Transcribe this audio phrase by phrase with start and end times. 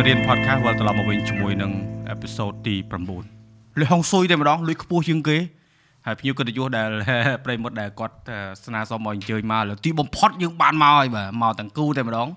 [0.00, 1.72] មេរៀន podcast វិលត្រឡប់មកវិញជាមួយនឹង
[2.10, 2.74] អេពីសូតទី
[3.32, 5.38] 9លុយហុងស៊ុយតែម្ដងលុយខ្ពស់ជាងគេ
[6.06, 6.88] ហើយភ្ញៀវកិត្តិយសដែល
[7.44, 8.16] ប្រិមុតដែលគាត់
[8.64, 12.28] ស្នើសុំឲ្យអញ្ជើញមកលើទីបំផុតយើងបានមកហើយបាទមកទាំងគូតែម្ដង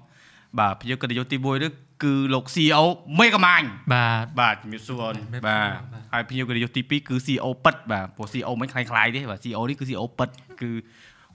[0.60, 1.72] បាទភ្ញៀវកិត្តិយសទី1នេះ
[2.04, 2.84] គឺលោក CEO
[3.20, 10.30] មេកាម៉ាញ់បាទបាទជំរាបសួរអូនជំរាបសួរបាទបាទហើយភ្ញៀវកិត្តិយសទី2គឺ CEO ពិតបាទព្រោះ CEO មិនខ្លាំងៗទេបាទ CEO នេះគឺ CEO ពិត
[10.62, 10.70] គឺ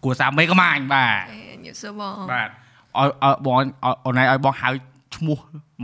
[0.04, 3.66] គួរសារមេកាម៉ាញ់បាទអេញ៉ាំសួរបងបាទឲ្យឲ្យបងឲ្យ
[4.06, 4.70] អូនឯងឲ្យបងហៅ
[5.18, 5.38] ឈ្មោះ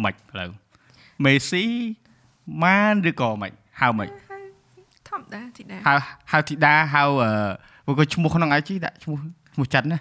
[0.04, 0.50] មិនផ្លូវ
[1.24, 1.64] មេស៊ី
[2.62, 4.08] ម៉ានឬក៏មិនហៅមិន
[5.08, 5.94] ធម្មតាទីតាហៅ
[6.32, 7.30] ហៅធីតាហៅអឺ
[7.84, 9.16] ព្រោះក៏ឈ្មោះក្នុង IG ដាក់ឈ្មោះ
[9.54, 9.98] ឈ្មោះចិនណា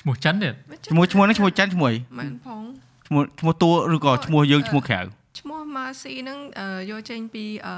[0.00, 0.54] ឈ្មោះចិនទៀត
[0.90, 2.62] ឈ្មោះឈ្មោះហ្នឹងឈ្មោះចិនឈ្មោះអីមិនផង
[3.08, 5.00] ឈ្មោះឈ្មោះតួឬក៏ឈ្មោះយើងឈ្មោះក្រៅ
[5.40, 7.74] ឈ្មោះ Mercy ហ្នឹងអឺយកចេញពីអឺ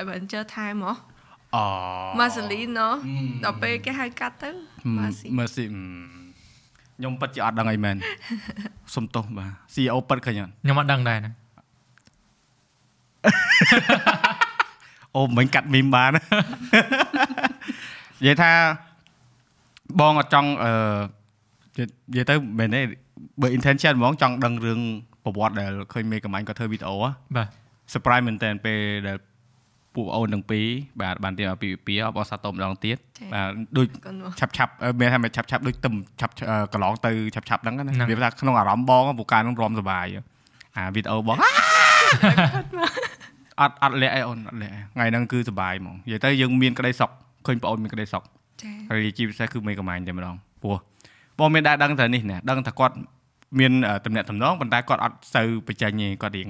[0.00, 0.94] Adventure Time ហ៎
[1.54, 1.64] អូ
[2.18, 2.94] Marceline ណោះ
[3.44, 4.50] ដល់ពេលគេហៅកាត់ទៅ
[4.98, 5.64] Mercy មើស៊ី
[7.02, 7.96] ខ្ញុំពិតជាអត់ដឹងអីមែន
[8.94, 11.34] សុំទោសបាទ CEO ពិតឃើញអត់ខ្ញុំអត់ដឹងដែរហ្នឹង
[15.14, 18.52] អូមិនកាត់មីមបាននិយាយថា
[20.00, 20.72] បងអត់ចង់អឺ
[21.78, 21.84] និ
[22.16, 22.80] យាយទៅមែនទេ
[23.40, 24.80] បើ intention ហ្មងចង់ដឹងរឿង
[25.24, 27.48] ប្រវត្តិដែលឃើញមេកំាញ់គាត់ធ្វើវីដេអូហ៎បាទ
[27.92, 29.16] surprise មែនតើពេលដែល
[29.94, 30.66] ពួកអូនទាំងពីរ
[31.00, 32.96] បាទបានទៀមពីពីអបអរសាទរម្ដងទៀត
[33.34, 40.06] បាទដូចកូនមកឆាប់ឆាប់អឺមានថាមិនឆាប់ឆាប់ដូចទឹមឆាប់អឺកន្លងទៅឆាប់ឆាប់ហ្នឹងណាវាថាក្នុងអារម្មណ៍បងពូកានឹងរំសបាយ
[40.76, 41.36] អាវីដេអូបង
[43.60, 47.10] អត់អត់លាក់អីអូនអត់លាក់អីថ្ងៃហ្នឹងគឺសបាយហ្មងនិយាយទៅយើងមានក្តីសុខ
[47.46, 48.22] ឃើញបងអូនមានក្តីសុខ
[48.62, 50.76] ចាហើយជាពិសេសគឺមេកំាញ់តែម្ដងព្រោះ
[51.38, 52.94] បងមានដែរដឹងតែនេះណាដឹងថាគាត់
[53.58, 53.72] មាន
[54.04, 56.48] តំណែងតំណងប៉ុន្តែគាត់អត់សូវបញ្ចេញទេគាត់រៀង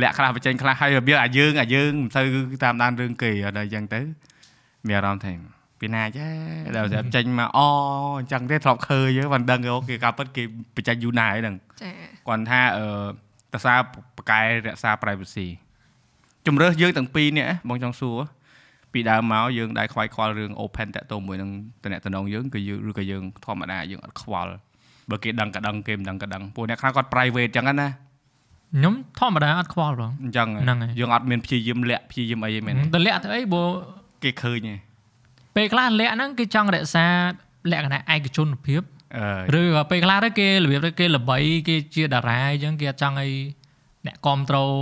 [0.00, 2.26] លាក់ខ្លះបញ្ចេញខ្លះហើយរបៀបអាយើងអាយើងមិនសូវ
[2.64, 4.00] តាមដានរឿងគេអត់ដល់អញ្ចឹងទៅ
[4.86, 5.34] មានអារម្មណ៍ថា
[5.80, 6.26] ពីណាចា
[6.76, 7.60] ដល់តែចេញមកអ
[8.18, 10.42] អញ្ចឹងទេធ្លាប់ឃើញហ្នឹងមិនដឹងអូគេការពិតគេ
[10.76, 11.90] បញ្ចេញយូរណាស់ហើយហ្នឹងចា
[12.28, 12.86] គាត់ថាអឺ
[13.52, 13.74] តសា
[14.16, 15.46] បកែរក្សា privacy
[16.46, 18.18] ជំរើសយើងទាំងពីរនេះបងចង់សួរ
[18.92, 21.50] ពីដើមមកយើងដែលខ្វាយខ្វល់រឿង open តាក់ទងមួយនឹង
[21.82, 24.52] តំណែងយើងគឺយើងឬក៏យើងធម្មតាយើងអត់ខ្វល់
[25.10, 27.88] បើគេដឹងក៏ដឹងគេមិនដឹងក៏ដឹងពួកអ្នកខ្លះគាត់ private អញ្ចឹងណា
[28.74, 33.64] ខ្ញុំធម្មតាអត់ខ្វល់បងអញ្ចឹងហ្នឹងហើយយើងអត់មានព្យាយាមលាក់ព្យាយាមអីទេមែនទេទៅលាក់ទៅអីបើ
[34.22, 34.74] គេឃើញទេ
[35.56, 37.06] ពេលខ្លះលាក់ហ្នឹងគេចង់រក្សា
[37.70, 38.82] លក្ខណៈឯកជនភាព
[39.16, 41.38] អឺឬក៏ពេលខ្លះទៅគេរបៀបទៅគេល្បី
[41.68, 43.32] គេជាតារាអញ្ចឹងគេអត់ចង់ឲ្យ
[44.06, 44.72] អ្នកគ្រប់ត្រូល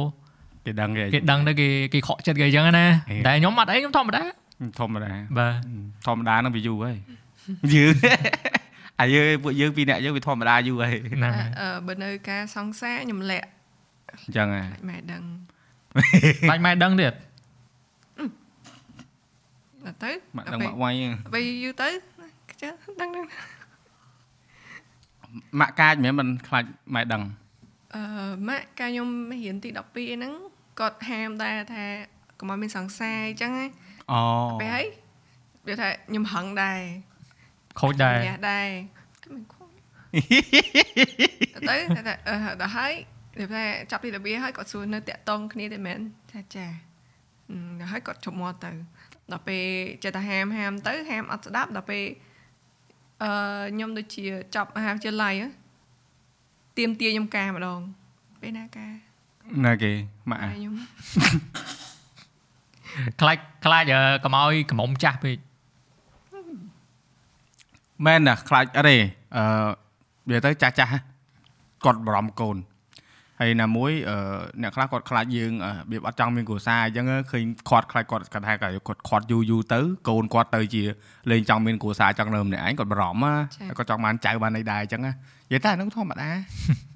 [0.67, 4.23] គេដឹងគេគេដឹងទៅគេគេខកចិត្តគេអញ្ចឹងណាហេតែខ្ញុំអត់អីខ្ញុំធម្មតា
[4.81, 5.55] ធម្មតាបាទ
[6.07, 6.97] ធម្មតាហ្នឹងវាយូរហើយ
[7.75, 7.95] យើង
[9.01, 13.49] អាយើងពួកយើងពីរអ្នកយើងវាធម្មតាយូរហើយហ្នឹងហើយអឺបើនៅការសង្សារខ្ញុំលាក់
[14.19, 15.23] អញ្ចឹងហ៎ខ្លាចម៉ែដឹង
[16.51, 17.15] បាច់ម៉ែដឹងទៀត
[19.85, 21.89] ដល់ទៅមកដឹងមកវាយហ្នឹងពេលយូរទៅ
[22.51, 23.27] ខ្ជិលដឹងដឹង
[25.61, 27.23] ម៉ាក់កាចមិនមែនមិនខ្លាចម៉ែដឹង
[27.95, 28.03] អឺ
[28.49, 30.33] ម៉ាក់កាលខ្ញុំរៀនទី12អីហ្នឹង
[30.81, 31.85] គាត់ហាមដែរថា
[32.39, 33.67] កុំឲ្យមានសង្សារអញ្ចឹងណា
[34.13, 34.21] អូ
[34.61, 34.87] ពេលហើយ
[35.67, 36.81] វាថាខ្ញុំហឹងដែរ
[37.81, 38.69] ខូចដែរញ៉ាដែរ
[39.23, 39.69] គឺមិនខុស
[41.69, 41.77] ទៅ
[42.09, 42.95] តែអឺដល់ហើយ
[43.39, 45.99] វាថាចាប់ពីរបៀហើយគាត់សួរនៅតាក់តងគ្នាទេមែន
[46.33, 46.67] ចាចា
[47.51, 48.71] អឺដល់ហើយគាត់ជប់មកទៅ
[49.33, 49.65] ដល់ពេល
[50.03, 52.05] ចេះតែហាមហាមទៅហាមអត់ស្ដាប់ដល់ពេល
[53.23, 53.31] អឺ
[53.75, 54.25] ខ្ញុំដូចជា
[54.55, 55.49] ចប់មហាវិទ្យាល័យហ៎
[56.79, 57.81] ទៀមទាខ្ញុំការម្ដង
[58.41, 58.93] ពេលណាការ
[59.67, 59.93] ណាគេ
[60.31, 60.75] ម៉ាក់តែខ្ញុំ
[63.21, 65.39] ខ្លាចខ្លាចអឺកុំឲ្យកំមុំចាស់ពេក
[68.07, 68.97] មែនណាខ្លាចអត់ទេ
[69.37, 69.45] អឺ
[70.29, 70.91] និយាយទៅចាស់ចាស់
[71.85, 72.57] គាត់បារម្ភកូន
[73.41, 74.17] ហើយណាមួយអឺ
[74.63, 78.73] អ្នកខ្លះគាត់ខ្លាចយើងអឺរបៀបអត់ចង់មានគ្រួសារអញ្ចឹងឃើញគាត់ខ្លាចគាត់គាត់ថាគាត់
[79.09, 80.83] គាត់យូរយូរទៅកូនគាត់ទៅជា
[81.31, 83.35] លេងចង់មានគ្រួសារចង់នៅម្នាក់ឯងគាត់បារម្ភណា
[83.69, 86.19] ហើយគាត់ចង់បានចៅបានអីដែរអញ្ចឹងណានិយាយតែហ្នឹងធម្មតា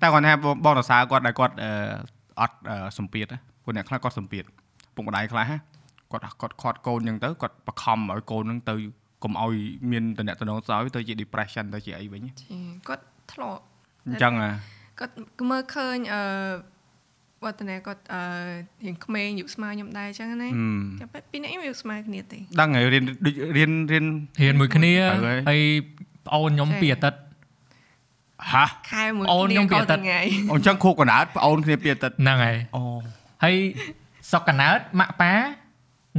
[0.00, 1.70] តែគាត់ថាបងបងរសារគាត់ដែលគាត់អឺ
[2.40, 4.44] អត់អឺសម្ពាធណាពួកអ្នកខ្លះគាត់សម្ពាធ
[4.94, 5.56] ពុកម្ដាយខ្លះណា
[6.12, 8.74] គាត់គាត់ខាត់កូនអញ្ចឹងទៅគាត់បខំឲ្យកូនហ្នឹងទៅ
[9.22, 9.54] កុំឲ្យ
[9.90, 12.58] មានតំណែងតំណងស្អោយទៅជា depression ទៅជាអីវិញចា
[12.88, 13.62] គាត់ធ្លាប់
[14.08, 14.50] អញ្ចឹងណា
[14.98, 15.14] គាត់
[15.50, 16.22] មើលឃើញអឺ
[17.44, 18.22] វឌ្ឍនាគាត់អឺ
[18.84, 24.06] រៀងក្មេងយុគស្មើខ្ញុំដែរអញ្ចឹងណាហឹមចាំពេលពីរនាក់ខ្ញុំយុគស្មើគ្នាទេដឹងហើយរៀនដូចរៀនរៀន
[24.42, 25.60] រៀនមួយគ្នាទៅហើយហើយ
[26.26, 27.18] ប្អូនខ្ញុំចា៎ពីអាទិត្យ
[28.52, 30.20] ហាខែមួយអូនគ្នាខ្ញុំពីក៏អាទិត្យថ្ងៃ
[30.52, 32.82] អញ្ចឹងខួបកណ្ដាលប្អូនគ្នាពីអាទិត្យហ្នឹងហើយអូ
[33.44, 33.56] ហើយ
[34.32, 35.32] សុកកណើតម៉ាក់ប៉ា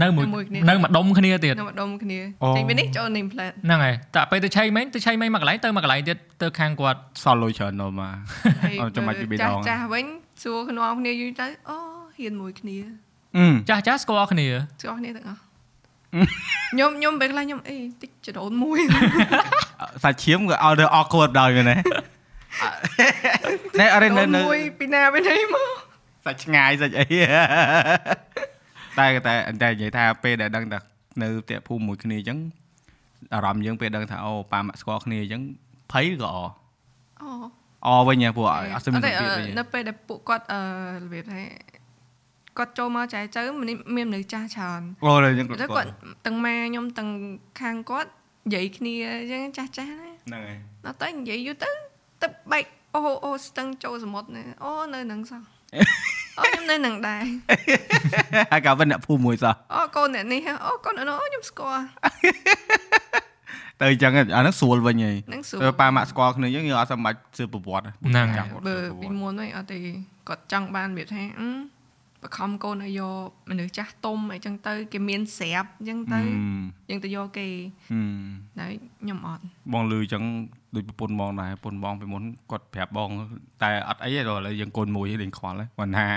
[0.01, 0.25] នៅមួយ
[0.69, 2.19] នៅមួយដុំគ្នាទៀតខ្ញុំមកដុំគ្នា
[2.55, 8.13] ចេញពីនេះចូល name plate ហ្នឹងហើយតែពេលទៅឆៃមិញទៅឆៃមិញមកកន្លែងទៅមកកន្លែងទៀតទៅខាងគាត់សល់លុយច្រើននោះមក
[8.63, 10.05] ហើយអត់ចាំបាច់ពីបេះដូងចាស់ចាស់វិញ
[10.43, 11.77] សួរខ្នងគ្នាយូរទៅអូ
[12.17, 12.77] ហ៊ានមួយគ្នា
[13.37, 14.45] អឺចាស់ចាស់ស្គាល់គ្នា
[14.81, 15.39] ស្គាល់គ្នាទាំងអស់
[16.71, 18.79] ខ្ញុំខ្ញុំពេលខ្លះខ្ញុំអេតិចចរូនមួយ
[20.03, 21.75] សាច់ឈាមក៏ឲ្យទៅអកគួតដល់មែនទេ
[23.79, 25.69] ណែអរិននៅនៅមួយពីណាពីណីមក
[26.25, 27.05] សាច់ឆ្ងាយសាច់អី
[28.99, 30.79] តែតែតែនិយាយថាពេលដែលដឹងថា
[31.21, 32.39] នៅផ្ទះភូមិមួយគ្នាអញ្ចឹង
[33.33, 35.41] អារម្មណ៍យើងពេលដឹងថាអូប៉ាម៉ាក់ស្គាល់គ្នាអញ្ចឹង
[35.91, 36.37] ភ័យឬក៏អ
[37.85, 40.61] អូអវិញហ៎ពួកអត់ស្មានតែសម្ពាធវិញនៅពេលដែលពួកគាត់អឺ
[41.03, 41.41] របៀបថា
[42.57, 45.89] គាត់ចូលមកចែចៅមានមានមនុស្សចាស់ច្រើនអូលើយើងទៅគាត់
[46.25, 47.09] ទាំងម៉ែខ្ញុំទាំង
[47.61, 48.09] ខាងគាត់
[48.45, 51.69] និយាយគ្នាអញ្ចឹងចាស់ចាស់ណាហ្នឹងហើយដល់ទៅនិយាយយូរទៅ
[52.23, 52.65] ទឹកបែក
[52.95, 55.41] អូអូស្ទឹងចូលសមុទ្រណាអូនៅនឹងសោះ
[56.37, 57.23] អូខ្ញុំនៅនឹងដែរ
[58.51, 61.83] ហើយក៏វិញអ្នកភូមិមួយសោះអូកូនអ្នកនេះអូកូនអ្នកនោះអូខ្ញុំស្គាល់
[63.79, 69.79] ទៅអញ្ចឹងអាហ្នឹងស្រួលវិញហីនឹងសួរទៅប៉ាម៉ាក់ស្គាល់គ្នាអញ្ចឹងយើងអត់សមបាច់សើប្រវត្តិហ្នឹងហើយបើពីមុនវិញអត់ទេ
[70.27, 71.47] គាត់ចង់បានរបៀបថាអឺ
[72.25, 76.19] បខំកូនឲ្យយកមនុស្សចាស់ទុំអីចឹងទៅ គេមានស្រាប់អញ្ចឹងទៅ
[76.89, 77.47] យើងទៅយកគេ
[77.89, 78.25] ហឹម
[78.59, 78.65] តែ
[79.01, 79.43] ខ្ញុំអត់
[79.73, 80.23] បងលឺអញ្ចឹង
[80.75, 83.09] ដូចប្រពន្ធបងដែរប្រពន្ធបងពីមុនគាត់ប្រាប់បង
[83.63, 86.07] តែអត់អីទេដល់ឥឡូវយើងកូនមួយលេងខ្វល់ហ្នឹងគាត់ថា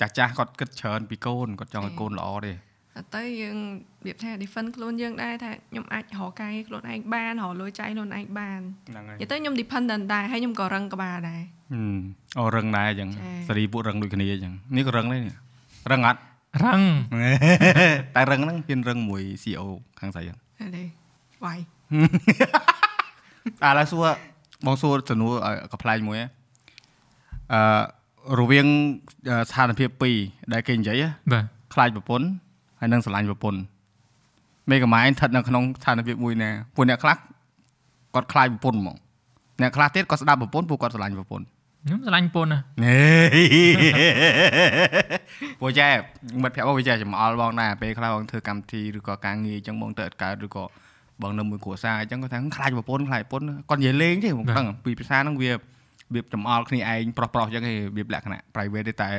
[0.00, 11.57] ចាស់ចាស់គាត់គិតច្រើនពីកូនគាត់ចង់ឲ្យកូនល្អទេតែទៅយើងរបៀបថា defend ខ្លួនយើងដែរថាខ្ញុំអាចរកកាយខ្លួនឯងបានរកលុយចាយខ្លួនឯងបានហ្នឹងហើយនិយាយទៅខ្ញុំ dependent ដែរហើយខ្ញុំក៏រឹងក្បាលដែរហឹម
[12.38, 15.34] អូរឹងដែរអញ្ចឹងចា៎សេរីពួករឹងដូចគ្នាអញ្ចឹងនេះក៏រឹងដែរនេះ
[15.90, 16.20] រឹងអត់
[16.64, 16.80] រឹង
[18.16, 19.62] តែរឹងហ្នឹងមានរឹងមួយ CO
[20.00, 20.82] ខាងស្រីអត់ហើយទេ
[21.44, 21.58] វាយ
[23.62, 24.06] ឥឡូវសួរ
[24.66, 25.32] បងសួរចំនួន
[25.72, 26.26] កំ pl ែងមួយហ៎
[27.52, 27.60] អឺ
[28.40, 28.66] រវាង
[29.28, 30.16] អឺស្ថានភាពពីរ
[30.52, 31.44] ដែលគេនិយាយហ៎បាទ
[31.74, 32.26] ខ្លាចប្រពន្ធ
[32.80, 33.60] ហើយនិងស្រឡាញ់ប្រពន្ធ
[34.70, 37.16] មេកម៉ែនស្ថិតនៅក្នុងស្ថានភាពមួយណាពួកអ្នកខ្លះ
[38.14, 38.96] គាត់ខ្លាចប្រពន្ធហ្មង
[39.60, 41.46] អ្នកខ្លះទៀតគាត់ស្ដាប់ប្រពន្ធពួកគាត់ស្រឡាញ់ប្រពន្ធ
[41.86, 43.44] ខ្ញុំស្រឡាញ់ពន្ធណាហេ
[45.60, 45.88] ពួកចែ
[46.42, 50.64] មិត្តភក្តិបងវាចេះចំអល់បងដែរពេលខ្លះបងធ្វើកម្មវិធីឬក៏ការងារអញ្ចឹងបងទៅអត់កើតឬក៏
[51.22, 55.54] បងនៅមួយគ្រួសារអញ្ចឹងគាត់ថាខ្លាចប្រពន្ធខ្លាចប្រពន្ធគាត់និយាយលេងទេបងដឹងពីភាសាហ្នឹងវារ
[56.14, 59.10] បៀបចំអល់គ្នាឯងប្រុសប្រុសអញ្ចឹងឯងរបៀបលក្ខណៈ private ទេតែ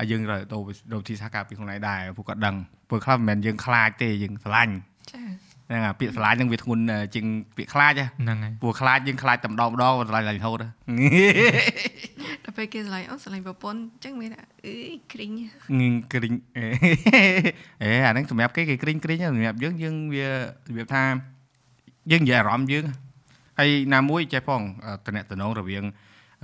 [0.00, 0.58] ឲ្យយើងទៅទៅ
[0.92, 2.56] ទៅទីសហការពីខ្លួនឯងដែរពួកគាត់ដឹង
[2.88, 4.74] ពួកខ្លះមិនមែនយើងខ្លាចទេយើងស្រឡាញ់
[5.12, 6.82] ចា ហ្នឹងអាពាក្យស្រឡាញ់ហ្នឹងវាធ្ងន់
[7.14, 7.26] ជាង
[7.56, 10.68] ពាក្យខ្លាចហ៎ហ្នឹងហើយពួកខ្លាចយើងខ្លាចតែម្ដងម្ដងស្រឡាញ់រហូតហ៎
[12.44, 14.74] ដល់ពេលគេស្រឡាញ់អូស្រឡាញ់ប្រពន្ធអញ្ចឹងមានថាអឺ
[15.12, 15.30] គ្រីង
[15.80, 16.64] ងឹងគ្រីងអេ
[17.82, 20.34] អេអាហ្នឹងសម្រាប់គេគេគ្រីងគ្រីងសម្រាប់យើងយើងវារ
[20.76, 21.02] បៀបថា
[22.10, 22.84] យើងនិយាយអារម្មណ៍យើង
[23.58, 24.62] ហើយណាមួយចេះផង
[25.06, 25.84] តំណតំណងរវាង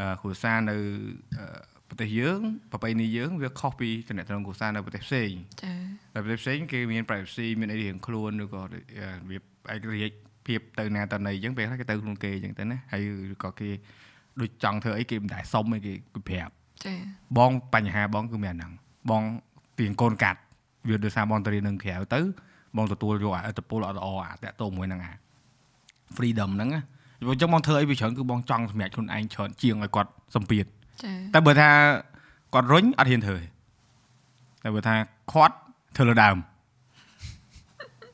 [0.01, 0.77] អឺគ្រួសារនៅ
[1.39, 2.41] អឺ ប្រទេសយើង
[2.73, 5.33] ប្រពៃណីយើងវាខុសពីតំណតំណងគ្រួសារនៅប្រទេសផ្សេង
[5.63, 5.73] ចា
[6.15, 8.75] តែប្រទេសផ្សេងគេមាន privacy មានអីរៀងខ្លួនឬក៏រ
[9.29, 9.43] បៀប
[9.73, 10.15] ឯករាជ្យ
[10.47, 13.03] ភាពទៅណាទៅណីអញ្ចឹងពេលខ្លះគេទៅខ្លួនគេអញ្ចឹងទៅណាហើយ
[13.35, 13.69] ឬក៏គេ
[14.41, 16.53] ដូចចង់ធ្វើអីគេមិនដែលសុំអីគេគេប្រាប់
[16.85, 16.95] ចា
[17.39, 18.73] បងបញ្ហាបងគឺមានអាហ្នឹង
[19.11, 19.23] បង
[19.77, 20.41] ពីកូនកាត់
[20.89, 22.21] វាដោយសារបងទៅរៀននឹងក្រៅទៅ
[22.77, 25.13] បងទទួលយកអាឥទ្ធិពលអត់ល្អអាតាក់ទងមួយហ្នឹងអា
[26.17, 26.83] freedom ហ្នឹងណា
[27.21, 30.71] ព្រោះអញ្ចឹងបងធ្វើអីវាច្រើនគឺបងចង់សម្រេចខ្លួនឯងច្រើនជាងឲ្យគាត់សម្ពាធចា
[31.35, 31.69] តែបើថា
[32.55, 33.45] គាត់រុញអត់ហ៊ានធ្វើទេ
[34.65, 34.95] តែបើថា
[35.33, 35.57] ខាត់
[35.97, 36.37] ធ្វើលើដើម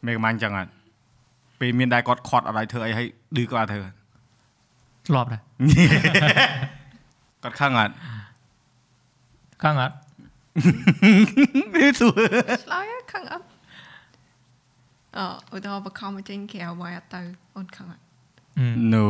[0.07, 0.71] មេកំាញ់អញ្ចឹងអត់
[1.61, 3.07] ពេលមានដែរគាត់ខាត់អត់ឲ្យធ្វើអីឲ្យ
[3.37, 3.89] ឌឺគាត់អត់ធ្វើ
[5.07, 5.41] ធ្លាប់ដែរ
[7.43, 7.95] គាត់ខឹងអត់
[9.63, 9.95] ខឹងអត់
[12.01, 12.21] សួរ
[12.65, 13.45] ឆ្លើយខឹងអត់
[15.17, 17.21] អឺឧទាហរណ៍បខំមកចេញក្រៅមកអត់ទៅ
[17.57, 18.03] អូនខឹងអត់
[18.93, 19.07] no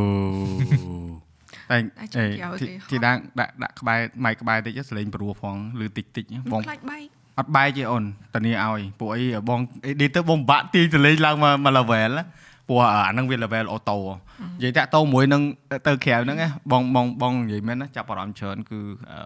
[1.71, 5.55] តែតែចុះក្រៅទេទីដាក់ដាក់ដាក់ក្បែរម៉ៃក្បែរតិចសលេងព្រោះផង
[5.85, 7.03] ឬតិចតិចបងខ្លាចបែក
[7.39, 8.03] អត់បែកទេអូន
[8.35, 12.25] តានីឲ្យពួកអីបងអេឌីទៅបងបាក់ទីសលេងឡើងមកមក level ណា
[12.67, 15.41] ព្រោះអាហ្នឹងវា level អូតូនិយាយតាក់តោមួយនឹង
[15.87, 18.79] ទៅក្រៅហ្នឹងណាបងបងបងនិយាយមែនណាចាប់អារម្មណ៍ច្រើនគឺ
[19.11, 19.19] អឺ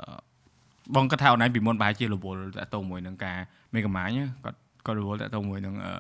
[0.96, 3.38] បងគាត់ថាអូនឯងពីមុនប្រហែលជារវល់តាក់តោមួយនឹងការ
[3.74, 4.10] មេកាម៉ាញ
[4.44, 5.94] គាត់គាត់រវល់តាក់តោមួយនឹងអឺ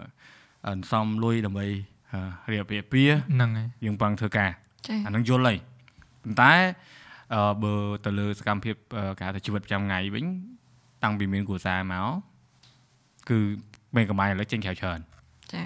[0.67, 1.65] អន្សំលុយដើម្បី
[2.11, 3.01] អឺរៀបរៀបពី
[3.33, 4.49] ហ្នឹងហើយយើងប្រឹងធ្វើការ
[4.87, 5.57] ចាអានឹងយល់ហើយ
[6.25, 6.53] ប៉ុន្តែ
[7.33, 7.73] អឺបើ
[8.05, 10.25] ទៅលើសកម្មភាពអឺគេហៅថាជីវិតប្រចាំថ្ងៃវិញ
[11.03, 12.07] តាំងពីមានគ្រួសារមក
[13.29, 13.37] គឺ
[13.95, 14.99] មានកម្លាំងឥឡូវចេញក្រៅច្រើន
[15.53, 15.61] ចា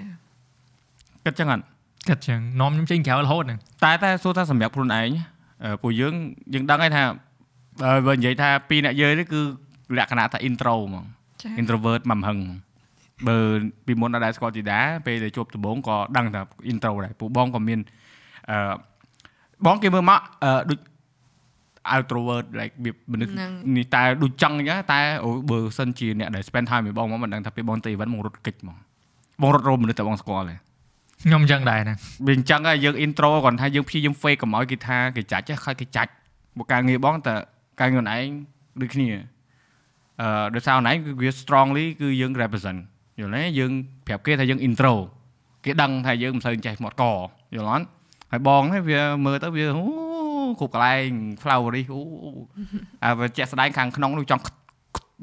[1.24, 1.64] គិតចឹងអត់
[2.08, 5.10] គិតចឹងនាំខ្ញុំចេញក្រៅរហូតហ្នឹងតែតែសួរថាសម្រាប់ខ្លួនឯង
[5.64, 6.14] អឺពួកយើង
[6.54, 7.02] យើងដឹងហើយថា
[7.82, 9.40] បើបើនិយាយថាពីរអ្នកយើងនេះគឺ
[9.98, 11.04] លក្ខណៈថា intro ហ្មង
[11.42, 13.36] ចា introvert មកមហឹងហ្មងបើ
[13.86, 17.80] ពីមុនអត់ដែរស្គាល់ជីតាពេលដែលជួបដំបូងក៏ដឹងថា intro ដែរពួកបងក៏មាន
[18.50, 18.58] អឺ
[19.66, 20.78] បងគេមើលមកអឺដូច
[21.94, 28.76] outrovert like វាមនុស្សហ្នឹងនេះតែដូចចង់អញ្ចឹងតែអូបើសិនជាអ្នកដែល spend time ជាមួយបងមកមិនដឹងថាពេលបងទៅ event បងរត់កិច្ចហ្មង
[29.42, 30.56] បងរត់រោមមនុស្សតែបងស្គាល់ទេ
[31.24, 36.10] ខ្ញុំចឹងដែរហ្នឹងវាអញ្ចឹងហើយយើង intro គាត់ថាយើងព្យាយាម fake កុំឲ្យគេថាគេចាច់ហ៎ខើគេចាច់
[36.58, 37.34] មកការងារបងតែ
[37.80, 38.26] ការងារខ្លួនឯង
[38.80, 39.08] ដូចគ្នា
[40.20, 42.80] អឺដោយសារខ្លួនឯងគឺវា strongly គឺយើង represent
[43.20, 43.72] យល់ទេយើង
[44.06, 44.94] ប្រាប់គេថាយើង intro
[45.64, 47.04] គេដឹងថាយើងមិនសូវចេះមាត់ក
[47.54, 47.86] យល់អត់
[48.32, 49.84] ហើយបងហ្នឹងវាមើលទៅវាអូ
[50.60, 51.10] គ្រប់កន្លែង
[51.42, 52.00] flowery អូ
[53.04, 54.42] អាវាជាក់ស្ដែងខាងក្នុងនោះចង់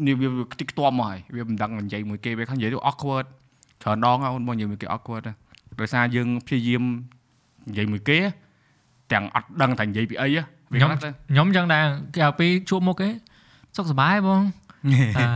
[0.06, 3.26] នេះវាវាខ្ទេចខ្ទាំមកហើយវាមិនដឹងនិយាយមួយគេវាខាងនិយាយទៅ awkward
[3.84, 5.34] ច្រើនដងហើយអូនបងនិយាយមួយគេ awkward ហ៎
[5.80, 6.84] ដោយសារយើងព្យាយាម
[7.70, 8.18] និយាយមួយគេ
[9.12, 11.84] ទាំងអត់ដឹងថានិយាយពីអីហ៎វាខ្ញុំខ្លះទៅខ្ញុំចឹងដែរ
[12.16, 13.10] គេឲ្យពីជួបមុខគេ
[13.76, 14.42] សុខសប្បាយបង
[15.18, 15.28] អឺ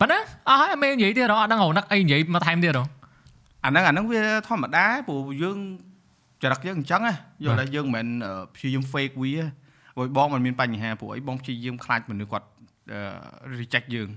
[0.00, 0.18] ប៉ុណ្ណា
[0.48, 2.84] អស់ហើយអត់មាននិយាយទៀតហ៎អត់ដឹងរនឹកអីនិយាយមកថែមទៀតហ៎
[3.64, 5.58] អាហ្នឹងអាហ្នឹងវាធម្មតាព្រោះយើង
[6.42, 9.44] ចរិតយើងអញ្ចឹងណាយល់តែយើងមិនមែនអឺព្យាយាម fake វាទេ
[9.96, 12.46] ព្រោះបងมันមានបញ្ហាព្រោះអីបងព្យាយាមខ្លាចមនុស្សគាត់
[12.92, 14.08] អឺ reject យើង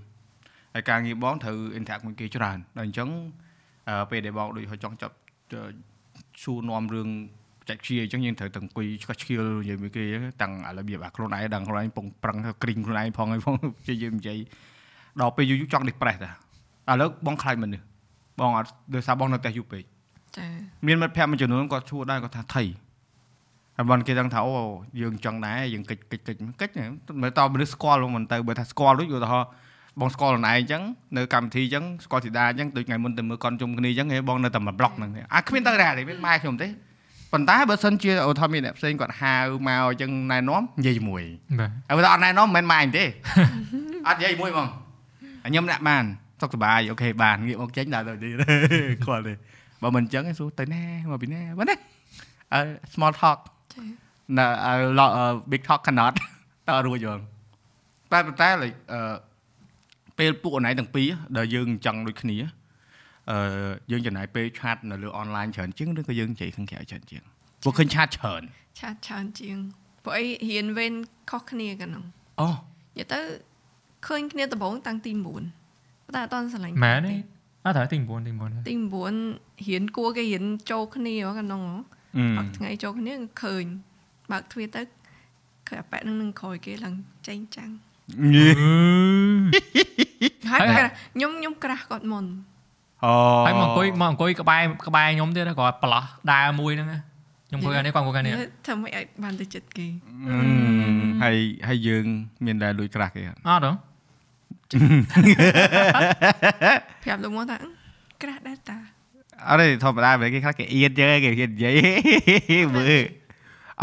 [0.73, 3.09] ហើយការងារបងត្រូវ interact មួយគេច្រើនដល់អញ្ចឹង
[3.89, 5.15] អឺពេលដែលបងដូចហៅចង់ចាប់
[6.41, 7.09] ឈួរនាំរឿង
[7.59, 10.03] បច្ចេកវិទ្យាអញ្ចឹងយើងត្រូវតែអង្គុយឆ្កឹះឆ្កៀលនិយាយមួយគេ
[10.41, 14.39] តាំងឥឡូវវាអាខ្លួនឯងដឹងខ្លួនឯងពងប្រឹងធ្វើគ្រីងខ្លួនឯងផងហើយផងព្យាយាមនិយាយ
[15.21, 16.31] ដល់ពេលយូរយូរចង់ depress តា
[16.91, 17.85] ឥឡូវបងខ្លាចមនុស្ស
[18.39, 19.83] បងអត់ដោយសារបងនៅផ្ទះយូរពេក
[20.37, 20.47] ចា
[20.87, 22.63] មានមិត្តភក្តិមួយចំនួនគាត់ឈួរដែរគាត់ថាថៃ
[23.77, 24.55] ហើយបានគេដឹងថាអូ
[25.01, 26.73] យើងចង់ដែរយើងកិច្ចកិច្ចកិច្ចកិច្ច
[27.21, 29.49] មើលតមនុស្សស្គាល់មិនទៅបើថាស្គាល់ដូចឧទាហរណ៍
[29.99, 30.81] បងស្គាល់ខ្លួនឯងអញ្ចឹង
[31.17, 36.67] នៅកម្មវិធីអញ្ចឹងស្គាល់ធីតាអញ្ចឹងដូចថ្ងៃមុនទៅមើលកនជុំគ្នាអញ្ចឹងហេបងនៅតែមួយប្លុកហ្នឹងអាគ្មានទៅដែរទេមានម៉ែខ្ញុំទេ
[37.33, 39.33] ប៉ុន្តែបើសិនជាអូថាមានអ្នកផ្សេងគាត់ហៅ
[39.67, 41.23] មកអញ្ចឹងណែនាំនិយាយជាមួយ
[41.59, 43.03] បាទហើយបើអត់ណែនាំមិនមែនម៉ែអញទេ
[44.07, 44.67] អត់និយាយជាមួយហ្មង
[45.43, 46.03] ហើយខ្ញុំអ្នកបាន
[46.41, 48.35] សុខសប្បាយអូខេបានងាកមកចេញដល់ទៅទៀត
[49.05, 49.33] គាត់ទេ
[49.83, 51.75] បើមិនអញ្ចឹងឯងសួរទៅណាមកពីណាបើណា
[52.53, 52.59] អឺ
[52.93, 53.37] small talk
[53.73, 53.81] ចា
[54.37, 56.13] នៅអឺ lo- អឺ big talk cannot
[56.69, 57.19] តើរួចហ្មង
[58.11, 59.15] តែប៉ុន្តែ like អឺ
[60.19, 62.37] ពេលពួកអនឡាញទាំងពីរដែលយើងអញ្ចឹងដូចគ្នា
[63.31, 63.37] អឺ
[63.91, 67.23] យើងចំណាយពេលឆាតនៅលើ online ច្រើនជាងឬក៏យើងនិយាយខាងក្រៅច្រើនជាង
[67.61, 68.43] ព្រោះឃើញឆាតច្រើន
[68.79, 69.57] ឆាតច្រើនជាង
[70.03, 70.93] ព្រោះអីរៀនវេន
[71.29, 72.03] ខុសគ្នាកាលនោះ
[72.39, 73.19] អូនិយាយទៅ
[74.07, 75.11] ឃើញគ្នាដំបូងតាំងទី
[75.63, 77.15] 9តែអត់តន់ស្រឡាញ់មែនទេ
[77.65, 78.73] អត់ត្រូវទី9ទី9ទី
[79.23, 81.75] 9រៀនគួរគេរៀនចូលគ្នាហ៎កាលនោះហ៎
[82.17, 83.65] អឺអត់ថ្ងៃចូលគ្នាឃើញ
[84.31, 84.81] បើកទ្វារទៅ
[85.67, 86.95] ឃើញអាប៉ែនឹងនឹងក្រោយគេឡើង
[87.27, 87.71] ចេញចាំង
[90.51, 92.25] ហើយគាត់ខ្ញុំខ្ញុំក្រាស់គាត់មុន
[93.05, 93.13] អូ
[93.45, 96.99] ហើយមកអង្គុយមកអង្គុយក្បែរក្បែរខ្ញុំទៀតគាត់ប្រឡោះដើរមួយហ្នឹងណា
[97.47, 98.33] ខ្ញុំអង្គុយអានេះគាត់អង្គុយអានេះ
[98.65, 99.87] ធ្វើម៉េចឲ្យបានទៅចិត្តគេ
[100.29, 100.37] អឺ
[101.23, 102.05] ហើយហើយយើង
[102.45, 103.73] មានដែរលួចក្រាស់គេអត់អត់ហ៎
[107.03, 107.69] ប្រាប់លោកមកថាអឺ
[108.21, 108.77] ក្រាស់ដែរតា
[109.49, 111.75] អត់ទេធម្មតាពេលគេខ្លះគេអៀតយើគេហ៊ាននិយាយ
[112.75, 113.03] មើល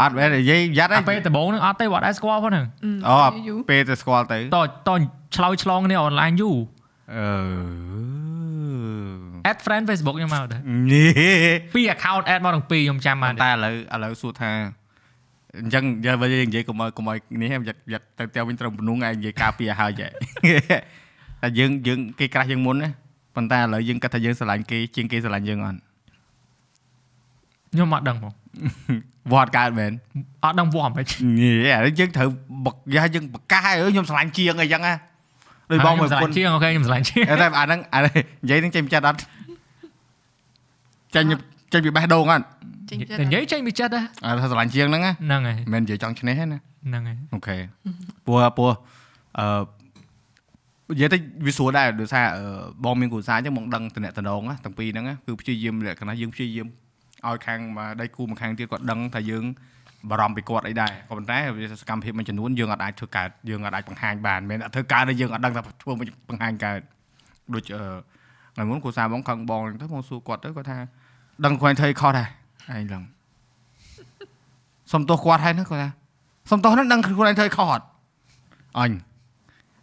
[0.01, 2.65] អត់មែននិយាយយ៉ាត់អាទេពេលដំបូងហ្នឹងអត់ទេគាត់ដែរស្គាល់ផងហ្នឹង
[3.07, 3.15] អូ
[3.47, 4.91] យូរពេលទៅស្គាល់ទៅតត
[5.35, 6.57] ឆ្លោយឆ្លងគ្នាអនឡាញយូរ
[7.15, 7.25] អឺ
[9.51, 10.61] add friend Facebook ខ្ញុំមកដែរ
[10.91, 11.11] នេះ
[11.75, 14.51] ពីរ account add មកទាំងពីរខ្ញុំចាំបានតែឥឡូវឥឡូវសួរថា
[15.59, 20.07] អញ្ចឹងយើងបើយើងនិយាយកុំឲ្យកុំឲ្យនេះយ៉ាត់យ៉ាត់ទៅ ત્યાં វិញត្រូវបំណងឯងនិយាយការពារហើយចែ
[21.41, 22.89] តែយើងយើងគេក្រាស់យើងមុនណា
[23.35, 25.79] ប៉ុន្តែឥឡូវយើងគិតថាយើងស្រឡាញ់គេជាងគេស្រឡាញ់យើងអត់
[27.73, 28.33] ខ្ញុំអត់ដឹងផង
[29.31, 29.91] វត្តកើតមែន
[30.43, 31.05] អត់ដឹងវាស់មិន
[31.39, 32.27] នេះអានេះយើងត្រូវ
[32.65, 34.93] បកយ៉ាយើងបកកាសឲ្យខ្ញុំស្រឡាញ់ជាងអីចឹងណា
[35.71, 39.19] ដូចបងមួយស្រឡាគុណញ់ជាងអូខេខ្ញុំស្រឡាញ់ជាងតែអាហ្នឹងអានេះនិយាយនឹងចេញពីចិត្តអត់
[41.15, 41.23] ចេញ
[41.73, 42.45] ចេញពីបេះដូងអត់
[42.91, 47.57] ចេញចិត្តនិយាយចេញពីចិត្តដែរអាថាស្រឡាញ់ជាងហ្នឹងណាហ្នឹងហើយមិនមែននិយាយចង់ឈ្នះទេណាហ្នឹងហើយអូខេ
[48.25, 48.71] ព្រោះព្រោះ
[49.39, 49.45] អឺ
[50.93, 52.43] និយាយទៅវាស្រួលដែរដោយសារអឺ
[52.83, 56.67] បងមានគ្រូសាស្ត្រអញ្ចឹងបងដឹងតំណែងតំណងណាទាំងពីរហ្នឹងណាគឺព្យាយាមលក្ខណៈយើងព្យាយាម
[57.27, 59.43] ឲ្យខាងមកដៃគូមួយខាងទៀតគាត់ដឹងថាយើង
[60.09, 66.79] បារម្ភពីគាត់អីដែរក៏ប៉ុន្តែវាសកម្មភាពមួយចំនួនយើងអត់អាចធ្វើកើតយើងអត់អាចបង្ហាញបានមិនមែនអត់ធ្វើកើតទេយើងអត់ដឹងថាធ្វើមិនបង្ហាញកើត
[67.53, 67.83] ដូចអឺ
[68.55, 70.77] ថ្ងៃមុនគ្រូសាស្ត្របងខឹងបងទៅបងសួរគាត់ទៅគាត់ថា
[71.45, 72.27] ដឹងខ្លួនឯងធ្វើអីខុសដែរ
[72.75, 73.03] ឯងឡើង
[74.91, 75.89] សុំទោសគាត់ហើយណាគាត់ថា
[76.49, 77.85] សុំទោសហ្នឹងដឹងខ្លួនឯងធ្វើអីខុសអត់
[78.79, 78.91] អញ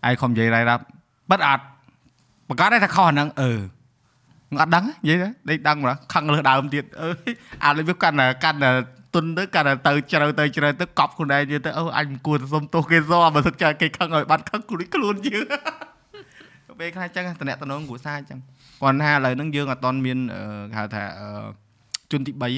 [0.09, 0.83] ឯងខំនិយាយរ៉ៃរាប់
[1.31, 1.65] បិទអត់
[2.49, 3.51] បង្កើតតែខុសអាហ្នឹងអឺ
[4.61, 7.15] អត់ដឹងនិយាយទៅដេកដឹងម្ល៉េះខឹងលើដើមទៀតអើយ
[7.65, 8.71] អានេះវាកាន់តែកាន់តែ
[9.15, 15.47] ទុនទៅកាន់តែទៅជ្រៅទៅជ្រៅទៅកប់ខ្លួនឯងទៀតទៅអូអញមិនគួរទៅសុំទោសគេសោះបើសិនចាគេខឹងឲ្យបាត់ខឹងខ្លួនខ្លួនយើង
[16.81, 18.39] ពេលខ្លះចឹងតំណែងតំណងគ្រួសារចឹង
[18.81, 21.29] គាត់ថាឥឡូវហ្នឹងយើងអត់តន់មានអឺគេហៅថាអឺ
[22.13, 22.51] ជនទី3ហ៎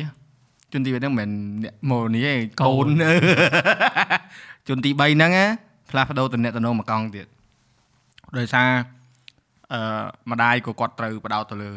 [0.72, 2.88] ជនទី3ហ្នឹងមិនមែនអ្នកមកនេះទេកូន
[4.68, 5.46] ជនទី3ហ្នឹងណា
[5.90, 7.26] ផ្លាស់ប្ដូរតំណែងតំណងមកកង់ទៀត
[8.38, 8.68] ដោយសារ
[9.72, 9.80] អឺ
[10.30, 11.72] ម្ដាយក៏គាត់ត្រូវបដោតទៅលើ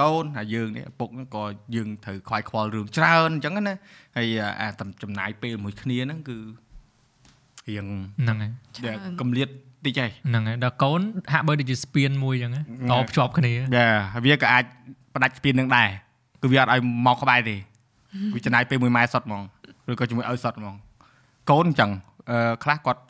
[0.00, 1.44] កូនហើយយើងនេះឪពុកហ្នឹងក៏
[1.74, 3.74] យើងត្រូវខ្វាយខ្វល់រឿងច្រើនអញ្ចឹងណា
[4.16, 4.26] ហើយ
[4.60, 4.68] អា
[5.02, 6.38] ចំណាយពេលមួយគ្នាហ្នឹងគឺ
[7.68, 7.86] រៀង
[8.22, 9.48] ហ្នឹងហើយច្រើនកំលៀត
[9.86, 11.00] តិចហើយហ្នឹងហើយដល់កូន
[11.32, 14.64] ហាក់បីដូចជាស្ពានមួយអញ្ចឹងហ្នឹងតភ្ជាប់គ្នាយ៉ាហើយវាក៏អាច
[15.14, 15.88] ផ្ដាច់ស្ពាននឹងដែរ
[16.44, 17.56] គឺវាអត់ឲ្យមកក្បែរទេ
[18.34, 19.42] វាចំណាយពេលមួយម៉ែសុតហ្មង
[19.90, 20.74] ឬក៏ជាមួយឲ្យសុតហ្មង
[21.50, 21.90] កូនអញ្ចឹង
[22.30, 23.00] អឺខ្លះគាត់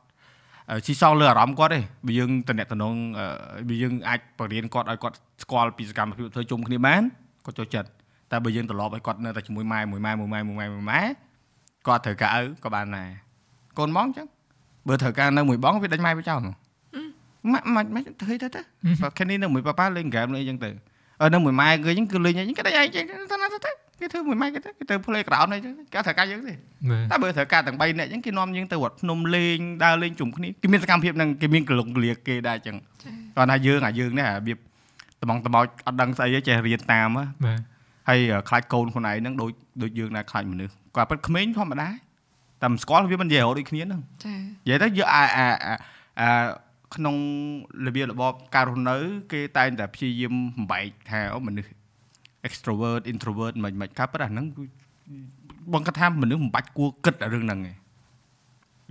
[0.70, 7.02] អឺជីសងលើអារម្មណ៍គាត់ទេបើយើងតំណែងតំណងអឺបើយើងអាចបរៀនគាត់ឲ្យគាត់ស្គាល់ពីសកម្មភាពធ្វើជុំគ្នាបាន
[7.44, 7.88] គាត់ចូលចិត្ត
[8.30, 11.00] តែបើយើងត្រឡប់ឲ្យគាត់នៅតែជាមួយម៉ែមួយម៉ែមួយម៉ែមួយម៉ែមួយម៉ែ
[11.86, 13.08] គាត់ត្រូវការឪក៏បានដែរ
[13.78, 14.26] កូនហ្មងអញ្ចឹង
[14.88, 16.54] បើត្រូវការនៅមួយបងវាដេញម៉ែវាចោលហ្មង
[17.52, 18.60] ម៉ាក់ម៉ាក់ម៉ាក់ធ្វើទៅទៅ
[19.02, 20.70] បើគ្នានេះនៅមួយប៉ាប៉ាលេងហ្គេមលេងអញ្ចឹងទៅ
[21.20, 22.86] អឺនៅមួយម៉ែគេអញ្ចឹងគឺលេងអញ្ចឹងគេដេញឯង
[23.32, 26.54] ទៅណាទៅគេធ្វើមួយម៉ែគេទៅគេទៅ play ground អញ្ចឹងគេត្រូវការយើងទេ
[27.10, 32.76] តែបើត្រូវការទាំង3នាក់អញ្ចឹងគេនាំយើងទៅវត្តភ្នំលេងដើរលេងជុំគ្នាគេមានសកម្មភាពហ្នឹងគេមានកលងកលាគេដែរអញ្ចឹង
[33.36, 34.58] គាត់ថាយើងអាយើងនេះរបៀប
[35.22, 37.60] ត្មងត្មោចអត់ដឹងស្អីទេចេះរៀនតាមហ៎បាទ
[38.08, 38.18] ហើយ
[38.48, 39.50] ខ្លាចកូនខ្លួនឯងហ្នឹងដូច
[39.82, 41.88] ដូចយើងដែរខ្លាចមនុស្សគាត់ពិតក្មេងធម្មតា
[42.62, 45.74] តែមិនស្គាល់វាមិននិយាយរហូតដូចគ្នាហ្នឹងចានិយាយទៅយើងអាអាអា
[46.20, 46.28] អា
[46.96, 47.16] ក្នុង
[47.86, 48.96] របៀបរបបការរស់នៅ
[49.32, 51.70] គេតែងតែព្យាយាមបំបែកថាអូមនុស្ស
[52.46, 54.64] extrovert introvert មិនមិនការពិតអាហ្នឹងគឺ
[55.72, 57.74] បងគាត់ថាមនុស្សមិនបាច់គួរគិតអារឿងហ្នឹងឯង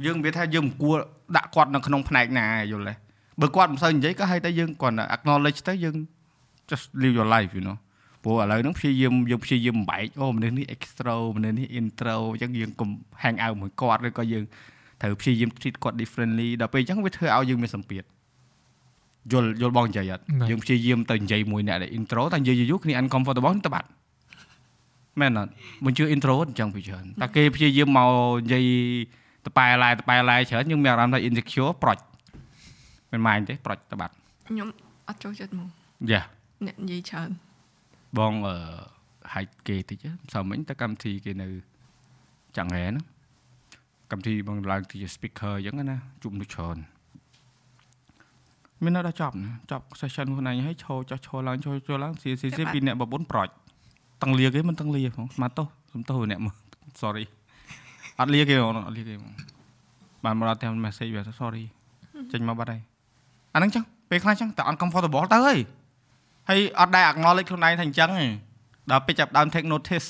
[0.06, 0.98] យើងនិយាយថាយើងមិនគួរ
[1.38, 2.94] ដាក់គាត់នៅក្នុងផ្នែកណាយល់ទេ
[3.42, 5.96] បើគាត់មិនសូវនិយាយក៏ឲ្យតែយើងគាត់ acknowledge ទៅយើង
[6.70, 7.78] just live your life you know
[8.24, 12.90] ព្រោះឥឡូវហ្នឹងព្យាយាមយើងព្យាយាមបំបែកអូមនុស្សនេះ extro មនុស្សនេះ intro អញ្ចឹងយើងកុំ
[13.24, 14.44] hang out មួយគាត់ឬក៏យើង
[15.04, 18.04] ត្រូវព្យាយាម treat គាត់ differently ដល់ពេលអញ្ចឹងវាធ្វើឲ្យយើងមានសម្ពាធ
[19.32, 23.88] យល់យល់បងនិយាយអត់បាទយើងព្យាយាមទៅនិយាយមួយអ្នកដែល intro តែនិយាយយូរៗគ្នា uncomfortable ទៅបាត់
[25.20, 25.52] មែនអត់
[25.86, 28.12] មិនជឿ intro អញ្ចឹងពីច្រើនតែគេព្យាយាមមក
[28.44, 28.68] និយាយ
[29.46, 31.98] តប៉ែឡាយតប៉ែឡាយច្រើនយើងមានអារម្មណ៍ថា insecure ប្រុច
[33.12, 34.14] មិនម៉ាញទេប្រុចទៅបាត់
[34.48, 34.68] ខ្ញុំ
[35.08, 35.68] អត់ចូលចិត្តហ្មង
[36.12, 36.22] យ៉ា
[36.66, 37.30] អ្នកនិយាយច្រើន
[38.18, 38.56] បងអឺ
[39.34, 41.48] ហាច់គេតិចមិនសមមិញទៅកម្មវិធីគេនៅ
[42.58, 43.06] ចង្ហែហ្នឹង
[44.13, 46.77] កម្មវិធីបងឡើងជា speaker អញ្ចឹងណាជួបមនុស្សច្រើន
[48.84, 53.48] មាននៅដល់ចប់ណាចប់ session ខ្លួនឯងហើយឈរចោះឈរឡើងឈរចូលឡើងស៊ីស៊ីស៊ីពីអ្នកបប៊ុនប្រុច
[54.22, 56.55] តឹងលាគេមិនតឹងលាផងស្មាទោសសុំទោសអ្នកមើល
[57.01, 57.25] sorry
[58.20, 59.34] អត់លាគេហ្មងអត់លាគេហ្មង
[60.24, 61.63] បានមកដល់តាម message វាថា sorry
[62.32, 62.82] ចេញមកបាត់ហើយ
[63.53, 65.60] អាហ្នឹងចឹងពេលខ្លះចឹងតែ uncomfortable ទៅហើយ
[66.50, 68.25] ហើយអត់ដែរ acknowledge ខ្លួនឯងថាអញ្ចឹងទេ
[68.91, 70.08] ដល់ពេលចាប់ដើម take notice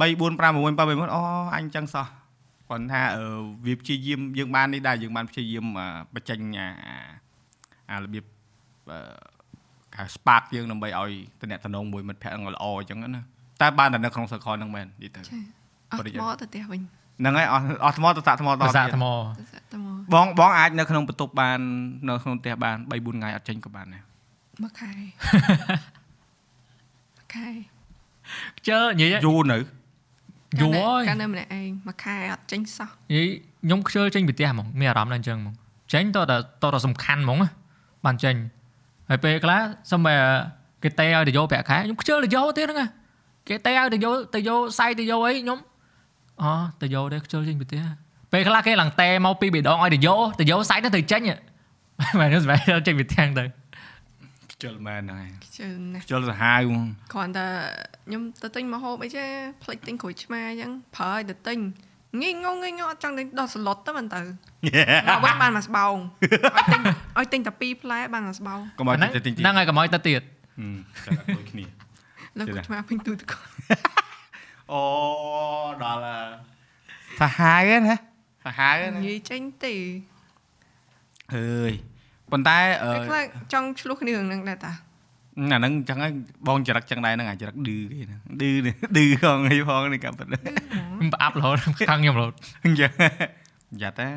[0.00, 1.20] 3 4 5 6 7 8អូ
[1.56, 2.06] អញអញ្ចឹងសោះ
[2.68, 3.24] គាត់ថាអឺ
[3.66, 6.68] វាព្យាយាមយើងបាននេះដែរយើងបានព្យាយាមអឺបញ្ចេញអា
[7.90, 8.24] អារបៀប
[8.90, 8.98] អឺ
[9.94, 13.22] គេ spark យើងដើម្បីឲ្យតំណតំណងមួយមិត្តភក្តិហ្នឹងល្អអញ្ចឹងណា
[13.60, 15.30] តែបានតែនៅក្នុង circle ហ្នឹងមែននិយាយទៅចា
[15.90, 16.80] អស់ថ្មទៅផ្ទះវិញ
[17.20, 19.06] ហ្នឹងហើយអស់អស់ថ្មទៅសាក់ថ្មតភាសាទៀតថ្ម
[19.38, 21.58] ទៅសាក់ថ្មបងបងអាចនៅក្នុងបន្ទប់បាន
[22.08, 24.02] នៅក្នុងផ្ទះបាន3 4ថ្ងៃអត់ចេញក៏បានដែរ
[24.62, 24.92] មួយខែ
[27.16, 27.48] មួយខែ
[28.58, 29.58] ខ្ជិលនិយាយយូរនៅ
[30.60, 33.28] យូរហើយកាលនៅម្នាក់ឯងមួយខែអត់ចេញសោះនិយាយ
[33.64, 35.54] ខ្ញុំខ្ជិលចេញពីផ្ទះហ្មងមានអារម្មណ៍ដល់អញ្ចឹងហ្មង
[35.92, 36.36] ចេញតើតើ
[36.74, 37.48] តើសំខាន់ហ្មងណា
[38.04, 38.34] បានចេញ
[39.08, 39.60] ហើយពេលខ្លះ
[39.92, 40.14] សំបី
[40.82, 42.86] គេតេឲ្យទៅយកប្រាក់ខែខ្ញុំខ្ជិលទៅយកទៀតហ្នឹងណា
[43.48, 45.58] គេតេឲ្យទៅយកទៅយកសាយទៅយកអីខ្ញុំ
[46.42, 47.82] អូទៅយកដែរខ្ជិលចេញពីផ្ទះ
[48.32, 51.36] ពេលខ្លះគេឡើងតេមកពីរបីដងឲ្យទៅយកទៅយកសាយទៅទៅចេញហ៎
[52.20, 53.44] មែនខ្ញុំស្បែកចេញពីផ្ទះទៅ
[54.58, 57.46] ខ្ជិលមែនហ្នឹងហើយខ្ជិលណាស់ខ្ជិលសាហាវហ្មងគ្រាន់តែ
[58.06, 59.28] ខ្ញុំទៅទិញមកហូបអីចេះ
[59.62, 61.58] ផ្លេចទិញក្រូចឆ្មាអញ្ចឹងប្រើឲ្យទៅទិញ
[62.20, 64.20] ងាយងងងាយងអត់ចង់ទិញដល់ស្លុតទៅមិនទៅ
[65.08, 65.94] មកវិញបានមួយស្បោង
[66.56, 66.80] ឲ្យទិញ
[67.18, 70.22] ឲ្យទិញតែ2ផ្លែបានមួយស្បោងកុំឲ្យហ្នឹងទៅទិញទីហ្នឹងហើយកុំឲ្យទៅទៀត
[71.04, 71.64] ហឹមតែដូចគ្នា
[72.38, 73.40] លើក្រូចឆ្មាពេញទូទឹកកក
[74.72, 74.82] អូ
[75.82, 76.28] ដល់
[77.20, 77.96] សាហាវណា
[78.44, 79.74] សាហាវណានិយាយចេញទេ
[81.34, 81.72] អើយ
[82.32, 84.72] ប៉ុន្តែអឺពេលខ្លះចង់ឆ្លោះគ្នារឿងហ្នឹងដែរតា
[85.38, 86.12] អាហ្នឹងអញ្ចឹងហើយ
[86.48, 92.90] បងចរិតចឹងដែរហ្នឹងអាចរិតឌឺគេហ្នឹងឌឺនេះឌឺផងអីផងនេះកាប់ទៅខ្ញុំប្រអាប់រហូតខឹងខ្ញុំរហូតអញ្ចឹង
[93.82, 94.08] យ៉ាត់តែ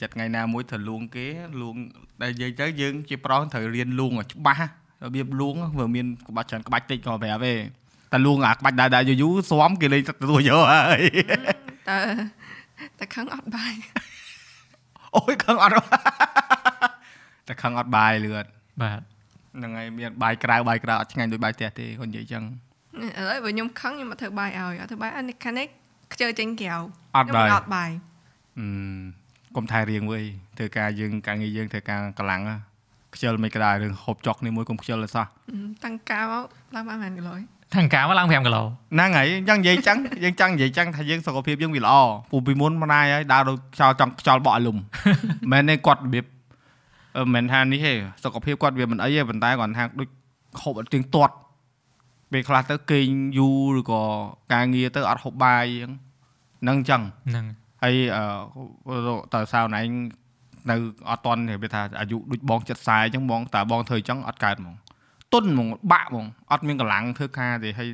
[0.00, 1.26] យ៉ាត់ថ្ងៃណាមួយត្រូវលួងគេ
[1.60, 1.76] លួង
[2.22, 4.68] ដែលនិយាយទៅយើងជាប្រុសត្រូវរៀនលួងឲ្យច្បាស់
[5.04, 7.54] របៀបលួងវាមានក្បាច់ច្រើនក្បាច់តិចក៏ប្រាប់ទេ
[8.12, 11.02] តែលួងអាក្បាច់ដែរដែរយូរយូរស្វំគេលេងទទួលយកហើយ
[11.88, 11.98] តើ
[12.98, 13.72] តែខឹងអត់បាយ
[15.16, 15.74] អូយខឹងអត់
[17.50, 18.46] តែខឹងអត់បាយលឿន
[18.82, 19.00] បាទ
[19.56, 22.42] ហ្នឹងហើយមានបាយក្រៅបាយក្រៅអត់ឆ្ងាញ់ដូចបាយផ្ទះទេគាត់និយាយចឹង
[23.02, 25.66] ឥឡូវបើខ្ញុំខឹងខ្ញុំអត់ធ្វើបាយឲ្យអត់ធ្វើបាយអានេះខាងនេះ
[26.12, 26.70] ខ្ជិលចេញក្រៅ
[27.16, 27.90] អត់បាយខ្ញុំអត់បាយ
[28.58, 28.66] អឺ
[29.56, 30.24] កុំថែរៀងវើយ
[30.58, 32.56] ធ្វើការយើងការងារយើងធ្វើការកម្លាំងហ៎
[33.14, 35.26] ខ្ជិលមិនក្តាររឿងហូបចុកនេះមួយកុំខ្ជិលទេសោះ
[35.84, 37.34] តាំងការមកឡើងបានប៉ុន្មានគីឡូ
[37.74, 38.62] ខាងការមកឡើង5គីឡូ
[38.94, 41.94] ហ្នឹងហើយអញ្ចឹងនិយាយចឹងយើងចង់និយាយចឹងថាយើងសុខភាពយើងវាល្អ
[42.30, 44.82] ពូពីមុនម្នាយហើយដើរដូចខ្យល់ចង់ខ្យល់បក់ឲ្យលំមិន
[45.52, 46.39] មែនទេគាត់របៀបអឺ
[47.16, 47.92] មិនមែនថានេះទេ
[48.24, 50.08] សុខភាពគាត់វាមិនអីទេប៉ុន្តែគាត់ថាដូច
[50.62, 51.34] ហូបអត់ទៀងទាត់
[52.32, 54.02] ពេលខ្លះទៅគេងយូរឬក៏
[54.52, 55.92] ការងារទៅអត់ហូបបាយអញ្ចឹង
[56.62, 57.46] ហ្នឹងអញ្ចឹងហ្នឹង
[57.82, 59.86] ហើយអឺតើសៅណែង
[60.70, 60.76] នៅ
[61.10, 64.76] អត់តន់វាថាអាយុដូចបងចិត្តខ្សែអញ្ចឹងបងតើបងធ្វើអញ្ចឹងអត់កើតហ្មង
[65.32, 67.88] ទុនហ្មងបាក់ហ្មងអត់មានកម្លាំងធ្វើការទេហើយ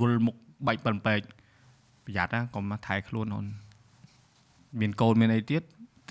[0.00, 1.20] វល់មុខបែកប៉ុនពេក
[2.04, 3.46] ប្រយ័ត្នណាកុំថែខ្លួនអូន
[4.80, 5.62] មានកូនមានអីទៀត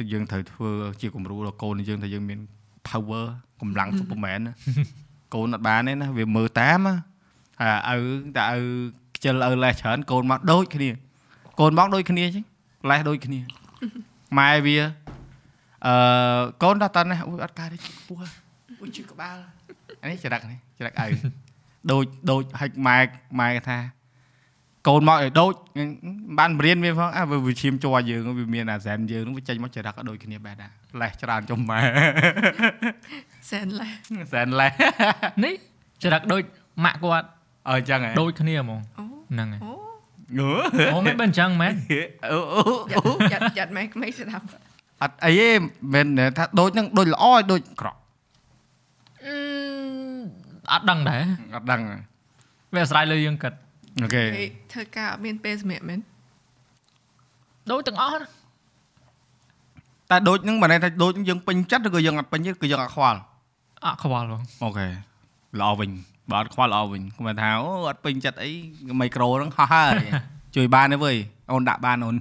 [0.01, 0.69] ទៅយើងត្រូវធ្វើ
[1.01, 2.39] ជាគំរូដល់កូនយើងថាយើងមាន
[2.89, 3.25] power
[3.61, 4.53] កម្លាំង Superman ណា
[5.33, 6.95] កូនអត់បានទេណាវាមើលតាមណា
[7.89, 8.61] ហើយឪតែឪ
[9.15, 10.89] ខ្ជិលឪលេះច្រើនកូនមកដូចគ្នា
[11.59, 12.45] កូនមកដូចគ្នាអញ្ចឹង
[12.89, 13.39] លេះដូចគ្នា
[14.39, 14.77] ម៉ែវា
[15.87, 18.21] អឺកូនដល់តនេះអូយអត់កើតទេពោះ
[18.81, 19.35] អូយជិះក្បាល
[20.01, 21.05] អានេះចរិតនេះចរិតឪ
[21.91, 22.97] ដូចដូចហិចម៉ែ
[23.39, 23.77] ម៉ែថា
[24.87, 25.53] កូនមកឲ្យដូច
[26.39, 31.79] បានបរៀនវាផងអើវាឈាមជ័រយើងវាមានអាសែនយើងនឹងវាចេញមកចរិតក៏ដូចគ្នាបែបដែរលេះច្រើនចំម៉ែ
[33.49, 33.91] សែនឡេះ
[34.33, 34.71] សែនលេះ
[35.43, 35.53] នេះ
[36.03, 36.41] ចរិតដូច
[36.85, 37.27] ម៉ាក់គាត់
[37.69, 39.73] អើចឹងហ៎ដូចគ្នាហ្មងអូហ្នឹងហើយអូ
[40.39, 40.51] ងើ
[40.93, 41.73] អូមិនបើអញ្ចឹងមែន
[42.31, 42.61] អូអូ
[43.31, 44.45] យ៉ាត់យ៉ាត់ម៉ែក្មេងស្ដាប់
[45.01, 45.49] អត់អីទេ
[45.93, 47.99] មិនមែនថាដូចហ្នឹងដូចល្អឲ្យដូចក្រក់
[49.25, 49.35] អឺ
[50.73, 51.21] អត់ដឹងដែរ
[51.55, 51.81] អត់ដឹង
[52.73, 53.53] វាអាស្រ័យលើយើងគិត
[53.99, 55.99] អូខេគេធ្វើការអត់មានពេលសម្រាប់មែន
[57.71, 58.27] ដូចទាំងអស់ណា
[60.11, 63.19] តែដូចហ្នឹងមិនន័យថាដូចហ្នឹងយើងពេញចិត្តឬក៏យើងអត់ពេញចិត្តគឺយើងអត់ខ្វល់
[63.85, 64.87] អត់ខ្វល់បងអូខេ
[65.59, 65.91] ល្អវិញ
[66.31, 68.51] បើអត់ខ្វល់ល្អវិញខ្ញុំថាអូអត់ពេញចិត្តអី
[69.01, 69.95] មីក្រូហ្នឹងហោះហើយ
[70.55, 71.15] ជួយបានទេវើយ
[71.51, 72.15] អូនដាក់បានអូន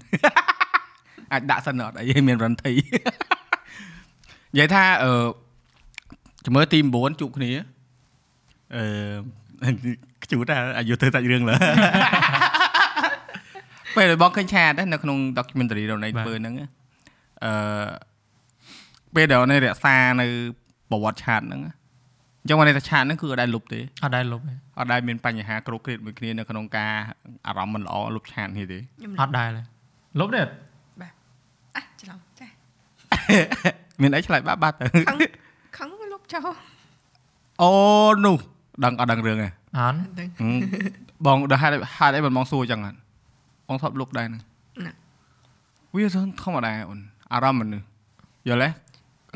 [1.33, 2.73] អាចដាក់សិនអត់អីទេមានរន្ធី
[4.53, 5.13] និយាយថាអឺ
[6.45, 7.51] ជំរឿទី9ជួបគ្នា
[8.75, 8.83] អឺ
[10.25, 11.55] ខ្ជូតថាអាយុធ្វើតាច់រឿងលើ
[13.97, 16.55] ពេលដែលបងឃើញឆាតនៅក្នុង documentary របស់នៃធ្វើហ្នឹង
[17.45, 17.53] អឺ
[19.15, 20.27] ពេលដែលនៅរក្សានៅ
[20.91, 26.93] ប្រវត្តិឆាតហ្នឹងអញ្ចឹងមកន័យថាឆាតហ្នឹងគឺអត់ដែលលុបទេអត់ដែរលុបទេអត់ដែលមានបញ្ហាគ្រោកគ្រៀតមួយគ្នានៅក្នុងការ
[27.47, 29.63] អារម្មណ៍មិនល្អលុបឆាតនេះទេខ្ញុំអត់ដែរទេ
[30.21, 32.49] លុបទេអះច្រឡំចា
[34.03, 35.19] មានអីឆ្លើយបាក់បាត់ទៅខឹង
[35.79, 36.49] ខឹងវាលុបចោល
[37.63, 37.71] អូ
[38.25, 38.37] នោះ
[38.85, 40.57] ដឹងអត់ដឹងរឿងទេ អត់អត់ដឹងហឹម
[41.27, 42.93] បងដល់ហេតុហេតុអីមិនបងសួរចឹងហ៎
[43.69, 44.43] បងធ្លាប់លុបដែរហ្នឹង
[44.87, 44.93] ណា
[45.95, 46.17] វាធ
[46.49, 47.01] ម្មតាអូន
[47.33, 47.87] អារម្មណ៍មនុស្ស
[48.49, 48.69] យល់ទេ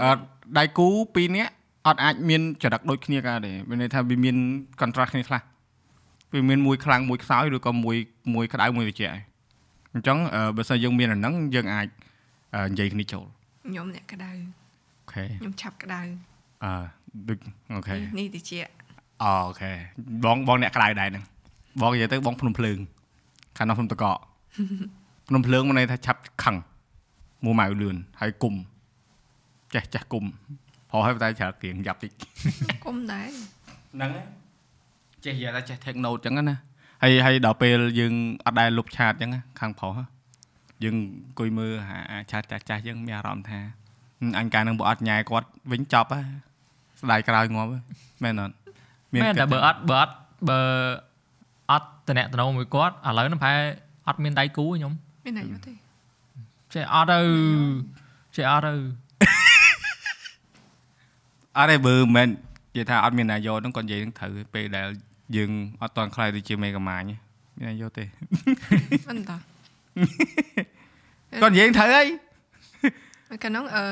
[0.02, 0.22] អត់
[0.58, 1.52] ដៃគូពីរនាក់
[1.86, 4.36] អត់អាចមានចរិតដូចគ្នាកើតទេមានន័យថាវាមាន
[4.80, 5.40] contrast គ្នាខ្លះ
[6.34, 7.96] វាមានមួយខ្លាំងមួយខ្សោយឬក៏មួយ
[8.34, 9.20] មួយក្តៅមួយត្រជាក់ឯង
[9.94, 11.88] អញ្ចឹងអឺបើសិនយើងមានអាហ្នឹងយើងអាច
[12.54, 13.24] អឺនិយាយគ្នាចូល
[13.68, 16.00] ខ្ញុំអ្នកក្តៅ OK ខ្ញុំឆាប់ក្តៅ
[16.64, 16.72] អឺ
[17.28, 17.38] ដូច
[17.74, 18.52] OK នេះតិច
[19.24, 19.72] OK
[20.24, 21.24] បងបងអ្នកក្តៅដែរហ្នឹង
[21.80, 22.78] បងនិយាយទៅបងភ្នំភ្លើង
[23.56, 24.16] ខាងនោះភ្នំទឹកកក
[25.28, 26.56] ភ្នំភ្លើងមានន័យថាឆាប់ខឹង
[27.44, 28.54] មួម៉ៅលឿនហើយគុំ
[29.74, 30.24] ចេះចេះគុំ
[30.90, 32.12] ព្រោះហើយតែច្រើនគៀងយ៉ាប់តិច
[32.84, 33.28] គុំដែរ
[33.94, 34.26] ហ្នឹងហើយ
[35.24, 36.56] ចេះនិយាយថាចេះ take note ចឹងណា
[37.02, 38.12] ហើយហើយដល់ពេលយើង
[38.46, 39.92] អត់ដែលលុបឆាតចឹងណាខាងប្រុស
[40.84, 41.72] យើងអង្គុយមើល
[42.10, 43.60] អាឆាតចាស់ចាស់យើងមានអារម្មណ៍ថា
[44.38, 46.20] អញកាលនឹងបើអត់ញ៉ែគាត់វិញចប់ហ៎
[47.00, 47.78] ស្ដាយក្រោយងាប់ហ៎
[48.22, 48.54] មែនអត់
[49.22, 50.14] មែនតែបើអត់បើអត់
[50.48, 50.60] បើ
[51.70, 53.60] អត់តំណតំណងមួយគាត់ឥឡូវហ្នឹងប្រហែល
[54.08, 54.92] អត់មានដៃគូទេខ្ញុំ
[55.24, 55.72] មានអាយុទេ
[56.74, 57.20] ចេះអត់ទៅ
[58.36, 58.74] ចេះអត់ទៅ
[61.56, 64.88] អត់ទេបើមិនមែននិយាយថាអត់មានអាយុហ្នឹងគាត់និយាយហ្នឹងត្រូវពេលដែល
[65.36, 65.50] យើង
[65.82, 67.02] អត់តន់ខ្លាយទៅជាមេកាម៉ាញ
[67.56, 68.04] មានអាយុទេ
[69.10, 69.40] អន្តោះ
[71.42, 72.06] គាត់និយាយត្រូវហើយ
[73.42, 73.84] កាលនោះអឺ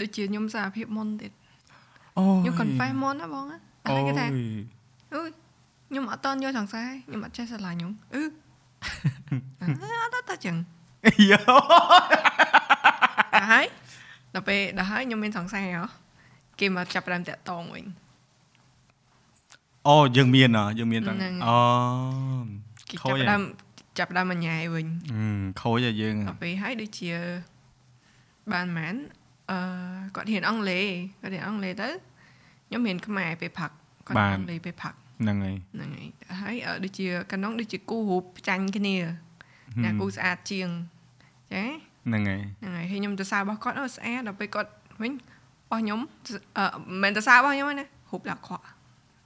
[0.00, 1.32] ដូចជាខ្ញុំសារភាពមុនទៀត
[2.18, 4.28] អូខ្ញុំ confess មុនណាបងណា អូហើយគេថាយ
[5.14, 5.30] អើយ
[5.88, 8.22] ខ្ញុំអត់តន់យកសង្សារខ្ញុំអត់ចេះស្រឡាញ់ខ្ញុំអឺ
[9.62, 10.56] អត់អត់តែចឹង
[11.30, 11.38] យោ
[13.34, 13.66] ដល់ហើយ
[14.34, 15.84] ដល់ពេលដល់ហើយខ្ញុំមានសង្សារហ៎
[16.60, 17.84] គេមកចាប់ផ្ដើមតាក់តងវិញ
[19.88, 21.58] អូយើងមានហ៎យើងមានតាំងហ្នឹងអូ
[22.88, 23.42] គេខូចាប់ចផ្ដើម
[23.98, 27.10] ចាប់ផ្ដើមមកញ៉ែវិញហឹមខូចឲ្យយើងដល់ពេលហើយដូចជា
[28.52, 28.94] បានមែន
[29.50, 29.58] អឺ
[30.16, 30.86] គាត់រៀនអង់គ្លេស
[31.20, 31.88] គាត់រៀនអង់គ្លេសទៅ
[32.74, 33.70] ខ្ញុំរៀនខ្មែរពេលផឹក
[34.06, 36.08] គាត់រៀនអង់គ្លេសពេលផឹកហ្នឹងហើយហ្នឹងហើយ
[36.40, 38.96] ហើយអឺដូចជាកាលនោះដូចជាគូរូបចាញ់គ្នា
[39.82, 40.68] អ្នកគូស្អាតជាង
[41.52, 41.64] ចា
[42.06, 44.70] ហ្នឹងហើយហ្នឹងហើយហើយខ្ញុំទៅសាររបស់គាត់អូស្អាតដល់ពេលគាត់
[45.02, 45.16] វិញរ
[45.70, 46.00] បស់ខ្ញុំ
[46.58, 48.60] អឺមិនមែនទៅសាររបស់ខ្ញុំទេណារូបដាក់ខក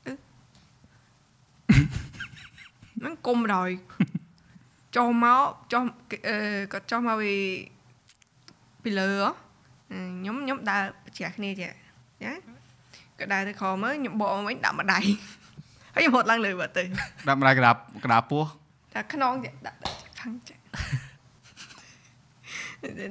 [0.07, 0.13] អឺ
[3.03, 3.71] មិនគុំដោយ
[4.97, 5.85] ចូលមកចុះ
[6.29, 6.37] អឺ
[6.73, 7.35] គាត់ចុះមកពី
[8.83, 9.31] ពីលើហ៎
[10.19, 11.69] ខ្ញុំខ្ញុំដើរប្រជ្រះគ្នាចា
[12.23, 12.33] ចា
[13.21, 15.05] ក៏ដើរទៅខមើលខ្ញុំបកមកវិញដាក់ម្ដាយ
[15.95, 16.85] ហើយខ្ញុំហត់ឡើងលើបាត់ទៅ
[17.29, 17.73] ដាក់ម្ដាយកដា
[18.05, 18.45] កដាពោះ
[18.93, 20.57] តែខ្នងចាដាក់ដាក់ខាងចា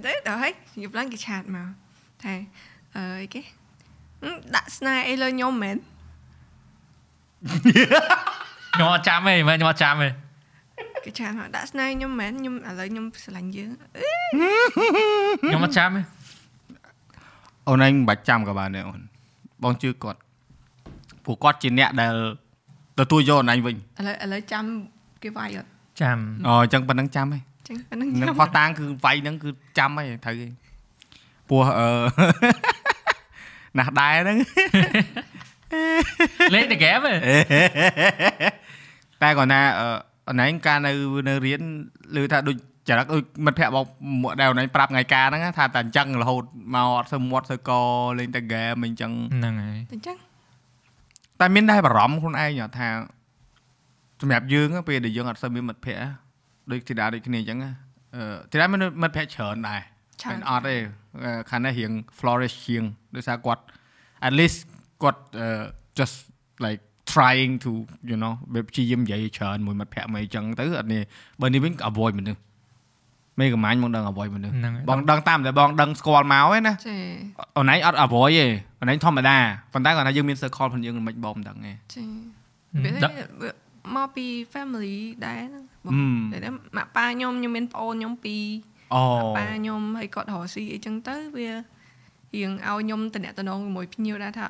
[0.06, 1.68] ទៅដល់ហើយយប់ឡើងគេឆាតមក
[2.24, 2.34] ថា
[2.96, 3.42] អឺអីគេ
[4.22, 5.78] ហឹមដាក់ស្នេហ៍អីលើខ្ញុំមែន
[8.74, 10.10] ខ្ញុំអត់ចាំទេមែនខ្ញុំអត់ចាំទេ
[11.06, 14.10] គេឆាតមកដាក់ស្នេហ៍ខ្ញុំមែនខ្ញុំឥឡូវខ្ញុំស្រឡាញ់យើងអឺ
[15.42, 16.02] ខ្ញុំអត់ចាំទេ
[17.68, 19.02] អូនឯងមិនបាច់ចាំក៏បានដែរអូន
[19.64, 20.20] បងជឿគាត់
[21.26, 22.16] ព្រោះគាត់ជាអ្នកដែល
[23.00, 24.64] ទទួលយកអូនឯងវិញឥឡូវឥឡូវចាំ
[25.24, 25.68] គេវាយអត់
[26.02, 26.18] ចាំ
[26.48, 30.52] អូអញ្ចឹងប៉ុណ្្នឹងចាំហើយចឹងអាហ្នឹងនឹងចាំផោះតាងគឺវាយហ្នឹងគឺចាំហើយត្រូវហើយ
[31.50, 31.88] ព្រោះអឺ
[33.78, 34.38] ណាស់ដែរហ្នឹង
[36.54, 37.14] លេងតែហ្គេមទេ
[39.22, 39.88] តែគាត់ណាអឺ
[40.30, 40.92] អនឯងកាលនៅ
[41.30, 41.62] នៅរៀន
[42.22, 42.56] ឮថាដូច
[42.88, 43.86] ចរិតដូចមិត្តភក្តិបង
[44.24, 46.44] មកដែលណៃប្រាប់ថ្ងៃការហ្នឹងថាតែអញ្ចឹងរហូត
[46.76, 47.72] មកអត់ធ្វើមាត់ធ្វើក
[48.20, 50.18] លេងតែហ្គេមអញ្ចឹងហ្នឹងហើយតែអញ្ចឹង
[51.40, 52.88] តែមានដែរបារម្ភខ្លួនឯងថា
[54.22, 56.08] សម្រាប់យើងពេលដែលយើងអត់សូវមានមិត្តភក្តិ
[56.72, 59.82] ដូចធីតាដូចគ្នាអញ្ចឹងអឺធីតាមានមិត្តភក្តិច្រើនដែរ
[60.22, 60.76] ច្រើនមិនអត់ទេ
[61.50, 62.84] ខាងនេះរៀង flourish ជាង
[63.16, 63.64] ដោយសារគាត់
[64.28, 64.60] at least
[65.04, 65.22] គាត់
[66.00, 66.16] just
[66.66, 66.82] like
[67.14, 67.72] trying to
[68.10, 71.02] you know វាព្យាយាមនិយាយច្រើនមួយមិត្តភក្តិមួយអញ្ចឹងទៅអត់នេះ
[71.42, 72.42] បើនេះវិញ avoid មនុស្ស
[73.40, 76.98] មេកំាញ់មកដឹង avoid មនុស្សហ្នឹងហើយបងដឹងតាមតែបងដឹងស្គាល់មកឯណាចា
[77.58, 78.46] អូនឯងអត់ avoid ទេ
[78.80, 79.38] អូនឯងធម្មតា
[79.74, 82.04] ប៉ុន្តែគាត់ថាយើងមាន circle ផងយើងមិនបងមិនដឹងទេចា
[82.84, 83.50] វាដាក់វា
[83.96, 84.96] មកពី family
[85.26, 88.44] ដែរហ្នឹងបងហឹមតែម៉ាក់ប៉ាខ្ញុំខ្ញុំមានប្អូនខ្ញុំពីរ
[88.94, 89.04] អូ
[89.38, 91.50] ប៉ាខ្ញុំហើយគាត់រកស៊ីអីចឹងទៅវា
[92.36, 94.48] រៀងឲ្យខ្ញុំតំណតំណងជាមួយភ្ញៀវដែរថា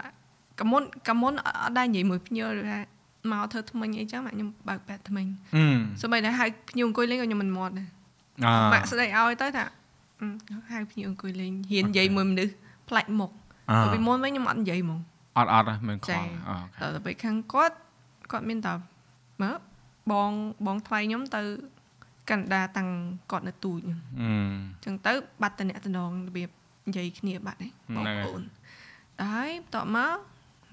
[0.59, 2.79] កមុនកមុនអត់ដែរនិយាយមួយភ្ញៀវថា
[3.31, 7.87] មកធ្វើថ្មិញអីចឹងម៉ាក់ខ្ញុំបើកប៉ែតថ្មិញហឹមសូម្បីតែហៅភ្ញៀវអង្គុយលេងក៏ខ្ញុំមិនមាត់ដែរ
[8.45, 9.65] អម៉ាក់ស្ដីឲ្យទៅថា
[10.21, 10.27] អឺ
[10.71, 12.53] ហៅភ្ញៀវអង្គុយលេងហ៊ាននិយាយមួយមនុស្ស
[12.89, 13.31] ផ្លាច់មុខ
[13.69, 14.99] អទៅពីមុនវិញខ្ញុំអត់និយាយហ្មង
[15.37, 17.75] អត់អត់មិនខ្វចាល់អូខេដល់ទៅពេលខាងគាត់
[18.31, 18.73] គាត់មានតែ
[19.41, 19.55] មើល
[20.11, 20.31] បង
[20.65, 21.41] បងថ្លៃខ្ញុំទៅ
[22.29, 22.89] កាណាដាតាំង
[23.31, 24.31] គាត់នៅទូចហ្នឹងអឺ
[24.85, 26.49] ចឹងទៅបាត់តំណតំណងរបៀប
[26.87, 28.41] និយាយគ្នាបាត់ហ្នឹងបងហ្នឹងហើយប្អូន
[29.19, 30.17] ដល់ហើយបន្ទាប់មក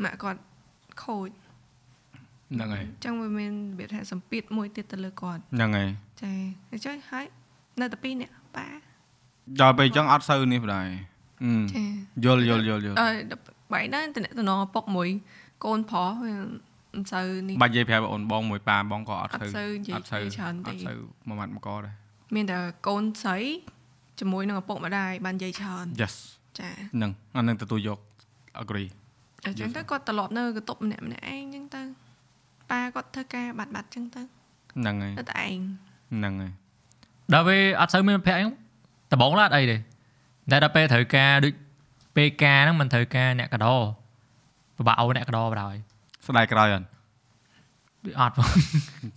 [0.03, 0.41] ម៉ាក់គាត់
[1.03, 1.29] ខូច
[2.53, 5.89] ហ្នឹងហើយចឹងវាមានរបៀបថាសម្ពាធមួយទៀតទៅលើគាត់ហ្នឹងហើយ
[6.23, 6.33] ចា
[6.71, 7.27] អញ្ចឹងហើយ
[7.81, 8.67] នៅតែពីរនេះប៉ា
[9.61, 10.89] ដល់ពេលអញ្ចឹងអត់សូវនេះបណ្ដោយ
[11.45, 11.85] អឺចា
[12.25, 13.09] យល់យល់យល់យល់អឺ
[13.73, 15.09] បែរដែរតំណតំណងឪពុកមួយ
[15.65, 16.35] កូនប្រុសវា
[16.95, 21.95] មិនសូវនេះបាច់និយាយប្រាប់អូនបងមួយប៉ាបងក៏អត់អត់សូវសូវនិយាយអត់សូវច្រើនអទេត់សូវមួយម៉ាត់មកកដែរ
[22.35, 22.59] មានតែ
[22.89, 23.39] កូនស្រី
[24.21, 26.15] ជាមួយនឹងឪពុកម្ដាយបាននិយាយច្រើន yes
[26.59, 27.99] ចាហ្នឹងអានឹងទទួលយក
[28.63, 28.89] agree
[29.47, 31.83] អញ្ចឹងទៅគាត់ត្រឡប់នៅកន្ទប់ម្នាក់ម្នាក់ឯងអញ្ចឹងទៅ
[32.71, 35.59] ប៉ាគាត់ធ្វើការបាត់បាត់អញ្ចឹងទៅហ្នឹងហើយនៅតែឯង
[36.17, 36.53] ហ្នឹងហើយ
[37.33, 38.45] ដល់ពេលអត់សូវមានមិត្តភក្តិអី
[39.13, 41.53] ដំបងឡាអត់អីទេតែដល់ពេលត្រូវការដូច
[42.17, 43.75] ពេលការហ្នឹងមិនត្រូវការអ្នកកដោ
[44.77, 45.75] ពិបាកអូនអ្នកកដោបណ្ដោយ
[46.27, 46.87] ស្ដាយក្រោយអត់
[48.05, 48.35] វាអត់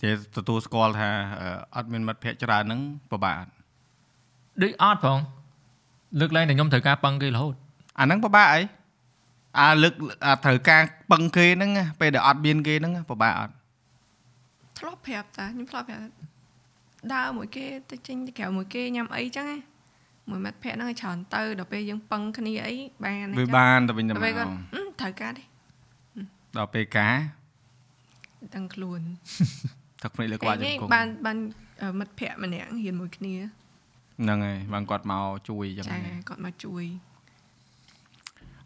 [0.01, 1.09] ចេះទទួលស្គាល់ថា
[1.41, 2.79] អឺអត់មានមិត្តភ័ក្តិច្រើនហ្នឹង
[3.11, 3.51] ពិបាកអត់
[4.61, 5.17] ដូចអត់ផង
[6.19, 7.55] លើកឡើងតែខ្ញុំត្រូវការប៉ឹងគេរហូត
[7.99, 8.61] អាហ្នឹងពិបាកអី
[9.59, 9.93] អាលើក
[10.25, 13.53] អាត្រូវការពឹងគេហ្នឹងណាពេលដែលអត់មានគេហ្នឹងពិបាកអត់
[14.79, 16.36] ធ្លាប់ប្រាប់តាខ្ញុំធ្លាប់ប្រាប់ថា
[17.13, 19.59] ដើរមួយគេទៅចេញទៅក្រៅមួយគេញ៉ាំអីចឹងណា
[20.29, 25.43] មួយមាត់ភ័ក្រហ្នឹងឲ្យច្រើនទៅដល់ពេលយើងពឹងគ្នាអីបានអញ្វាចឹងបានទៅវិញទៅដល់មពេលកគាត់អឺត្រូវការទេ
[26.57, 27.15] ដល់ពេលការ
[28.55, 29.01] ដឹងខ្លួន
[30.03, 31.37] ទឹកភ្នែកលើក្បាលជឯងង្គង់បានបាន
[31.81, 33.35] អឺមិត្តភ័ក្តម្នាក់រៀនមួយគ្នា
[34.21, 36.83] ហ្នឹងហើយបានគាត់មកជួយអញ្ចឹងចាហ្នឹងគាត់មកជួយ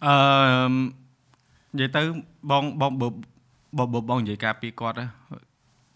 [0.06, 0.13] អឺ
[1.73, 2.01] និយាយទៅ
[2.51, 3.08] បងបងបើ
[3.77, 5.08] បើបើបងនិយាយការពីគាត់ណា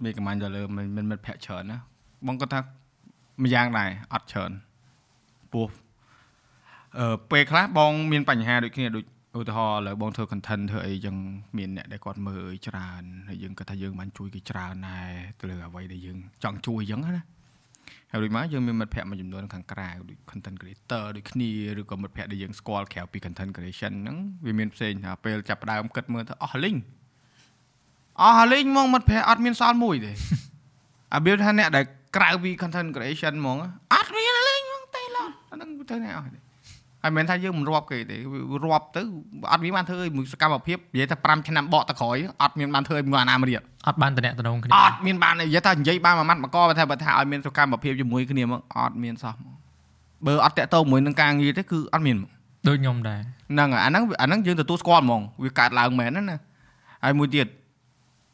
[0.03, 1.79] មានកំាញ់ទៅលើមិនមិនមិត្តភ័ក្តិច្រើនណា
[2.27, 2.59] បងគាត់ថា
[3.43, 4.51] ម្យ៉ាងដែរអត់ច្រើន
[5.53, 5.67] ពោះ
[6.97, 9.05] អឺពេលខ្លះបងមានបញ្ហាដូចគ្នាដូច
[9.39, 11.15] ឧទាហរណ៍ឥឡូវបងធ្វើ content ធ្វើអីចឹង
[11.57, 17.23] មានអ្នកដែលគាត់មើលច្រើនហើយយើងគាត់ថាយើងបានជួយគេច្រើនដែរទៅលើអ្វីដែលយើងចង់ជួយចឹងណា
[18.11, 21.49] ហើយដូចមកយើងមានមិត្តភ័ក្តិមួយចំនួនខាងក្រៅដូច content creator ដូចគ្នា
[21.79, 26.75] ឬក៏មិត្តភ័ក្តិដែលយើងស្គាល់ក្រៅពី content creation ហ្នឹងវាមានផ្សេងថាពេលចាប់ផ្ដើមគិតមើលទៅអស់លីង
[28.21, 30.11] អស់លីងហ្មងមិត្តភ័ក្តិអត់មានសល់មួយទេ
[31.15, 33.57] អាបៀបថាអ្នកដែល ក្រៅពី content creation ហ្មង
[33.93, 36.39] អត់មានលេងហ្មងទេឡោះអាហ្នឹងទៅអ្នកអស់ទេ
[37.03, 38.17] ហើយមិនមែនថាយើងមិនរាប់គេទេ
[38.63, 39.01] រាប់ទៅ
[39.51, 49.53] អត់មានបានធ្វើឲ្យមួយសកម្មភាពនិយាយថា5ឆ្នាំបកតក្រោយអត់មានបានធ្វើឲ្យមួយអាណាមរៀតអត់បានតំណតំណងគ្នាអត់មានបាននិយាយថានិយាយបានមួយម៉ាត់មកកបើថាបើថាឲ្យមានសកម្មភាពជាមួយគ្នាមកអត់មានសោះហ្មង
[50.27, 52.31] បើអត់តាក់ទងមួយនឹងការងារទេគឺអត់មានហ្មង
[52.67, 53.19] ដូចខ្ញុំដែរ
[53.51, 56.39] ហ្នឹងហើយអាហ្នឹងអាហ្នឹងយើងទទួលស្គាល់ហ្មងវាកើតឡើងមែនណាណា
[57.03, 57.47] ហើយមួយទៀត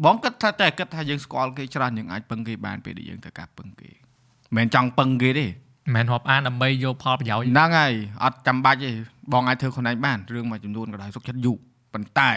[0.06, 8.92] បងគិតថាតែគិតថាយើងស្គាល់គេច្រើនយើងអាចពឹងគេបានពេលដែលយើងត្រូវការពឹងគេមិនមែនចង់ពឹងគេទេមិនមែនរាប់អានដើម្បីយកផលប្រយោជន៍ហ្នឹងហើយអត់ចាំបាច់ទេ
[9.34, 11.58] បងអាចធ្វើខ្លួនឯងបានរឿងមួយចំនួនក៏ដោយសុខចិត្តយូរ
[11.94, 12.30] ប៉ុន្តែ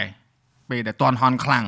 [0.70, 1.64] ពេលដែលតន់ហន់ខ្លាំង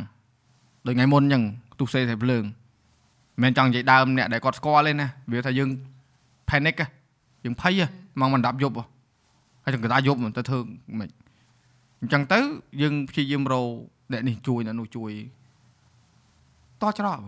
[0.86, 1.42] ដូចថ្ងៃមុនអញ្ចឹង
[1.80, 5.68] ទុះសេតែភ្លើងមិនមែនចង់និយាយដើមអ្នកដែលគាត់ស្គាល់ទេណាវាថាយើង
[6.48, 6.86] panic ហ៎
[7.44, 7.86] យើងភ័យហ៎
[8.20, 8.84] មកមិន10យប់ហ៎
[9.64, 10.58] ហើយចង់កណ្ដាលយប់ទៅធ្វើ
[10.98, 11.08] មិន
[12.00, 12.38] អញ្ចឹងទៅ
[12.80, 13.68] យើងព្យាយាមរក
[14.12, 15.12] អ្នកនេះជួយអ្នកនោះជួយ
[16.82, 17.18] តច្រក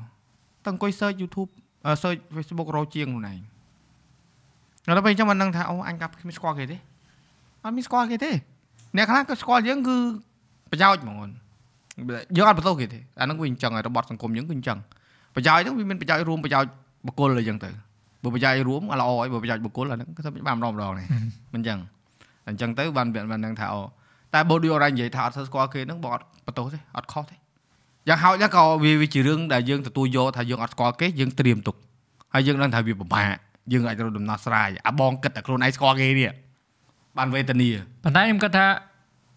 [0.65, 1.51] តើអង្គុយ search YouTube
[1.87, 3.39] អឺ search Facebook រកជាងខ្លួនឯង
[4.87, 6.77] ដល់ពេលអញ្ចឹងមិនដឹងថាអូអញកាប់គ្មានស្គាល់គេទេ
[7.65, 8.31] អត់មានស្គាល់គេទេ
[8.97, 9.97] អ្នកខ្លះក៏ស្គាល់យើងគឺ
[10.71, 11.31] ប្រយោជន៍ហ្មងអូន
[12.37, 14.79] យើងអត់បន្ទោសគេទេអាហ្នឹងវាអញ្ចឹងហើយរបបសង្គមយើងគឺអញ្ចឹង
[15.35, 16.71] ប្រយោជន៍ហ្នឹងវាមានប្រយោជន៍រួមប្រយោជន៍
[17.07, 17.71] បុគ្គលអីចឹងទៅ
[18.23, 21.07] បើប្រយោជន៍រួមអាល្អហើយបើប្រយោជន៍បុគ្គលអាហ្នឹងគឺបានម្ដងម្ដងនេះ
[21.55, 21.79] មិនអញ្ចឹង
[22.49, 23.81] អញ្ចឹងទៅបានបានដឹងថាអូ
[24.35, 27.37] តែបើដូចអរ៉ានិយាយថាអត់ស្គាល់គេហ្នឹងបងអត់បន្ទោសទេអត់ខុសទេ
[28.09, 31.77] យ៉ាងហោចណាស់ក៏វាវាជារឿងដែលយើងទទួលយកថាយើងអត់ស្គាល់គេយើងត្រៀមទុក
[32.35, 33.35] ហើយយើងដឹងថាវាពិបាក
[33.73, 36.31] យើងអាចរកដំណោះស្រាយអាបងគិតតែខ្លួនឯងស្គាល់គេនេះ
[37.18, 37.71] បានវេទនា
[38.05, 38.66] ប៉ុន្តែខ្ញុំគិតថា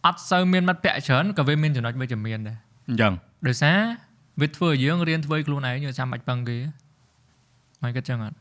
[0.05, 2.57] អត់សូវមានមិត្តភក្តិច្រើនក៏វាមានចំណុចវិជ្ជមានដែរ
[2.87, 3.13] អញ្ចឹង
[3.47, 3.77] ដោយសារ
[4.41, 6.57] វាធ្វើឲ្យយើងរៀនធ្វើឲ្យខ្លួនឯងយើងចាំបាច់ពឹងគេ
[7.81, 8.35] មិនគិតចឹងអត់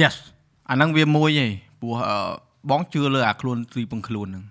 [0.00, 0.14] Yes
[0.70, 2.16] អាហ្នឹងវាមួយឯងព្រោះអឺ
[2.70, 4.44] បងជឿលើអាខ្លួនទីពឹងខ្លួនហ្នឹង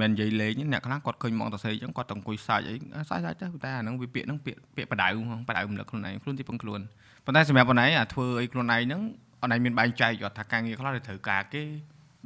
[0.00, 2.74] មិននិយាយលេងទេអ្នកខ្លះគាត់ឃើញមកតសេអញ្ចឹងគាត់ទៅអង្គុយសាច់អី
[3.10, 6.80] សាច់សាច់ទៅតែអាហ្នឹងវាពាក្យហ្នឹងពាក្យពាក្យបដៅហ្នឹងបដៅរំលឹកខ្លួនឯងខ្លួនទីពឹងខ្លួន
[7.24, 9.00] ប៉ុន្តែសម្រាប់បងឯងអាធ្វើអីខ្លួនឯងហ្នឹង
[9.42, 11.62] អនឯងមានបែងចែកគាត់ថាការងារខ្លះទៅត្រូវការគេ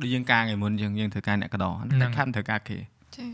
[0.03, 2.79] ដូចយើងការងារមុនយើងយើងត្រូវការអ្នកកដោតែខាត់ត្រូវការគេ
[3.17, 3.27] ចា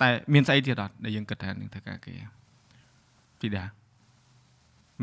[0.00, 2.12] តែមានស្អីទៀតអត់ដែលយើងគិតថានឹងត្រូវការគេ
[3.40, 3.64] ពីដា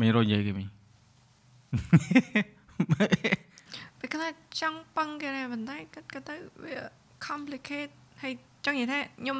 [0.00, 0.66] មិនរយនិយាយគេមិញ
[3.98, 6.76] ពេលខ្លះចង់ប៉ឹងគេដែរប៉ុន្តែគិតគិតទៅវា
[7.26, 7.92] complicate
[8.22, 8.32] ហើយ
[8.64, 9.38] ចង់និយាយថាខ្ញុំ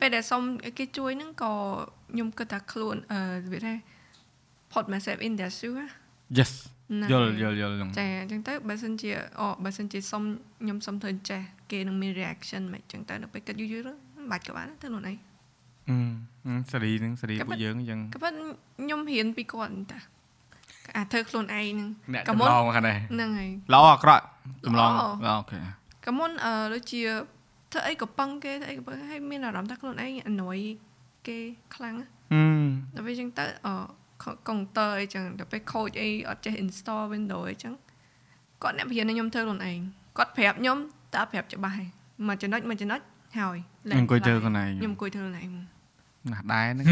[0.00, 1.52] ពេលដែលសុំឲ្យគេជួយហ្នឹងក៏
[2.12, 3.20] ខ្ញុំគិតថាខ្លួនអឺ
[3.52, 3.74] វាថា
[4.72, 5.88] put myself in their shoe ណា
[6.38, 6.52] Yes
[6.90, 9.10] ហ្នឹងយល់ហើយយល់យល់ហ្នឹងចាអញ្ចឹងទៅបើសិនជា
[9.40, 10.22] អូបើសិនជាសុំ
[10.62, 15.16] ខ្ញុំសុំធ្វើចេះគេនឹងមាន reaction មិនអញ្ចឹងទៅដល់ពេលគិតយូរយូរទៅមិនបាច់ក៏បានទៅខ្លួនឯង
[15.88, 15.96] អឺ
[16.46, 18.44] អឺសេរីហ្នឹងសេរីក៏ប៉ុពួកន្តែយើងអញ្ចឹងក៏ប៉ុន្តែ
[18.80, 19.98] ខ្ញុំរៀនពីគាត់ហ្នឹងតា
[20.96, 24.24] អាធ្វើខ្លួនឯងហ្នឹងអ្នកក៏ចម្មុនលងខាងនេះហ្នឹងហើយល្អអាក្រក់
[24.66, 25.58] ចម្លងល្អអូខេ
[26.06, 27.02] ក៏មុនអឺដូចជា
[27.74, 30.60] ធ្វើអីក៏ប៉ឹងគេធ្វើអីក៏ប៉ឹងហើយមានអារម្មណ៍ថាខ្លួនឯង annoy
[31.26, 31.38] គេ
[31.74, 33.68] ខ្លាំងណាហឹមដល់ពេលអញ្ចឹងទៅអ
[34.48, 37.72] កុងទ័រអីចឹងដល់ពេលខូចអីអត់ចេះ install Windows អីចឹង
[38.62, 39.78] គាត់អ្នករៀនឲ្យខ្ញុំធ្វើខ្លួនឯង
[40.18, 40.78] គាត់ប្រាប់ខ្ញុំ
[41.14, 41.88] តើប្រាប់ច្បាស់ហើយ
[42.26, 43.00] មួយចំណុចមួយចំណុច
[43.38, 43.58] ហើយ
[43.88, 45.48] លែងអង្គុយធ្វើខ្លួនឯងខ្ញុំអង្គុយធ្វើខ្លួនឯង
[46.32, 46.86] ណាស់ដែរហ្នឹង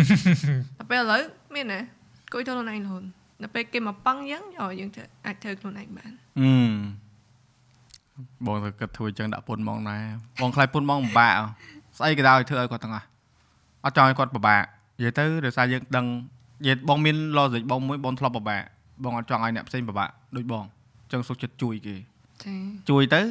[0.78, 1.22] ដល់ពេលឥឡូវ
[1.54, 1.80] មានណា
[2.24, 3.02] អង្គុយធ្វើខ្លួនឯងរហូត
[3.42, 6.72] ដល់ពេលគេមកប៉ឹងអញ្ចឹងអូយើងធ្វើអាចធ្វើខ្លួនឯងបានហឹម
[8.46, 10.02] បងទៅគិតធ្វើអញ្ចឹងដាក់ពុនហ្មងដែរ
[10.40, 11.32] បងខ្លាចពុនហ្មងពិបាក
[11.98, 13.06] ស្អីក៏ដោយធ្វើឲ្យគាត់ទាំងអស់
[13.84, 14.62] អត់ចង់ឲ្យគាត់ពិបាក
[14.98, 16.06] និយាយទៅដោយសារយើងដឹង
[16.62, 18.62] និយាយបងមាន logic បងមួយបងធ្លាប់ពិបាក
[19.04, 21.96] បងអត់ចង់ឲ្យអ្នកផ្សេងពិបាកដូចបងអញ្ចឹងសុខចិត្តជួយគេ
[22.44, 22.54] ចា
[22.90, 23.22] ជួយទៅ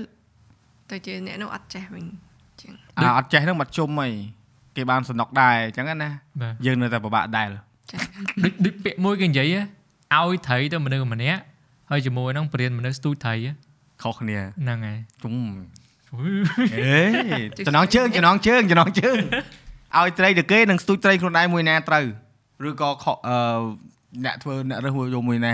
[0.90, 2.06] តែជាអ្នកនោះអត់ចេះវិញ
[2.62, 4.10] ចឹងអាអត់ចេះហ្នឹងមកជុំអី
[4.76, 6.10] គេបានសំណុកដែរអញ្ចឹងណា
[6.42, 7.48] បាទយើងនៅតែពិបាកដែរ
[7.92, 7.98] ចា
[8.44, 9.56] ដូចដូចពាក្យមួយគេនិយាយ
[10.14, 11.42] ហ៎ឲ្យត្រីទៅមនុស្សម្នាក់
[11.90, 13.52] ហើយជាមួយនឹងបរិញ្ញាមនុស្សស្ទូចត្រីហ៎
[14.04, 15.34] ខុសគ្នាហ្នឹងហើយជុំ
[16.76, 17.04] អេ
[17.68, 19.18] ចំណងជើងចំណងជើងចំណងជើង
[19.98, 22.06] ឲ្យត្រីទៅគេនឹងស្ទូចត្រីខ្លួនឯងមួយណាត្រូវ
[22.70, 23.38] ឬក៏ខុសអឺ
[24.26, 25.54] អ្នកធ្វើអ្នករើសយកមួយណា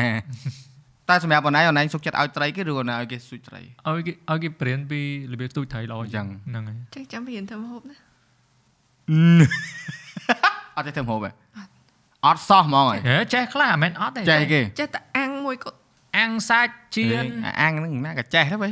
[1.09, 7.97] តែសម្រាប់អូនឯងអូនឯងសុខចិត្តឲ្យត្រីគេឬអូនឯងឲ្យគេស្ទូចត្រីឲ្យគេឲ្យគេបរិញ្ញាពីរបៀបស្ទូចត្រីល្អអញ្ចឹងហ្នឹងហើយចឹងចាំរៀនធ្វើម្ហូបណា
[10.75, 11.31] អត់ចេះធ្វើម្ហូបទេ
[12.25, 15.69] អត់សោះហ្មងហ៎ហេចេះខ្លះមិនមែនអត់ទេចេះគេចេះតែអាំងមួយក៏
[16.17, 18.69] អាំងសាច់ជៀនអាអាំងហ្នឹងណាក៏ចេះដែរបេ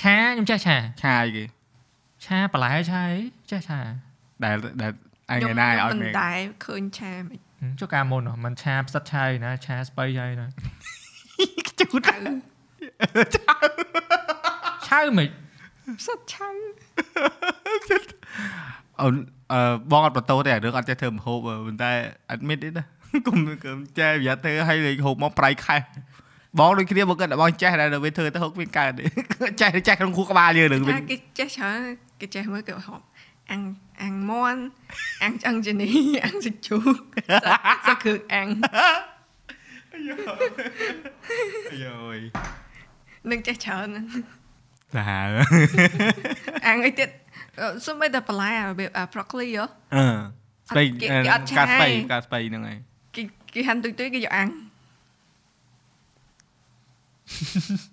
[0.00, 1.44] ឆាខ្ញុំចេះឆាឆាយគេ
[2.24, 3.80] ឆាបន្លែឆាអីចេះឆា
[4.44, 4.92] ដែលដែល
[5.32, 7.38] ឯងឯណាឲ្យមិនគេដែលឃើញឆាមិន
[7.80, 10.46] ចុះកាលមុនហ៎មិនឆាផ្សិតឆាឯណាឆាស្បៃឆាឯណា
[11.78, 12.16] ជូតអៅ
[14.88, 15.28] ឆៅមិន
[16.00, 16.48] ផ្សិតឆៅ
[19.00, 19.14] អូន
[19.52, 19.60] អឺ
[19.90, 21.92] បងអត់បន្ទោទេអារឿងអត់ចេះធ្វើម្ហូបប៉ុន្តែ
[22.34, 22.84] admit ទេណា
[23.26, 25.76] គុំគុំចេះប្រយ័ត្នធ្វើឲ្យលេងហូបមកប្រៃខែ
[26.58, 29.04] បងដូចគ្នាបើគាត់តែបងចេះតែដល់ពេលធ្វើទៅហុកវាកើតទេ
[29.60, 31.80] ចេះចេះក្នុងខួរក្បាលយើងនឹងវិញតែគេចេះច្រើន
[32.20, 33.04] គេចេះមើលគេហប់
[33.50, 33.62] អាំង
[34.02, 34.60] អាំងមន់
[35.22, 35.90] អាំងឆ្អឹងជនី
[36.24, 36.96] អាំងសាច់ជ្រូក
[37.86, 38.48] សាច់គ្រឿងអាំង
[41.84, 42.18] យោយ
[43.30, 44.08] នឹងចេះច្រើនណាស់
[44.94, 45.28] សាហាវ
[46.66, 47.08] អាំងអីទៀត
[47.60, 50.04] អឺសូម្បីតែបន្លែរបៀបអា broccoli ហ៎អឺ
[50.68, 52.78] ស្បៃគេគេអត់ឆាការស្បៃយការស្បៃហ្នឹងហើយ
[53.16, 53.22] គេ
[53.54, 54.48] គេហាន់ទុយទុយគេយកអាំង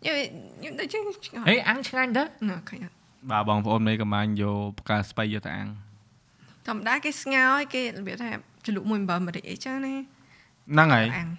[0.06, 0.13] យី
[0.63, 2.95] យីដូចចឹងឆ្ងល់ហេអាំងឆ្ងាញ់ទៅណាឃើញអត់
[3.32, 5.69] បាទបងប្អូនមេកំាញ់យកផ្កាស្បៃយកទៅអាំង
[6.67, 8.30] ធម្មតាគេស្ងោរឲ្យគេរបៀបថា
[8.65, 11.30] ជ្រលក់មួយអំបិលម្រេចអីចឹងណាហ្នឹងហើយអាំង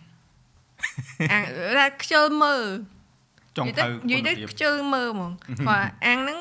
[1.32, 1.44] អាំង
[1.78, 2.62] តែខ្ជិលមើល
[3.56, 5.30] ចង់និយាយទៅទៅនិយាយទៅខ្ជិលមើលហ្មង
[5.66, 6.38] ព្រោះអាំងហ្នឹង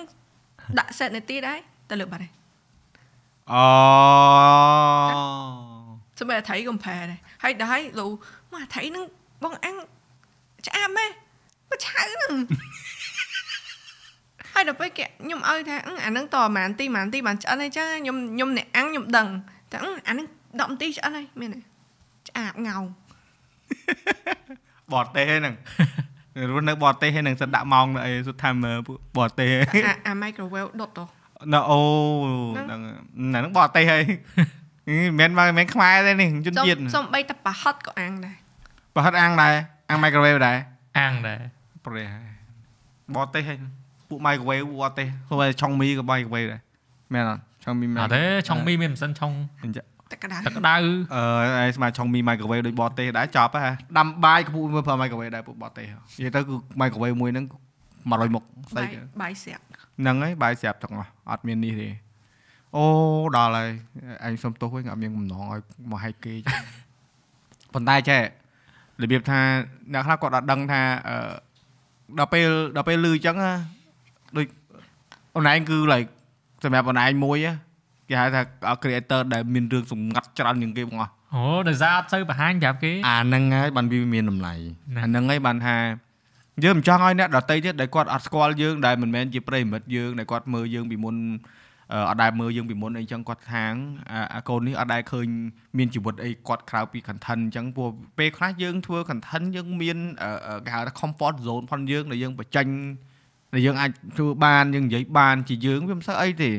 [0.80, 1.58] ដាក់សេតនាទីដែរ
[1.90, 2.32] ទៅលើបាត់ហើយ
[3.52, 3.64] អូ
[6.20, 8.10] សម្រាប់ត្រីកំផែដែរហើយដល់ហើយលោក
[8.52, 9.06] មកត្រីហ្នឹង
[9.44, 9.76] បងអាំង
[10.68, 11.25] ឆ្អាបម៉េះម
[11.76, 12.34] កឆៅហ្នឹង
[14.54, 19.28] ហើយដល់ពេលគេខ្ញុំឲ្យថាអឺអាហ្នឹងតប្រហែលទីប្រហែលទីបានឆ្អិនអីចឹងខ្ញុំខ្ញុំអ្នកអាំងខ្ញុំដឹង
[19.72, 21.60] តែអឺអាហ្នឹង10នាទីឆ្អិនហើយមែនទេ
[22.28, 22.76] ឆ្អាបងៅ
[24.94, 25.56] បរទេសហ្នឹង
[26.52, 29.50] រស់នៅបរទេសហ្នឹងសិនដាក់ម៉ោងនៅអីសុទ្ធថាមើលពួកបរទេស
[29.88, 31.04] អាអា microwave ដុតទៅ
[31.54, 31.80] ណូអូ
[32.56, 34.04] ហ្នឹងហ្នឹងហ្នឹងបរទេសហើយ
[35.20, 38.36] មិនមែនមិនមែនខ្មែរទេនេះជនសុំជាតិសុំបីតែប្រហិតក៏អាំងដែរ
[38.96, 39.54] ប្រហិតអាំងដែរ
[39.90, 40.58] អាំង microwave ដែរ
[41.00, 41.40] អាំងដែរ
[41.86, 42.26] ប្រទេសហើយ
[43.16, 43.58] បរទេសហើយ
[44.10, 46.62] ពួក microwave បរទេសធ្វើឲ្យឆុងមីក៏ microwave ដែរ
[47.14, 49.32] មែនអត់ឆុងមីមែនអត់ទេឆុងមីមានម៉ាស៊ីនឆុង
[49.64, 50.76] អញ្ចឹងតែតែក្តៅទឹកក្តៅ
[51.16, 55.86] អឺឯស្មាឆុងមី microwave ដូចបរទេសដែរចប់ហ่ะដាំបាយក្ពូមើលប្រើ microwave ដែរពួកបរទេស
[56.18, 57.46] និយាយទៅគឺ microwave មួយហ្នឹង
[57.90, 59.64] 100មុខស្អីបាយបាយស្រាប់
[60.00, 61.90] ហ្នឹងហើយបាយស្រាប់ទាំងអស់អត់មាននេះទេ
[62.76, 62.86] អូ
[63.36, 63.70] ដល់ហើយ
[64.26, 65.62] អញសុំទោសវិញអត់មានកំណងឲ្យ
[65.92, 66.64] មកហែកគេចឹង
[67.74, 68.22] ប៉ុន្តែចេះ
[69.02, 69.40] របៀបថា
[69.94, 71.18] អ្នកខ្លះគាត់អត់ដឹងថាអឺ
[72.20, 73.54] ដល់ពេលដល់ពេលលឺអញ្ចឹងណា
[74.38, 74.46] ដូច
[75.36, 76.10] អូនឯងគឺ like
[76.64, 77.54] សម្រាប់អូនឯងមួយណា
[78.10, 78.42] គេហៅថា
[78.84, 84.54] creator ដែលមានរឿងសម្ងាត់ច្រើនជាងគេបងអស់អូដោយសារអត់សូវបង្ហាញប្រាប់គេអាហ្នឹងហើយបានវាមានតម្លៃ
[84.96, 85.76] ណាអាហ្នឹងហើយបានថា
[86.64, 91.16] យើងមិនចង់ឲ្យអ្នកដតីទៀតដែលគាត់អត់ស្គាល់យើងដែលមិនមែនជាប្រិយមិត្តយើងដែលគាត់មើលយើងពីមុន
[91.94, 93.74] អឺអត់ដែលមើលយើងពីមុនអីចឹងគាត់ខាង
[94.12, 95.28] អាអាកូននេះអត់ដែលឃើញ
[95.78, 102.68] មានជីវិតអីគាត់ក្រៅពី content អញ្ចឹងព្រោះពេលខ្លះយើងធ្វើ content យើងមានអឺអឺគេហៅថា comfort zone ផងយើងដែលយើងបញ្ចេញ
[103.54, 106.52] ដែលយើងអាចធ្វើបានយើងនិយាយបានជាយើងវាមិនសូវអីទេ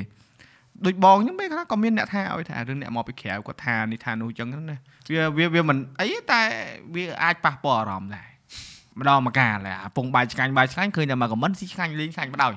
[0.87, 4.77] ដូចបងខ្ញុំពេលខ្លះក៏មានអ្នកថាឲ្យថារឿងអ្នកមកពីក្រៅគាត់ថានេះថានោះអញ្ចឹងណា
[5.13, 6.41] វាវាវាមិនអីទេតែ
[6.95, 8.29] វាអាចប៉ះពាល់អារម្មណ៍ដែរ
[9.01, 12.55] ម្ដងមកកាលអាពងបាយឆ្កាញ់បាយឆ្កាញ់ឃើញតែមក comment ស៊ីឆ្កាញ់លេងឆ្កាញ់បដ ாய்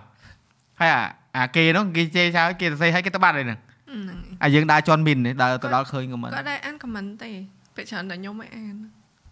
[0.80, 1.04] ហើយអា
[1.40, 7.30] អាគេនោះគេជេរចោលគេសរសេរឲ្យគេទៅបាត់ហើយហ្នឹងហ្នឹងអាយើងដើរជន់មីននេះដើរទៅដល់ឃើញ comment គាត់ដែរអាន comment ទេ
[7.76, 8.76] ពេលច្រើនតែខ្ញុំឯអាន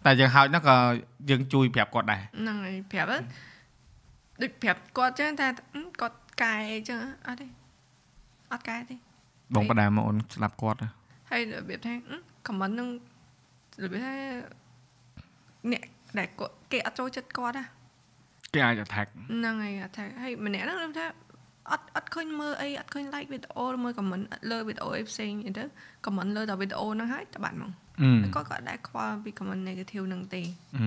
[0.04, 0.76] តែយើងហោចហ្នឹងក៏
[1.30, 3.22] យើងជួយប្រាប់គាត់ដែរហ្នឹងហើយប្រាប់ហ្នឹង
[4.42, 7.46] ដូចប្រាប់គាត់ចឹងថាអឺគាត់កែអីចឹងអត់ទេ
[8.52, 8.96] អត់កែទេ
[9.54, 10.78] បងបដាមកអូនស្លាប់គាត់
[11.30, 12.88] ហើយរបៀបថាអឺ comment ហ្នឹង
[13.82, 14.14] របៀបថា
[15.70, 15.82] អ្នក
[16.18, 17.64] ដែលគាត់គេអត់ចូលចិត្តគាត់ណា
[18.54, 21.06] គេអាច attack ហ្នឹងហើយអត់ថាហើយម្នាក់ហ្នឹងថា
[21.72, 25.64] អត់អត់ឃើញមើលអីអត់ឃើញ like វីដេអូមើល comment លើវីដេអូអីផ្សេងអីទៅ
[26.04, 27.72] comment លើតែវីដេអូហ្នឹងហើយទៅបាត់ហ្មង
[28.22, 30.42] អឺគាត់ក៏អត់ដែរខ្វល់ពី comment negative ហ្នឹងទេ
[30.76, 30.86] អឺ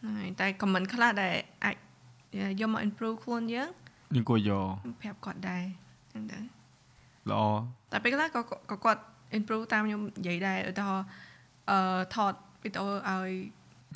[0.00, 1.76] ហ្នឹងហើយតែ comment ខ្លះដែលអាច
[2.60, 3.68] យកមក improve ខ្លួនយើង
[4.14, 4.66] យើងគួរយក
[5.00, 5.62] ប្រាប់គាត់ដែរ
[6.10, 6.38] ហ្នឹងទៅ
[7.30, 7.42] ល្អ
[7.92, 9.02] តែពេលខ្លះក៏ក៏គាត់
[9.38, 11.06] improve តាមខ្ញុំនិយាយដែរឧទាហរណ៍
[11.70, 13.30] អឺថតវីដេអូឲ្យ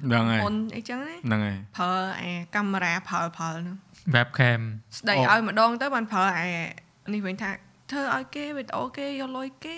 [0.07, 1.93] ហ្នឹងហើយមុនអីចឹងណាហ្នឹងហើយប្រើ
[2.23, 3.77] អាកាមេរ៉ាប្រើប្រើហ្នឹង
[4.15, 4.61] webcam
[4.99, 6.47] ស្ដីអូឲ្យម្ដងទៅបានប្រើអា
[7.13, 7.51] នេះវិញថា
[7.91, 9.77] ធ្វើឲ្យគេវីដេអូគេយកលុយគេ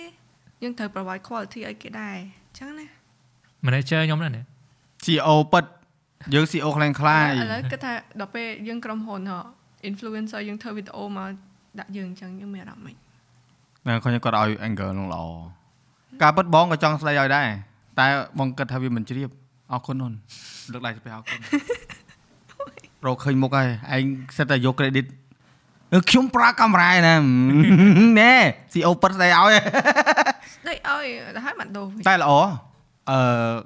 [0.63, 2.85] យើងត្រូវ provide quality ឲ្យគេដែរអញ្ចឹងណា
[3.65, 4.43] manager ខ្ញុំហ្នឹងណា
[5.03, 5.65] CEO ពិត
[6.33, 9.39] យើង CEO ខ្លាំងខ្លាយឥឡូវគិតថាដល់ពេលយើងក្រុមហ៊ុនហ៎
[9.89, 11.29] influencer យើងធ្វើវីដេអូមក
[11.79, 12.95] ដាក់យើងអញ្ចឹងយើងមានអារម្មណ៍មិន
[13.83, 15.23] ហ្នឹងឃើញគាត់ឲ្យ angle នោះល្អ
[16.21, 17.47] ការពិតបងក៏ចង់ស្ដីឲ្យដែរ
[17.99, 18.07] តែ
[18.39, 19.29] បងគិតថាវាមិនជ្រាប
[19.73, 20.13] អរគុណអូន
[20.73, 21.39] លើកដៃទៅអរគុណ
[23.05, 24.05] រកឃើញមុខហើយឯង
[24.37, 25.05] សិតតែយក credit
[25.93, 27.15] អឺខ្ញុំប្រើកាមេរ៉ាឯណា
[28.19, 28.33] ណែ
[28.71, 29.53] CEO ពិតស្ដីឲ្យ
[30.55, 31.05] ស្ដីឲ្យ
[31.35, 32.31] ទៅឲ្យបាត់ដោវិញតែល្អ
[33.11, 33.19] អឺ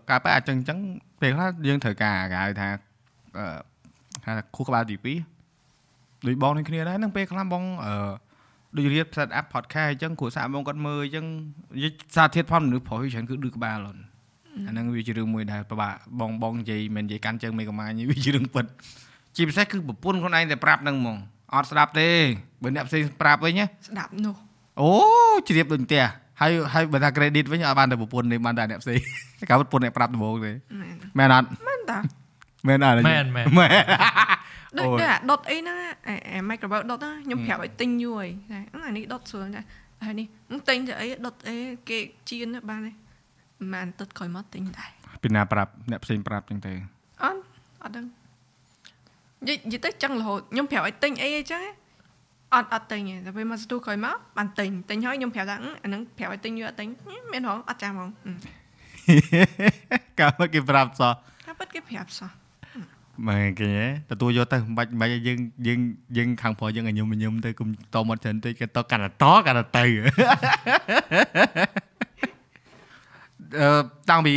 [0.10, 0.80] ការប៉ែអាចចឹងចឹង
[1.22, 2.68] ពេលខ្លះយើងត្រូវការគេហៅថា
[3.38, 3.46] អឺ
[4.26, 4.96] ហៅថាខួរក្បាលទី
[5.62, 8.12] 2ដូចបងនឹងគ្នាដែរហ្នឹងពេលខ្លះបងអឺ
[8.76, 11.26] ដូចរៀប set up podcast អញ្ចឹងគ្រូសាស្ត្របងគាត់មើលអញ្ចឹង
[11.76, 13.98] និយាយសារធាតុផលមនុស្សប្រុសច្រើនគឺឌឺក្បាលអូន
[14.66, 18.66] អាហ្នឹងវាជារឿងមួយដែលពិបាកបងបងនិយាយមិននិយាយកាន់ជើងមេកម៉ាញវាជារឿងពិត
[19.36, 21.18] ជាពិសេសគឺប្រពន្ធខ្លួនឯងតែប្រាប់ហ្នឹងហ្មង
[21.54, 22.08] អត់ស្ដាប់ទេ
[22.62, 24.36] បើអ្នកផ្សេងប្រាប់វិញណាស្ដាប់នោះ
[24.82, 24.90] អូ
[25.48, 26.04] ជ្រាបដូចផ្ទះ
[26.42, 29.00] ហើយហើយបើថា credit វិញអត់បានតែប្រពន្ធទេបានតែអ្នកផ្សេង
[29.50, 30.52] កាលប្រពន្ធអ្នកប្រាប់ដំបូងទេ
[30.82, 32.00] មែនមែនអត់មែនតា
[32.68, 33.70] មែនអត់មែនមែនមែន
[34.78, 35.78] ដូចអូយដូចអាដុតអីហ្នឹង
[36.08, 39.62] អាអា microwave ដុតហ្នឹងខ្ញុំប្រាប់ឲ្យទិញយូរហើយតែអឺអានេះដុតស្រួលតែ
[40.06, 41.56] ហើយនេះអឺទិញទៅអីដុតអី
[41.90, 42.00] គេ
[42.30, 42.92] ជៀនទៅបានទេ
[43.60, 44.90] មិនបានទឹកក្រោយមកទិញដែរ
[45.24, 46.74] ពីណាប្រាប់អ្នកផ្សេងប្រាប់ចឹងទេ
[47.24, 47.42] អត់
[47.84, 48.06] អត់ដឹង
[49.42, 51.62] និយាយនិយាយទៅចឹងរហូតខ្ញុំប្រាប់ឲ្យទិញអីអីចឹង
[52.56, 58.34] អត់អត់ទិញទេតែពេលមកស្ទូក្រោយមកបានទិញទិញហើយខ្ញុំប្រាប់ថាអឺអាហ្នឹងប្រាប់ឲ្យទិញយូរអត់ទិញហឹមមានហងអត់ចាំហ្មងអឺ
[60.20, 61.14] កាលមកគេប្រាប់សោះ
[61.46, 62.32] តែពិតគេប្រាប់សោះ
[63.28, 65.80] មែនគេហ៎ទទួលយកទៅមិនបាច់មិនបាច់ឲ្យយើងយើង
[66.18, 71.87] យើងខាងប្រុសយើងឲ្យញឹមញឹមទៅគុំតមកច្រើនតិចគេតកាន់តែតកាន់តែទៅអឺ
[74.10, 74.34] តាំងពី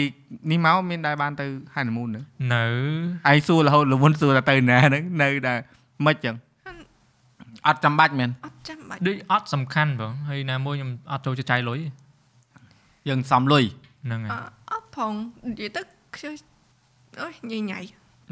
[0.50, 2.64] នេះមកមានដែរបានទៅ honeymoon ហ្នឹងនៅ
[3.30, 5.58] ឯងសួររហូតលមុនសួរតែទៅណាហ្នឹងនៅដែរ
[6.06, 6.36] មិនចឹង
[7.66, 11.78] អត់ចាំបាច់មែនអត់ចាំបាច់ដូចអត់សំខាន់បងហើយណាមួយខ្ញុំអត់ចូលចិត្តចាយលុយ
[13.08, 13.64] យើងសំលុយ
[14.04, 14.30] ហ្នឹងហើយ
[14.70, 15.12] អអត់ផង
[15.48, 15.82] និយាយទៅ
[16.14, 16.34] ខ្ជិល
[17.22, 17.80] អើយញ៉ៃញ៉ៃ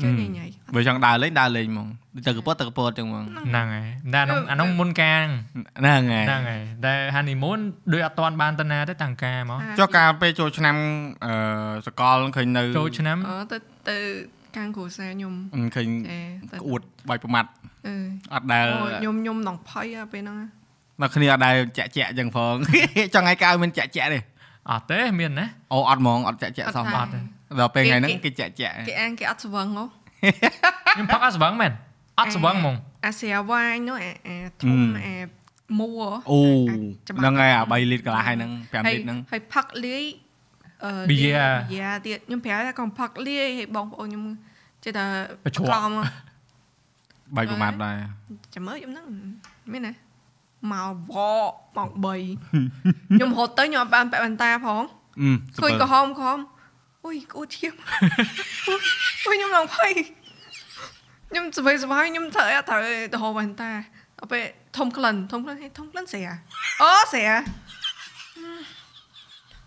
[0.03, 1.88] ជួយញ៉ៃញ៉ៃបើចង់ដើរលេងដើរលេងហ្មង
[2.26, 5.22] ទៅកពតទៅកពតចឹងហ្មងហ្នឹងហើយតែអានោះអានោះមុនការ
[5.80, 7.59] ហ្នឹងហើយហ្នឹងហើយតែ honeymoon
[7.92, 10.76] ដូចអត់តាន់បានទៅណាទេតាំងការមកចុះកាលពេលចូលឆ្នាំ
[11.24, 11.32] អឺ
[11.86, 13.57] សកលឃើញនៅចូលឆ្នាំអឺទៅ
[13.88, 13.96] ទៅ
[14.57, 15.32] កាងគ្រូសាខ្ញុំ
[15.76, 16.20] ឃើញចា
[16.53, 17.49] ទៅក្អួតបាច់ប្រមាត់
[17.86, 17.94] អឺ
[18.34, 20.49] អត់ដែលអូខ្ញុំខ្ញុំដងភ័យអាពេលហ្នឹងណា
[21.03, 22.55] នៅគ្នាអត់ដែលចាក់ចាក់ចឹងផង
[23.14, 24.20] ចង់ឲ្យកៅមានចាក់ចាក់ទេ
[24.70, 27.20] អត់ទេមានណាអូអត់ហ្មងអត់ចាក់ចាក់សោះថាអត់ទេ
[27.59, 29.84] ដល់ពេលថ្ងៃហ្នឹងគេចាក់ចាក់គេអានគេអត់ស្វឹងហ៎
[30.94, 31.72] ខ្ញុំផឹកអត់ស្វឹងមែន
[32.18, 32.74] អត់ស្វឹងហ្មង
[33.07, 35.14] អាស្រាវ៉ាញនោះអាអាធំអា
[35.78, 35.90] មួ
[36.30, 36.40] អូ
[37.09, 40.05] ច្បាស់ហ្នឹងហើយអា3លីត្រកន្លះហើយហ្នឹង5លីត្រហ្នឹងហើយផឹកលាយ
[40.84, 44.24] អឺប៊ីយ៉ាប៊ីយ៉ាទៀតខ្ញុំប្រាប់ថាកុំផឹកលាយហើយបងប្អូនខ្ញុំ
[44.84, 45.05] ចេះតែ
[45.44, 45.92] ប្រជ្រក់កំ
[47.36, 47.94] បាយប្រមាថដែរ
[48.55, 49.07] ចាំមើលខ្ញុំហ្នឹង
[49.72, 49.92] មានណា
[50.72, 51.16] មកវ
[51.51, 54.82] កម៉ោង3ខ្ញុំរត់ទៅខ្ញុំអត់បានពាក់បន្តាផង
[55.20, 55.28] អឺ
[55.62, 56.38] ឃើញក្រហមក្រហម
[57.05, 57.74] អុយក្អួតឈាម
[59.26, 59.92] អុយខ្ញុំឡើងភ័យ
[61.30, 62.80] ខ្ញុំសបៃសបៃខ្ញុំត្រូវអត់ត្រូវ
[63.12, 63.72] ទៅហៅបន្តា
[64.18, 64.44] ដល់ពេល
[64.78, 66.34] ធំក្លិនធំក្លិនហេធំក្លិនស្រា
[66.82, 67.26] អូស្រា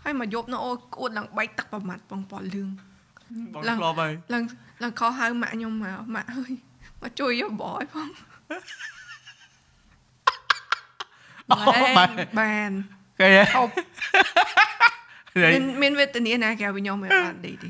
[0.04, 2.68] ហើយមកយប់នោះអូក្អួតឡើងបែកទឹកប្រមាត់បងប៉លលឿង
[3.54, 4.44] បងឡើងធ្លាប់ហើយឡើង
[4.82, 6.52] ឡើងខោហៅម៉ាក់ខ្ញុំមកម៉ាក់អើយ
[7.02, 8.08] មកជួយយកបយផង
[11.50, 12.10] អូបែបាន
[12.40, 12.70] បាន
[13.20, 13.68] គេហ៎ហូប
[15.52, 17.68] មានមានវេទនាណាគេឲ្យខ្ញុំមិនបានដេកទេ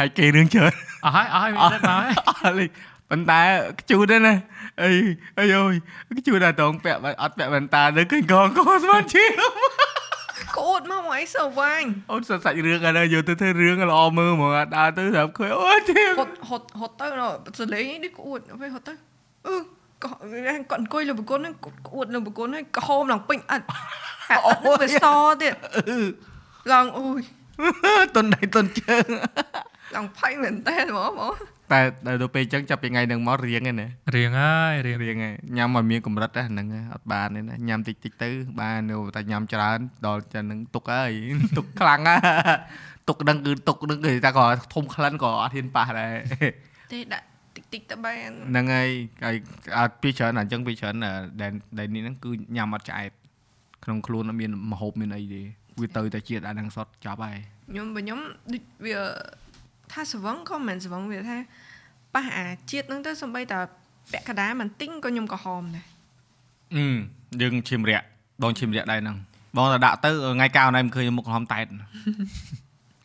[0.00, 0.72] ហើយគេរឿងច្រើន
[1.04, 2.66] អស់ហើយអស់ហើយមានទឹកមកហើយអត់លេ
[3.10, 3.40] ប៉ុន្តែ
[3.80, 4.34] ខ្ជូតទេណា
[4.82, 4.90] អី
[5.38, 5.74] អីអើយ
[6.18, 9.32] ខ្ជូតតែតងពាក់អត់ពាក់បន្តាទៅឃើញកងកស្មានឈាម
[10.56, 17.30] ក្អួតមកមកអីសើវាញអូនសាច់រឿងអានេះយកទៅធ្វើរឿងល្អមើលហ្មងដើរទៅស្រាប់ឃើញអូឈាមហត់ហត់ហត់ទៅនោះ
[17.60, 18.94] សលេងនេះក្អួតពេលហត់ទៅ
[19.46, 19.54] អឺ
[20.04, 20.10] ក៏
[20.70, 21.54] គាត់អង្គុយលើបង្គន់ហ្នឹង
[21.88, 23.66] ក្អួតលើបង្គន់ហ្នឹងក្រហមឡើងពេញអត់
[24.28, 25.06] ហើយអត់នឹងវាស
[25.42, 25.54] ទៀត
[26.72, 27.20] ឡើងអូយ
[28.16, 29.06] តុនដៃតុនជើង
[29.94, 31.34] ឡើងភ័យមែនតើហ្មងហ្មង
[31.72, 38.28] តែដល់ទៅពេលអញ្ចឹងចាប់ពីថ្ងៃហ្នឹងមករៀងឯណារៀងហើយរៀងរៀងឯញ៉ាំឲ្យមានកម្រិតហ្នឹងអត់បានទេណាញ៉ាំតិចតិចទៅ
[38.60, 41.10] បាននៅតែញ៉ាំច្រើនដល់ចឹងហ្នឹងទុកហើយ
[41.58, 42.16] ទុកខ្លាំងណា
[43.08, 46.12] ទុកហ្នឹងគឺទុកហ្នឹងគឺតែក៏ធំក្លិនក៏អត់ហ៊ានប៉ះដែរ
[46.92, 47.24] ទេដាក់
[47.56, 48.90] តិចតិចទៅបានហ្នឹងហើយ
[49.24, 49.36] ហើយ
[49.78, 50.94] អត់ពីច្រើនអញ្ចឹងពីច្រើន
[51.42, 53.10] ដែលដែលនេះហ្នឹងគឺញ៉ាំអត់ឆ្អែត
[53.84, 55.42] ក្នុងខ្លួនអត់មានមហូបមានអីទេ
[55.80, 57.36] វាទៅតែជាតិអាហ្នឹងសតចប់ហើយ
[57.70, 58.20] ខ្ញុំបើខ្ញុំ
[58.52, 58.96] ដូចវា
[59.92, 61.36] ថាស្វឹងក៏មិនស្វឹងវាថា
[62.14, 63.58] ប៉ះអាជាតិហ្នឹងទៅសំបីតា
[64.12, 65.84] ពាក់កណ្ដាលមិនទិញក៏ខ្ញុំក៏ហមដែរ
[66.76, 66.86] អឺ
[67.40, 68.06] យើងឈាមរាក់
[68.42, 69.16] បងឈាមរាក់ដែរហ្នឹង
[69.56, 71.66] បងទៅដាក់ទៅថ្ងៃកៅណៃមិនឃើញមុខក្រហមតែត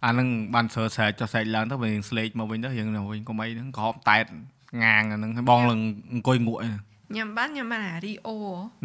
[0.06, 4.26] អាហ្នឹងបានសើស្រែកចុះស្រែកឡើងទៅវិញស្លេកមកវិញទៅយើងនៅវិញកុំអីហ្នឹងក្រហមតែត
[4.84, 5.80] ងាងអាហ្នឹងហើយបងឡើង
[6.14, 6.76] អង្គុយងក់ឯង
[7.16, 8.36] ញ៉ាំបានញ៉ាំបានអារីអូ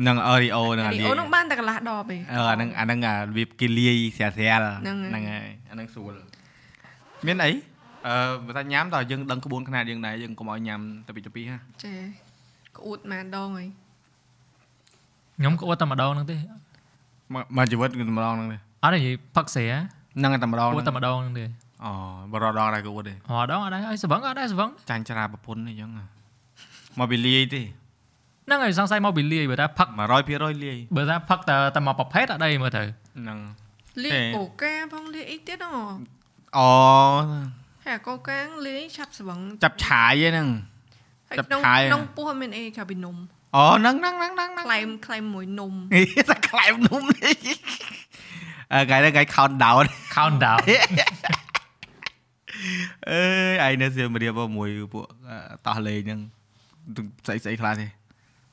[0.01, 6.13] ហ្នឹងអរីអូហ្នឹងអារីលាអូយហ្នឹងបានតែកន្លះដបទេអឺអាហ្នឹងអាហ្នឹងអារបៀបគេលាយស្រាស្រាលហ្នឹងហើយហ្នឹងហើយអាហ្នឹងស្រួល
[7.27, 7.51] មានអី
[8.07, 8.15] អឺ
[8.47, 12.01] បើថាញ៉ាំតើយើងដឹងក្បួនខ្នាតយើងដែរយើងកុំឲ្យញ៉ាំទៅពីទៅពីហ่าចេះ
[12.77, 13.69] ក្អួតម៉ានដងហើយ
[15.39, 16.37] ខ្ញុំក្អួតតែម្ដងហ្នឹងទេ
[17.57, 19.67] មកជីវិតគឺតែម្ដងហ្នឹងទេអត់ទេនិយាយផឹកស្រា
[20.19, 21.45] ហ្នឹងតែម្ដងក្អួតតែហ្នឹងម្ដងហ្នឹងទេ
[21.85, 21.93] អូ
[22.33, 23.17] បរដងដែរក្អួតទេរ
[23.53, 25.91] ដងអត់ដែរហើយស្វឹងអត់ដែរស្វឹងចាញ់ច្រាប្រពន្ធអីចឹង
[26.99, 27.63] មកពីលាយទេ
[28.49, 33.39] ហ្នឹងហើយសង្ស័យមកពីលាយបើថាផឹក100%លាយបើថាផឹកតែតែមកប្រភេទអត់ដែរមើលទៅហ្នឹង
[34.05, 35.83] លីទេកូកាផងលីអីទៀតហ៎
[36.57, 36.69] អូ
[37.85, 40.49] ហើយកូកាលីឆាប់ស្វឹងចាប់ឆាយហ្នឹង
[41.29, 43.17] ហើយចាប់ក្នុងឆាយក្នុងពោះមានអីក្រៅពីនំ
[43.57, 45.73] អូហ្នឹងហ្នឹងហ្នឹងហ្នឹងក្លែមក្លែមមួយនំ
[46.31, 47.37] តែខ្លែមនំនេះ
[48.73, 49.85] អើថ្ងៃនេះថ្ងៃ countdown
[50.15, 50.61] countdown
[53.11, 53.23] អើ
[53.53, 55.05] យឯងនៅសៀមរាបមួយពួក
[55.67, 56.21] តោះលេងហ្នឹង
[57.27, 57.87] ស្អីស្អីខ្លះទេ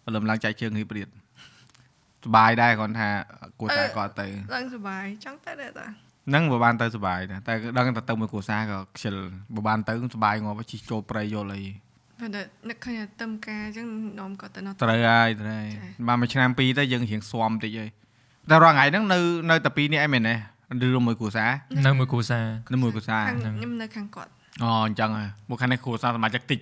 [0.06, 1.08] ព្រលឹមឡើងចែកជើងហៀបរៀត
[2.26, 3.10] សបាយដែរគាត់ថា
[3.60, 5.86] គួរតែគាត់ទៅឡើងសុបាយចង់ទៅដែរតា
[6.30, 9.16] ហ្នឹងបើបានទៅសបាយដែរតែដឹងតែទៅមួយគ្រួសារក៏ខ្ជិល
[9.56, 11.64] បើបានទៅសបាយងាប់ជិះចូលព្រៃយល់អី
[12.20, 13.88] ប៉ុន្តែនឹកឃើញតែទឹមការអញ្ចឹង
[14.20, 17.89] នាំគាត់ទៅនោះត្រូវហើយត្រូវហើយចា៎បានមួយឆ្នាំពីរទៅយើងរៀងស្វាំតិចហើយ
[18.49, 20.36] តែរាល់ថ្ងៃហ្នឹងនៅនៅតែពីរនេះឯងមែនទេ
[20.86, 21.49] ឬរួមមួយគ្រួសារ
[21.86, 24.30] នៅមួយគ្រួសារនៅមួយគ្រួសារខាងខ្ញុំនៅខាងគាត់
[24.64, 26.60] អូអញ្ចឹងហើយមកខាងនេះគ្រួសារសមាជិកតិច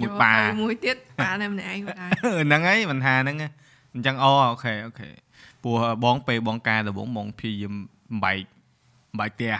[0.00, 3.50] មួយយកប៉ាទៅមួយទៀតប៉ានៅម្នាក់ឯងបណ្ដាហ្នឹងហើយមិនថាហ្នឹងឯង
[3.94, 5.08] អញ្ចឹងអូអូខេអូខេ
[5.62, 7.74] ព្រោះបងពេលបងការដំបងបងព្យាយាម
[8.10, 8.38] បំបែក
[9.10, 9.54] បំបែកផ្ទះ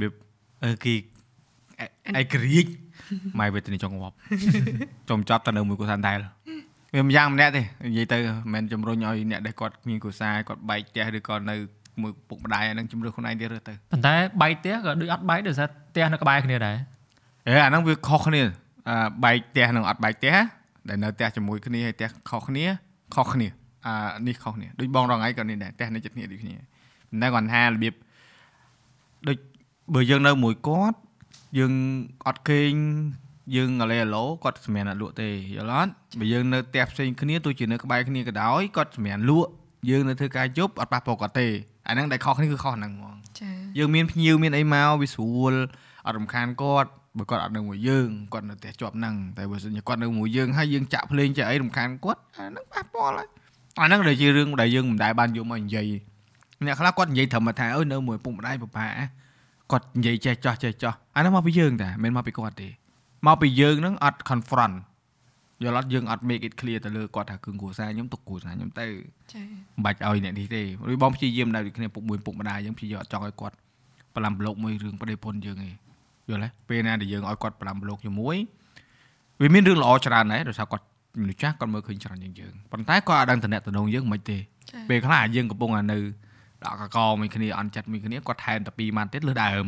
[0.00, 0.06] វា
[0.64, 0.94] អឺគេ
[2.20, 2.70] ឯករាជ្យ
[3.38, 4.14] ម៉ែវេទនីចង់ងាប់
[5.10, 6.16] ចំចប់ទៅនៅមួយគ្រួសារដែរ
[6.94, 8.18] វាម្យ៉ាងម្នាក់ទេនិយាយទៅ
[8.52, 11.54] មិនមែនជំរុញឲ្យអ្នកដែលគាត់មានគ្រួសារគាត់បែកផ្ទះឬក៏នៅ
[12.02, 16.76] មួយពុកម្ដាយអាហ្នឹងជំរឿខ្លួនឯងទៀតរើសទៅប៉ុន្តែបែកផ្ទះក៏ដូចអត់បែកដោយសារផ្ទះនៅក្បែរគ្នាដែរ
[17.46, 18.63] អេអាហ្នឹងវាខុសគ្នាអឺ
[19.24, 20.34] បែកផ្ទះនិងអត់បែកផ្ទះ
[20.88, 22.64] ដែលនៅផ្ទះជាមួយគ្នាហើយផ្ទះខុសគ្នា
[23.14, 23.48] ខុសគ្នា
[23.86, 23.94] អា
[24.26, 27.94] នេះខុសគ្នាដូចបងរងថ្ងៃក៏នេះដែរផ្ទះនៅចិត្តគ្នាដូចគ្នាប៉ុន្តែគាត់ថារបៀប
[29.28, 29.36] ដូច
[29.94, 30.98] បើយើងនៅមួយគាត់
[31.58, 31.72] យើង
[32.26, 32.72] អត់គេង
[33.56, 39.50] យើងអាឡេអាឡូគាត់សម្រាប់អត់លក់ទេយល់អត់បើយើងនៅផ្ទះផ្សេងគ្នាទោះជានៅក្បែរគ្នាក៏ដោយគាត់សម្រាប់លក់
[39.90, 41.46] យើងនៅធ្វើការយប់អត់ប៉ះពាល់គាត់ទេ
[41.88, 45.54] អាហ្នឹងដែលខុសគ្នាគឺខុសហ្នឹងហ្មងចាយើងមានភ្ញៀវមានអីមកវាស្រួល
[46.06, 53.28] អត់រំខានគាត់ បើគាត់អត់នៅមួយយើងគាត់នៅផ្ទះជាប់ហ្នឹងតែបើសិនជាគាត់នៅមួយយើងហើយយើងចាក់ភ្លេងចាក់អីរំខានគាត់អាហ្នឹងប៉ះពាល់ហើយ
[53.80, 55.92] អាហ្នឹងដែលជារឿងដែលយើងមិនដែលបានយកមកនិយាយ
[56.66, 58.86] អ្នកខ្លះគាត់និយាយត្រឹមថាអើយនៅមួយពុកម្ដាយបបា
[59.72, 62.68] គាត់និយាយចេះចោះចេះចោះអាហ្នឹងមកពីយើងតាមិនមែនមកពីគាត់ទេ
[63.26, 64.76] មកពីយើងហ្នឹងអត់ confront
[65.62, 68.86] យយល់អត់យើងអត់ make it clear ទៅលើគាត់ថាគឺគ្រួសារខ្ញុំទុកគ្រួសារខ្ញុំទៅ
[69.32, 70.62] ចាមិនបាច់ឲ្យអ្នកនេះទេ
[70.92, 73.56] ឬបងព្យាយាមដែរដូចគ្នាពុកមួយពុកម្ដាយយើងព្យាយាមអត់ចង់ឲ្យគាត់
[74.14, 75.72] ប្រឡាំប្លុកមួយរឿងប្តីប្រពន្ធយើងឯង
[76.28, 78.36] យល់ទេពេលណាដែលយើងឲ្យគាត់ប្រឡាំប្លុកជាមួយ
[79.40, 80.84] វាមានរឿងល្អច្រើនដែរដោយសារគាត់
[81.20, 85.98] មនុស្សចាស់គាត់មើលឃើញច្រើនជាងយើងប៉ុន្តែគាត់អត់ដឹងតំណែងតំណងយើងមិនទេចាពេលខ្លះយើងកំពុងតែនៅ
[86.64, 89.66] ដាក់កកមួយគ្នាអន់ចិត្តមួយគ្នាគាត់ថែមតែ2ម៉ាត់ទៀតលើសដើម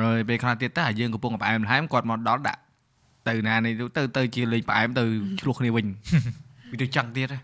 [0.00, 2.60] rồi ពេលខ្លះទៀតតើយើងកំពុងតែផ្អែមល្ហែមគាត់មកដល់ដាក់
[3.28, 5.04] ទៅណានេះទៅទៅជាលេងផ្អែមទៅ
[5.40, 5.86] ឆ្លោះគ្នាវិញ
[6.70, 7.38] វាទៅចឹងទៀតហ៎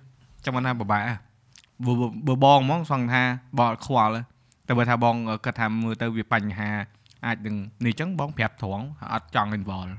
[0.44, 1.14] ចាំមិនណាពិបាកហ៎
[1.84, 3.22] បើបើបើបងហ្មងសង្ឃថា
[3.58, 4.22] បងអត់ខ្វល់ហ៎
[4.66, 6.70] តែបើថាបងគិតថាមើលទៅវាបញ្ហា
[7.26, 7.56] អាចនឹង
[7.86, 9.92] នេះចឹងបងប្រាប់ត្រង់អត់ចង់ involve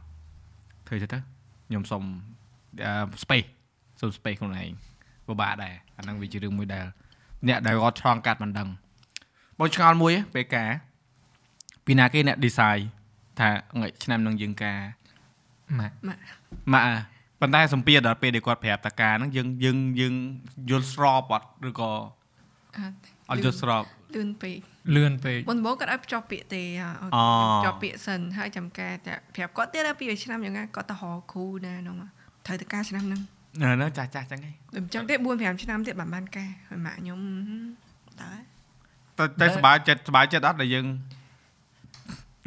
[0.87, 1.19] ធ្វើទៅទៅ
[1.67, 2.03] ខ្ញុំសុំ
[2.83, 2.91] អឺ
[3.23, 3.49] space
[3.99, 4.71] សុំ space ខ្លួនឯង
[5.27, 6.85] ពិបាកដែរអាហ្នឹងវាជារឿងមួយដែល
[7.47, 8.69] អ្នកដែលគាត់ឆ្លងកាត់មិនដឹង
[9.59, 10.69] បងឆ្ងល់មួយហ៎ពេលការ
[11.85, 12.79] ពីណាគេអ្នក design
[13.39, 14.79] ថាថ្ងៃឆ្នាំនឹងយើងការ
[15.79, 16.21] ម៉ាក់ម៉ាក់
[16.73, 17.03] ម៉ាក់អ่ะ
[17.39, 20.13] ប៉ុន្តែសម្ពាធដល់ពេលដែលគាត់ប្រាប់តាការហ្នឹងយើងយើងយើង
[20.69, 22.95] យល់ស្របអត់ឬក៏អត់
[23.29, 23.83] អត់យល់ស្រប
[24.15, 24.57] លឿនពេក
[24.95, 26.71] លឿនពេកមុនដំបូងគាត់ឲ្យភ្ជាប់ពាក្យទេឲ្យ
[27.15, 27.21] អូ
[27.55, 31.95] ភ្ជាប់ពាក្យសិនហើយចាំការតែប្រាប់គាត់ទៀតដល់ពីរឆ្នាំយ៉ាងណាគាត់ទៅរកគ្រូណាហ្នឹង
[32.45, 33.21] ត្រូវទៅការឆ្នាំហ្នឹង
[33.61, 37.19] ណ៎ណ៎ចាស់ចាស់ចឹងឯងដូចអញ្ចឹងទេ4 5ឆ្នាំទៀតបានបានការហើយម៉ាក់ខ្ញុំ
[38.21, 38.31] តើ
[39.17, 40.85] តែតែសប្បាយចិត្តសប្បាយចិត្តអត់ដែលយើង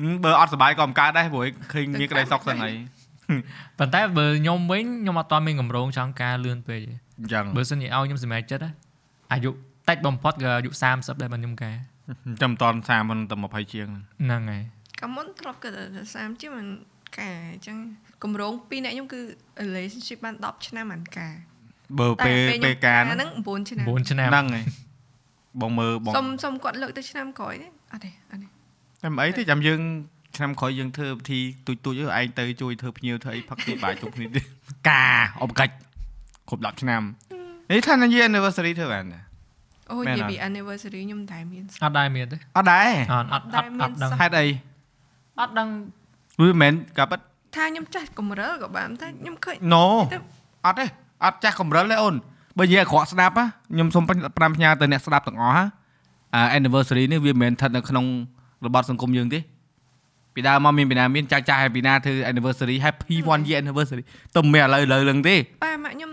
[0.01, 2.75] ហឹមបើអត់សប្បាយក៏មិនកើតដែរព្រោះឃើញមានក្តីសុខសិនហើយ
[3.79, 8.71] ប៉ុន្តែបើខ្ញុំវិញខ្ញុំអត់ទាន់មានកម្រងចង់ការលឿនពេកទេអញ្ចឹងបើសិនជាឲ្យខ្ញុំសម្រេចចិត្តណា
[9.33, 9.51] អាយុ
[9.89, 11.75] តិចបំផុតក៏អាយុ30ដែរបើខ្ញុំការ
[12.43, 13.89] ចាំមិនតន់30មិនតែ20ជាង
[14.23, 14.63] ហ្នឹងហ្នឹងហើយ
[15.01, 16.67] កាលមុនធ្លាប់គិតថា30ជាងមិន
[17.19, 17.77] ការអញ្ចឹង
[18.23, 19.21] កម្រងពីរអ្នកខ្ញុំគឺ
[19.67, 21.35] relationship បាន10ឆ្នាំបានការ
[22.01, 23.31] បើពេលខ្ញុំពេលការហ្នឹងហ្នឹង
[23.65, 24.65] 9ឆ្នាំ9ឆ្នាំហ្នឹងឯង
[25.61, 28.49] បងមើលបងសុំសុំគាត់លើកទៅឆ្នាំក្រោយទេអត់ទេអត់ទេ
[29.03, 29.81] តែមិនអីទេចាំយើង
[30.37, 34.45] ឆ្នាំក្រោយយើងធ្វើពិធីទូចទូចទៅឯងទៅជួយធ្វើភ្ញៀវធ្វើអីផឹកទីបាយជុំគ្នាទៀត
[34.91, 35.75] ការអបកិច្ច
[36.49, 37.03] គ្រប់10ឆ្នាំ
[37.71, 39.23] នេះថានិយាយ anniversary ធ្វើបានដែរ
[39.91, 44.47] អូមែននិយាយអត់ពី anniversary ខ្ញុំតែមានអត់ដែរមានទេអត់ដែរអត់អត់អត់អត់ដឹងហេតុអី
[45.41, 45.69] អត់ដឹង
[46.41, 47.21] វាមិនមែនកាពិត
[47.57, 50.19] ថាខ្ញុំចាស់កម្រិលក៏បានតែខ្ញុំឃើញ no ទៅ
[50.67, 50.85] អត់ទេ
[51.25, 52.15] អត់ចាស់កម្រិលទេអូន
[52.59, 54.05] បើនិយាយអាក្រក់ស្ដាប់ណាខ្ញុំសូម
[54.39, 55.67] ប្រាំផ្ញើទៅអ្នកស្ដាប់ទាំងអស់ហ่า
[56.35, 58.05] អា anniversary នេះវាមិនមែនស្ថិតនៅក្នុង
[58.67, 59.41] របបសង្គមយើងទេ
[60.35, 64.03] ពីដើមមកមានពីណាមានចាស់ចាស់ហើយពីណាធ្វើ anniversary happy one year anniversary
[64.37, 66.11] ទៅមិនឥឡូវឥឡូវឡើងទេប៉ាម៉ាក់ខ្ញុំ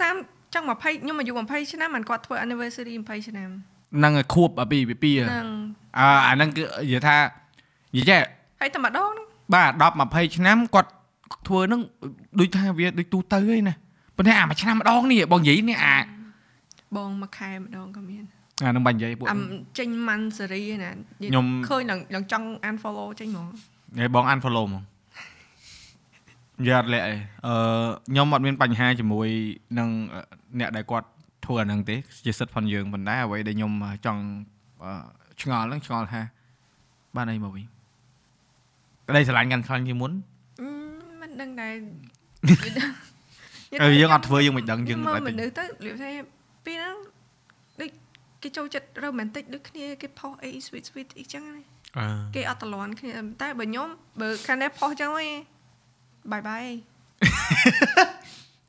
[0.00, 3.50] 30 ចង់20ខ្ញុំអាយុ20ឆ្នាំមិនគាត់ធ្វើ anniversary 20ឆ្នាំ
[3.96, 5.48] ហ្នឹងហើយខួបអាពីពីពីហ្នឹង
[5.98, 7.16] អើអាហ្នឹងគឺនិយាយថា
[7.96, 8.20] និយាយចេះ
[8.60, 10.90] ហើយតែម្ដងហ្នឹងបាទ10 20ឆ្នាំគាត់
[11.48, 11.80] ធ្វើហ្នឹង
[12.38, 13.74] ដូចថាវាដូចទូទៅឯណា
[14.16, 15.98] ប៉ុន្តែអាមួយឆ្នាំម្ដងនេះបងនិយាយនេះអា
[16.96, 18.24] បងមួយខែម្ដងក៏មាន
[18.62, 19.40] អាហ្នឹងបាញ់និយាយពួកអាំ
[19.78, 23.46] ចេញម៉ាន់សេរីណានិយាយខ្ញុំឃើញឡើងឡើងចង់ unfollow ចេញហ្មង
[23.98, 24.82] ហើយបង unfollow ហ្មង
[26.68, 27.14] យ៉ាត់លាក់អី
[27.46, 27.54] អឺ
[28.10, 29.28] ខ្ញុំអត់មានបញ្ហាជាមួយ
[29.78, 29.88] នឹង
[30.60, 31.08] អ្នកដែលគាត់
[31.44, 31.96] ធ្វើអាហ្នឹងទេ
[32.26, 33.72] ជាសិទ្ធិផងយើងប៉ុន្តែអ្វីដែលខ្ញុំ
[34.06, 34.22] ចង់
[34.82, 34.92] អឺ
[35.42, 36.20] ឆ្ងល់ហ្នឹងឆ្ងល់ថា
[37.16, 37.64] បានអីមកវិញ
[39.08, 40.12] ក្តីស្រឡាញ់កាន់ខ្លាំងជាងមុន
[40.60, 40.68] អឺ
[41.22, 41.74] មិនដឹងដែរ
[43.82, 46.10] អឺយើងអត់ធ្វើយើងមិនដឹងយើងមើអលត់ទេមនុស្សទៅលៀបថា
[46.66, 46.96] ពេលហ្នឹង
[47.80, 47.90] ដូច
[48.42, 51.62] គេចូលចិត្ត romantic ដូចគ្នាគេផុសអី sweet sweet អីចឹងណា
[51.98, 53.10] អឺគេអត់តលន់គ្នា
[53.42, 53.88] តែបើខ្ញុំ
[54.20, 55.28] បើខាងនេះផុសចឹងវិញ
[56.32, 56.64] បាយបាយ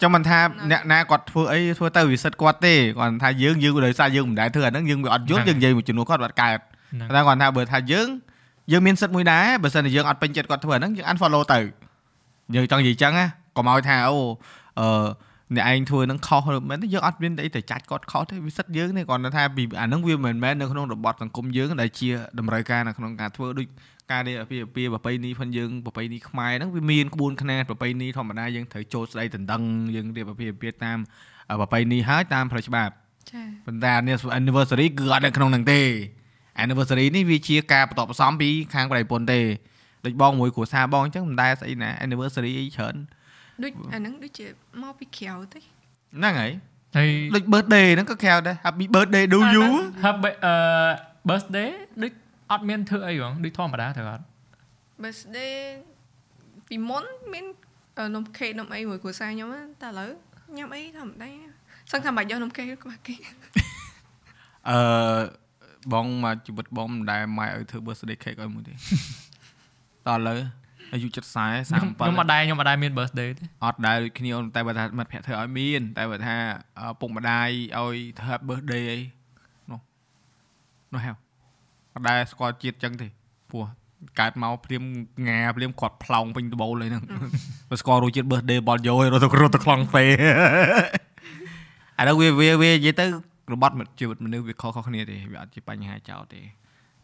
[0.02, 0.40] ចាំមិនថា
[0.72, 6.60] អ្នកណាគាត់ធ្វើអីធ្វើទៅវិសិទ្ធគាត់ទេគាត់ថាយើងយើងដោយសារយើងមិនដែលធ្វើអាហ្នឹងយើងវាអត់យល់យើងនិយាយមួយចំនួនគាត់អត់កើត
[6.92, 8.08] ហ្នឹងតែគាត់ថាបើថាយើង
[8.72, 11.60] យើងមានសិទ្ធិមួយដែរបើសិនជាយើងអត់ពេញចិត្តគាត់ធ្វើអាហ្នឹងយើង unfollow ទៅ
[12.56, 13.26] យើងចង់និយាយចឹងណា
[13.58, 14.18] កុំឲ្យថាអូ
[14.80, 14.88] អឺ
[15.56, 23.68] អ្នកឯងធ្វើហ្នឹងខុសមែនទេយើងអត់មានអីទៅចាច់គាត់ខុសទេវាសិទ្ធិយើងទេគាត់ថាពីអាហ្នឹងវាមិនមែននៅក្នុងរបបសង្គមយើងដែលជាតម្រូវការនៅក្នុងការធ្វើដូច
[24.12, 29.62] ការនេះពីពីប្របីនេះផងយើងប្របីនេះខ្មែរហ្នឹងវាមានក្បួនខ្នាតប្របីនេះធម្មតាយើងត្រូវចូលស្ដីដណ្ដឹង
[29.96, 30.98] យើងរៀបពីពីតាម
[31.60, 32.94] ប្របីនេះហើយតាមផ្លូវច្បាប់
[33.32, 35.82] ចាប៉ុន្តែអានេះ anniversary គឺអត់នៅក្នុងហ្នឹងទេ
[36.64, 39.42] anniversary នេះវាជាការបន្តបន្សំពីខាងប្រៃពន្ធទេ
[40.06, 42.96] ដូចបងមួយគ្រួសារបងអញ្ចឹងមិនដែលស្អីណា anniversary អីច្រើន
[43.64, 44.48] ដូចអាហ្នឹងដូចជា
[44.82, 45.60] មកពីក្រៅទេ
[46.18, 46.52] ហ្នឹងហើយ
[46.96, 49.66] ហើយដូច birthday ហ្នឹងក៏ក្រៅដែរ happy birthday do you
[50.04, 50.54] ហើយអឺ
[51.30, 51.70] birthday
[52.02, 52.12] ដូច
[52.52, 54.24] អត់មានធ្វើអីហ៎ដូចធម្មតាទៅអត់
[55.04, 55.54] birthday
[56.68, 57.46] ពីមុនមាន
[57.98, 60.10] អឺនំខេកនំអីមួយគ្រួសារខ្ញុំណាតែឥឡូវ
[60.58, 61.32] ញ៉ាំអីធម្មតា
[61.92, 63.16] សឹងថាមិនបាច់យកនំខេកក្បាស់គេ
[64.70, 64.80] អឺ
[65.94, 68.74] បងមកជីវិតបងមិនដែលម៉ែឲ្យធ្វើ birthday cake ឲ្យមួយទេ
[70.08, 70.40] ដល់ឥឡូវ
[70.94, 76.36] អាយុចិត្ត40ខ្ញុំខ្ញុំអត់37ដែរខ្ញុំអត់ដែរមាន birthday ទេអត់ដែលដូចគ្នាអូនតែបើថាមិត្តភក្តិធ្វើឲ្យមាន តែបើថា
[76.82, 79.00] ឪពុកម្ដាយឲ្យធ្វើ birthday អី
[79.72, 79.80] នោះ
[80.94, 81.12] នោះហៅ
[81.94, 83.08] អត់ដែលស្គាល់ជាតិចឹងទេ
[83.52, 83.66] ព្រោះ
[84.20, 84.84] កើតមកព្រាម
[85.28, 87.04] ងាព្រាមគាត់ផ្លោងពេញដបូលអីហ្នឹង
[87.70, 90.04] បើស្គាល់រសជាតិ birthday បលយោឲ្យរត់ទៅរត់ទៅខ្លងពេ
[91.98, 93.06] អានោះវាវាវានិយាយទៅ
[93.54, 96.42] របត់ជីវិតមនុស្សវាខុសៗគ្នាទេវាអត់ជាបញ្ហាចោលទេ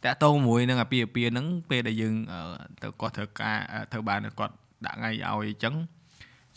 [0.05, 2.39] តាក់ទងមួយនឹងអាពាហ៍ពិពាហ៍ហ្នឹងពេលដែលយើងអឺ
[2.81, 4.53] ទៅគាត់ធ្វើការអឺធ្វើបានគាត់
[4.85, 5.75] ដាក់ថ្ងៃឲ្យអញ្ចឹង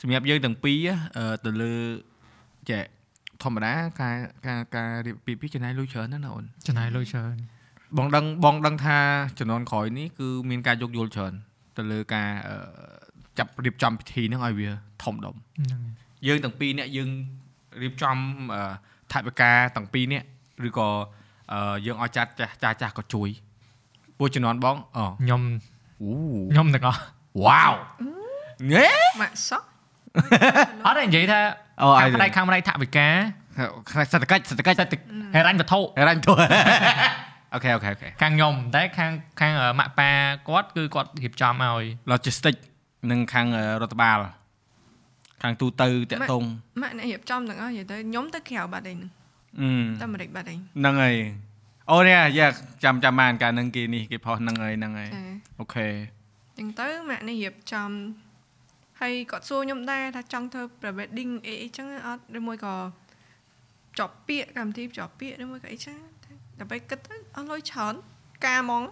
[0.01, 0.79] សម្រាប់យើងទាំងពីរ
[1.17, 1.73] អឺទៅលើ
[2.71, 2.85] ចែក
[3.43, 4.17] ធម្មតាការ
[4.47, 7.37] ការការរៀបពីពីចំណាយលុយច្រើនណាស់ណាអូនចំណាយលុយច្រើន
[7.99, 8.99] បងដឹងបងដឹងថា
[9.39, 11.35] ជំនាន់ក្រោយនេះគឺមានការយកយល់ច្រើន
[11.77, 12.57] ទៅលើការអឺ
[13.39, 14.69] ចាប់រៀបចំពិធីហ្នឹងឲ្យវា
[15.03, 15.95] ធំដុំហ្នឹងហើយ
[16.27, 17.09] យើងទាំងពីរនាក់យើង
[17.83, 18.17] រៀបចំ
[18.55, 18.73] អឺ
[19.13, 20.27] ថវិកាទាំងពីរនាក់
[20.69, 21.20] ឬក៏អឺ
[21.87, 23.29] យើងឲ្យចាស់ចាស់ចាស់ចាស់ក៏ជួយ
[24.19, 25.43] ពួកជំនាន់បងអូខ្ញុំ
[26.03, 26.11] អូ
[26.53, 27.01] ខ្ញុំទាំងអស់
[27.45, 27.73] វ៉ាវ
[28.73, 28.89] ងេ
[29.21, 29.67] ម៉ាក់សក់
[30.87, 31.41] អត់ទេនិយាយថា
[31.81, 33.09] អូខាអាងយផ្នែកខាងផ្នែកថវិកា
[33.89, 35.79] ខ្សែសេដ្ឋកិច្ចសេដ្ឋកិច្ចសេដ្ឋកិច្ចហិរញ្ញវត្ថុ
[36.09, 36.33] រ៉ាញ់ទួ
[37.55, 40.11] អូខេអូខេអូខេខាងខ្ញុំតែខាងខាងម៉ាក់ប៉ា
[40.49, 41.83] គាត់គឺគាត់រៀបចំឲ្យ
[42.13, 42.57] logistic
[43.11, 44.19] និងខាងអឺរដ្ឋបាល
[45.43, 46.45] ខាងទូទៅតាក់ទង
[46.83, 48.99] ម៉ាក់អ្នករៀបចំទាំងអស់និយាយទៅខ្ញុំទៅក្រៅបាត់ឯង
[49.59, 49.69] អឺ
[50.01, 51.17] ទៅអាមេរិកបាត់ឯងហ្នឹងហើយ
[51.91, 52.49] អូនេះយ៉ា
[52.85, 55.23] ចាំចាំបានកាលហ្នឹងគេនេះគេផុសហ្នឹងហើយហ្នឹងហើយចា
[55.61, 55.89] អូខេ
[56.59, 57.91] ចឹងទៅម៉ាក់នេះរៀបចំ
[59.01, 62.75] ហើយគាត់សួរខ្ញុំដែរថាចង់ធ្វើ pre wedding អីអីចឹងអត់ឬមួយក៏
[63.99, 65.97] ចប់ពាក្យកម្មវិធីចប់ពាក្យឬមួយក៏អីចឹង
[66.59, 67.95] តែពេលគិតទៅអស់លុយច្រើន
[68.47, 68.85] ការហ្មង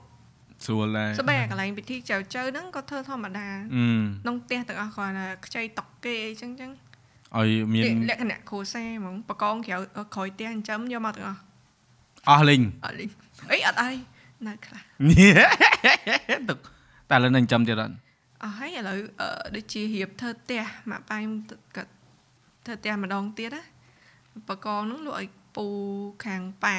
[0.67, 3.85] ស្រួលដែរស្បែកន្លែងពិធីចៅចៅហ្នឹងក៏ធ្វើធម្មតាអឺ
[4.23, 6.71] ក្នុងផ្ទះទាំងអស់គាត់ថាខ្ចីតុកគេអីចឹងចឹង
[7.37, 9.77] ឲ្យមានលក្ខណៈគ្រួសារហ្មងបកងក្រៅ
[10.15, 11.41] ក្រោយផ្ទះចិញ្ចឹមយកមកទាំងអស់
[12.29, 13.11] អស់លីងអត់លីង
[13.51, 13.91] អីអត់អី
[14.47, 14.83] នៅខ្លះ
[16.49, 16.59] ទុក
[17.11, 17.95] តែលើនឹងចាំទៀតអត់
[18.43, 21.19] អស់ហើយឥឡូវអឺដូចជារៀបធ្វើផ្ទះម៉ាក់ប៉ៃ
[21.77, 21.91] គាត់
[22.65, 23.63] ធ្វើផ្ទះម្ដងទៀតណា
[24.49, 25.67] បកងហ្នឹងលក់ឲ្យពូ
[26.25, 26.77] ខាងប៉ា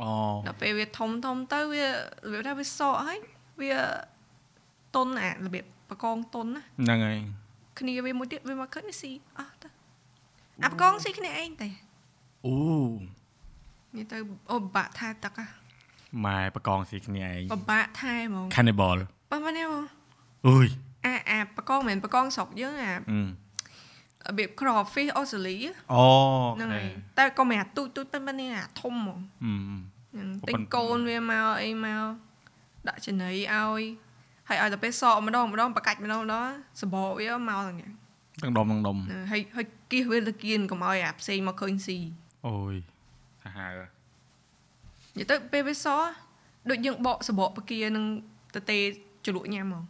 [0.00, 0.08] អូ
[0.46, 1.90] ដល់ពេលវាធំធំទៅវារ
[2.30, 3.18] បៀបថាវាសក់ហើយ
[3.60, 3.72] វា
[4.96, 7.18] តុនអារបៀបបកងតុនណាហ្នឹងហើយ
[7.78, 9.55] គ្នាវាមួយទៀតវាមកឃើញវាស៊ីអស់ទៅ
[10.64, 11.68] អាបកងស៊ីគ្នាឯងតែ
[12.46, 12.56] អូ
[13.96, 14.18] និយាយទៅ
[14.50, 15.48] អូពិបាកថែទឹកហ่ะ
[16.26, 18.98] ម៉ែបកងស៊ីគ្នាឯងពិបាកថែហ្មង cannibal
[19.30, 19.84] បើមិនទេហ្មង
[20.48, 20.66] អើយ
[21.04, 23.20] អាអាបកងមិនមែនបកងស្រុកយើងអាអឺ
[24.30, 25.56] របៀប crawfish អូស្ត្រាលី
[25.92, 26.04] អូ
[26.56, 26.86] ហ្នឹងខេហើយ
[27.18, 29.52] តែក៏មិនអាទូចទូចប៉ុន្តែនេះអាធំហ្មងអឺ
[30.12, 32.04] ហ្នឹងប៉ុទិញន្តែកូនវាមកអីមក
[32.88, 33.82] ដាក់ចំណីឲ្យ
[34.48, 36.50] ហើយឲ្យតែពេលសក់ម្ដងម្ដងបកាច់ម្ដងម្ដង
[36.80, 37.92] សបកវាមកទាំងយ៉ាង
[38.42, 41.98] ទាំងដុំទាំងដុំហ្នឹងហើយហើយគៀសវាទៅគៀនកុំឲ្យអាផ្សេងមកឃើញស៊ី
[42.46, 42.74] អូយ
[43.44, 43.80] សាហាវ
[45.18, 46.08] និយាយទៅពេលវាសក់
[46.70, 48.04] ដូចយើងបកសបកបកានឹង
[48.54, 48.78] ទៅទេ
[49.24, 49.82] ជ្រលក់ញ៉ាំហ្មង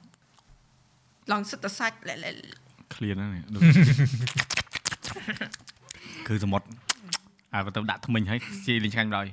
[1.33, 2.31] ឡងសិតតែសាច់លែលែ
[2.95, 3.63] ឃ្លានហ្នឹងនេះដូច
[6.29, 6.67] គឺសមុទ្រ
[7.55, 9.31] អាក៏ទៅដាក់ថ្មិញហើយជាលេងឆ្ងាញ់ដល់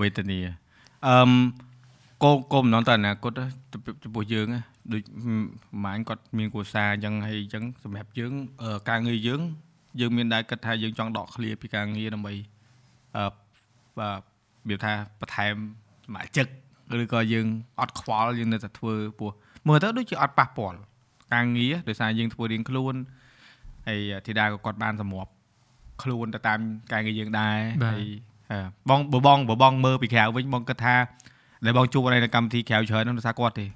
[0.00, 0.38] វេទនា
[1.06, 1.30] អឺម
[2.22, 3.32] កូកូមិននតើអនាគត
[4.02, 4.62] ចំពោះយើងណា
[4.92, 5.02] ដូច
[5.84, 8.32] ម៉ាញគាត់មានគ្រួសារអញ្ចឹងហើយអញ្ចឹងសម្រាប់យើង
[8.88, 9.40] ការងារយើង
[10.00, 12.34] យើងមានដែរគិតថាយើងចង់ដកឃ្លាពីការងារដើម្បី
[13.16, 13.24] អឺ
[13.98, 14.20] បាទ
[14.68, 15.54] និយាយថាបន្ថែម
[16.06, 16.46] សមាជិក
[17.02, 17.46] ឬក៏យើង
[17.80, 19.32] អត់ខ្វល់យើងនៅតែធ្វើព្រោះ
[19.68, 20.78] មើលទៅដូចជាអត់ប៉ះពាល់
[21.34, 22.94] ការងារដោយសារយើងធ្វើរៀងខ្លួន
[23.88, 25.32] ហើយធីតាក៏គាត់បានសម្រាប់
[26.02, 26.58] ខ្លួនទៅតាម
[26.92, 28.02] ការងារយើងដែរហើយ
[28.88, 30.96] បងបងបងមើលពីក្រៅវិញបងគិតថា
[31.64, 33.66] ដែលបងជួបអីនៅកម្មវិធីក្រៅច្រើននោះដោយសារគាត់ទេ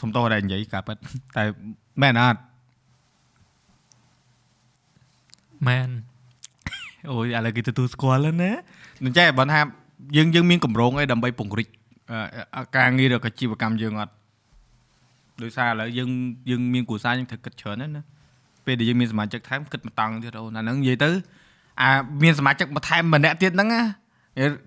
[0.00, 0.96] សុំតោះដែរនិយាយការពិត
[1.36, 1.44] តែ
[2.02, 2.40] មែនអត់
[5.68, 5.88] មែន
[7.10, 8.52] អូយឥឡូវគេទទួលស្គាល់ហើយណា
[9.04, 9.60] មិនចេះបើថា
[10.16, 11.68] យើងយើងមានកម្រងអីដើម្បីពង្រីក
[12.76, 14.12] ការងារឬក៏ជីវកម្មយើងអត់
[15.42, 16.10] ដោយសារឥឡូវយើង
[16.50, 18.02] យើងមានគ្រួសារយើងត្រូវគិតច្រើនណា
[18.66, 21.10] ពេលដែលយើងមានសមាជិកថែមគិតបន្តង់ទៀតអូនអាហ្នឹងនិយាយទៅ
[21.80, 21.88] អា
[22.22, 23.82] មានសមាជិកបន្ថែមម្នាក់ទៀតហ្នឹងណា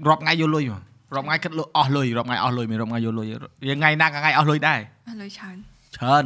[0.08, 0.82] រាប់ថ្ងៃយកលុយហ្មង
[1.16, 5.58] រាប់ថ្ងៃគិតលុយអស់លុយរាប់ថ្ងៃអស់លុយមានរាប់ថ្ងៃយកលុយយើងថ្ងៃណាក៏ថ្ងៃអស់លុយដែរអស់លុយច្រើន
[5.98, 6.26] ច្រើន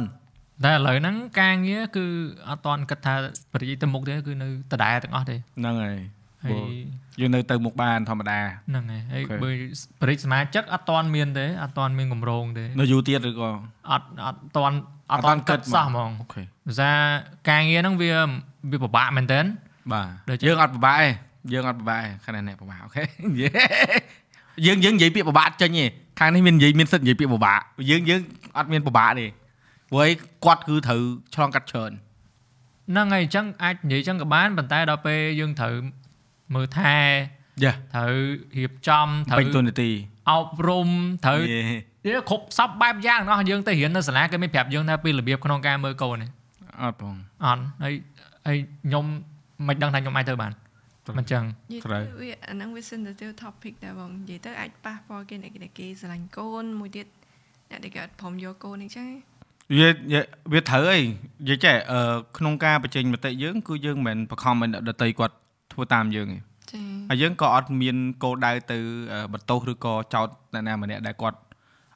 [0.64, 2.04] តែឥឡូវហ្នឹងការងារគឺ
[2.48, 3.14] អត់តាន់គិតថា
[3.52, 5.98] បរិយាទៅមុខទេគឺនៅដដែលទាំងអស់ទេហ្នឹងហើយ
[6.44, 6.72] ហើយ
[7.20, 9.50] យើងនៅទៅមុខបានធម្មតាហ្នឹងហើយហើយអូខេបើ
[10.02, 13.50] បរិយាសមាជិកអត់តាន់មានទេអត់តាន់មានកម្រងទេនៅយូរទៀតឬក៏
[13.90, 14.76] អត់អត់តាន់
[15.12, 16.96] អត់អត់តាតាន់ន់គិគិតតហ្មងសោះហ្មងអូខេដោយសារ
[17.50, 18.10] ការងារហ្នឹងវា
[18.70, 19.40] វាពិបាកមែនតើ
[19.92, 21.08] បាទដូចជាយើងអត់ពិបាកទេ
[21.52, 23.02] យើងអត់ពិបាកទេខណៈអ្នកពិបាកអូខេ
[24.66, 25.84] យើងយើងនិយាយពាក្យពិបាកចេញទេ
[26.20, 28.20] ខាងនេះមាននិយាយមានសិទ្ធិនិយាយពាក្យពិបាកយើងយើង
[28.58, 29.26] អត់មានពិបាកទេ
[29.90, 30.12] ព្រោះអី
[30.44, 31.00] គាត់គឺត្រូវ
[31.34, 31.92] ឆ្លងកាត់ច្រើន
[32.90, 35.74] ហ្នឹងហើយអញ្ចឹងអាចនិយាយអញ្ចឹងក៏បានប៉ុន្តែដល់ពេលយើងត្រូវ
[36.54, 36.96] មើលថែ
[37.64, 38.14] យ៉ាត្រូវ
[38.56, 39.90] រៀបចំត្រូវពេញទូនាទី
[40.30, 40.88] អប់រំ
[41.26, 46.30] ត្រូវយេវាគ្រប់សពបែបយ៉ាងទាំងអស់យើងទៅរៀននៅសាលាគេមានប្រាប់យើងថាពីរបៀបក្នុងការមើលកូននេះ
[46.82, 47.94] អត់បងអត់ហើយ
[48.46, 49.04] ហើយខ្ញុំ
[49.68, 50.52] មិនដឹងថាខ្ញុំអាចទៅបាន
[51.18, 57.06] មិនចឹងនិយាយត្រូវទៅវាអាហ្នឹងវា sensitive topic ដែរបងនិយាយទៅអាចប៉ះពាល់គេអ្នកដែលគេស្រឡាញ់កូនមួយទៀត
[57.70, 59.06] អ្នកដែលគេអត់ព្រមយកកូនអីចឹង
[59.76, 59.88] វា
[60.52, 61.08] វាត្រូវអីនិ
[61.48, 65.34] យាយចេះអឺក្នុងការបញ្ចេញមតិយើង គឺយើងមិនមែនបខំឲ្យអ្នកដតីគាត់
[65.72, 66.38] ធ្វើតាមយើងទេ
[66.72, 68.78] ចាហើយយើងក៏អត់មានគោលដៅទៅ
[69.12, 71.38] អឺបន្ទោសឬក៏ចោទអ្នកណាម្នាក់ដែលគាត់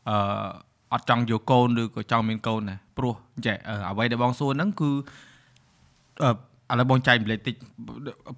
[0.09, 0.17] អឺ
[0.93, 3.15] អត់ចង់យកកូនឬក៏ចង់មានកូនដែរព្រោះ
[3.47, 4.91] ចេះអឺអ្វីដែលបងសួរហ្នឹងគឺ
[6.25, 6.31] អឺ
[6.71, 7.55] ឥឡូវបងចែកម្លេចតិច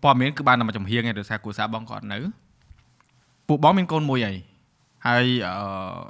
[0.02, 2.18] ព័ត៌មានគឺបានតែមួយចំហៀងឯងដោយសារគ្រួសារបងក៏អត់នៅ
[3.48, 4.36] ពួកបងមានកូនមួយហើយ
[5.06, 6.00] ហើយអឺ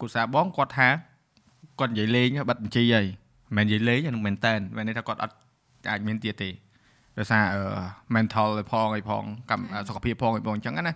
[0.00, 0.88] គ្រួសារបងគាត់ថា
[1.78, 3.06] គាត់និយាយលេងបិទបញ្ជីហើយ
[3.46, 5.34] មិនមែននិយាយលេងហ្នឹងមែនតើមែនន័យថាគាត់អត់
[5.90, 6.50] អាចមានទៀតទេ
[7.18, 7.62] ដោយសារអឺ
[8.14, 10.94] mental ឯផងឯផងកម្មសុខភាពផងឯផងអញ្ចឹងណា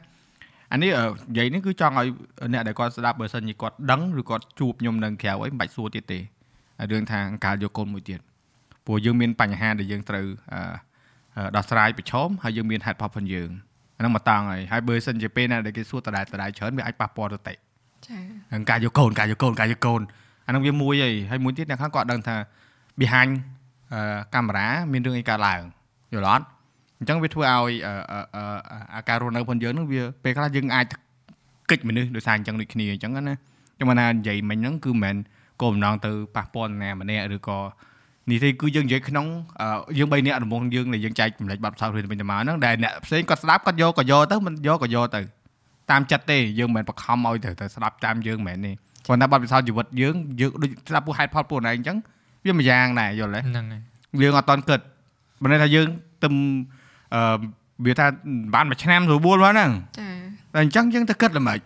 [0.72, 2.08] អានេះអឺនិយាយនេះគឺចង់ឲ្យ
[2.52, 6.18] អ្នកដែលគាត់ស្ដាប់បើសិនជាគាត់ដឹងឬគាត់ជួបខ្ញុំនៅក្រៅអីមិនបាច់សួរទៀតទេ
[6.78, 8.20] ហើយរឿងថាអង្ការយកកូនមួយទៀត
[8.86, 10.60] ព្រោះយើងមានបញ្ហាដែលយើងត្រូវអឺ
[11.36, 13.50] អឺដោះស្រាយប្រឈមហើយយើងមានហេតុផលផងយើង
[13.96, 18.18] អាហ្នឹងមកតង់ហើយហើយបើសិនជាពេលណាដែលគេសួរដដែលដដែលច្រើនវាអាចប៉ះពាល់ទៅតិចា
[18.50, 20.02] ហ្នឹងការយកកូនការយកកូនការយកកូន
[20.46, 22.36] អាហ្នឹងវាមួយហើយហើយមួយទៀតអ្នកខាងគាត់ដឹងថា
[23.00, 23.32] behind
[23.92, 25.62] អឺកាមេរ៉ាមានរឿងអីកើតឡើង
[26.12, 26.46] យល់អត់
[26.98, 28.42] អញ្ចឹងវាធ្វើឲ្យអឺអឺអឺ
[28.94, 30.86] អាការរស់នៅផងយើងហ្នឹងវាពេលខ្លះយើងអាច
[31.70, 33.34] កិច្ចមនុស្សដោយសារអញ្ចឹងដូចគ្នាអញ្ចឹងណា
[33.76, 35.16] ខ្ញុំមកណានិយាយមិញហ្នឹងគឺមិនមែន
[35.62, 37.58] គោលបំណងទៅប៉ះពាល់នរណាម្នាក់ឬក៏
[38.30, 39.26] នេះទេគឺយើងនិយាយក្នុង
[39.60, 39.66] អឺ
[39.98, 45.20] យើង3នាក់ដំបងយើងដែលយើងចែកចម្លែកបាត់ផ្សោតរឿងទៅវិញទៅមកហ្នឹងដែលអ្នកផ្សេងគាត់ស្ដាប់គាត់យកក៏យកទៅមិនយកក៏យកទៅ
[45.90, 48.72] តាមចិត្តទេយើងមិនមែនបខំឲ្យទៅទៅស្ដាប់តាមយើងមិនមែនទេ
[49.06, 51.96] គាត់ថាបាត់ផ្សោតជីវិតយើងយើងដូចស្ដាប់ពួកហេតុផលពួកណៃអញ្ចឹង
[52.44, 53.82] វាមួយយ៉ាងដែរយល់ទេហ្នឹងហើយ
[54.22, 54.80] យើងអត់តន់គិត
[55.42, 55.86] បើន័យថាយើង
[56.22, 56.28] ទៅ
[57.14, 57.36] អឺ
[57.86, 58.06] វាថា
[58.54, 60.08] បានមួយឆ្នាំស្រួលមកហ្នឹងចា
[60.52, 61.58] តែអញ្ចឹងយើងទៅគិតល្មិច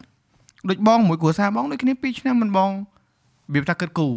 [0.68, 2.70] ដូចបងមួយគ្រួសារបងដូចគ្នា2ឆ្នាំមិនបង
[3.54, 4.08] វាថាគិតគូ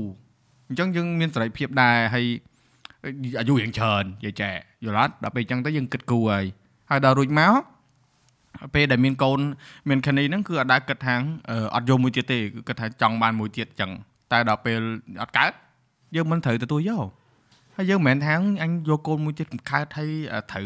[0.70, 2.26] អញ្ចឹងយើងមានសេរីភាពដែរហើយ
[3.40, 4.50] អាយុរៀងច្រើននិយាយចែ
[4.86, 6.46] យល់អត់ដល់ពេលអញ្ចឹងទៅយើងគិតគូហើយ
[6.90, 7.62] ហើយដល់រួចមក
[8.76, 9.40] ពេលដែលមានកូន
[9.90, 11.16] មានខានីហ្នឹងគឺអត់ដែរគិតថា
[11.50, 13.92] អឺអត់យកមួយទៀតទេគឺគិតថាចង់បានមួយទៀតអញ្ចឹង
[14.32, 14.80] តែដល់ពេល
[15.22, 15.52] អត់កើត
[16.16, 17.08] យើងមិនត្រូវទទួលយក
[17.76, 20.12] ហើយយើងមិនមែនថាអញយកកូនមួយទៀតកើតហើយ
[20.52, 20.66] ត្រូវ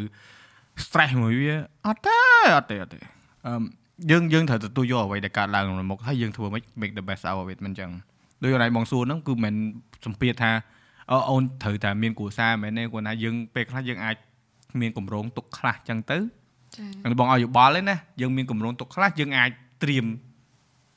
[0.84, 1.56] stress មួយវា
[1.88, 2.18] អត់ទេ
[2.58, 2.99] អត់ទេអត់ទេ
[3.47, 3.54] អឺ
[4.12, 7.91] យើងយើងត្រូវទទួលយកអ្វីដែលកើតឡើងក្នុងមុខហើយយើងធ្វើមិន make the best out of it មិនអញ្ចឹង
[8.44, 9.54] ដូចអូនឯងបងសួរហ្នឹងគឺមិន
[10.06, 10.52] សំភារថា
[11.12, 14.16] អអូនត្រូវតែមានគ្រួសារមែនទេគាត់ថាយើងពេលខ្លះយើងអាច
[14.82, 19.50] មានកម្រងទុកខ្លះអញ្ចឹងទៅចាហ្នឹងបងឲ្យយោបល់ទេណាយើងមានកម្រងទុកខ្លះយើងអាច
[19.84, 20.06] ត្រៀម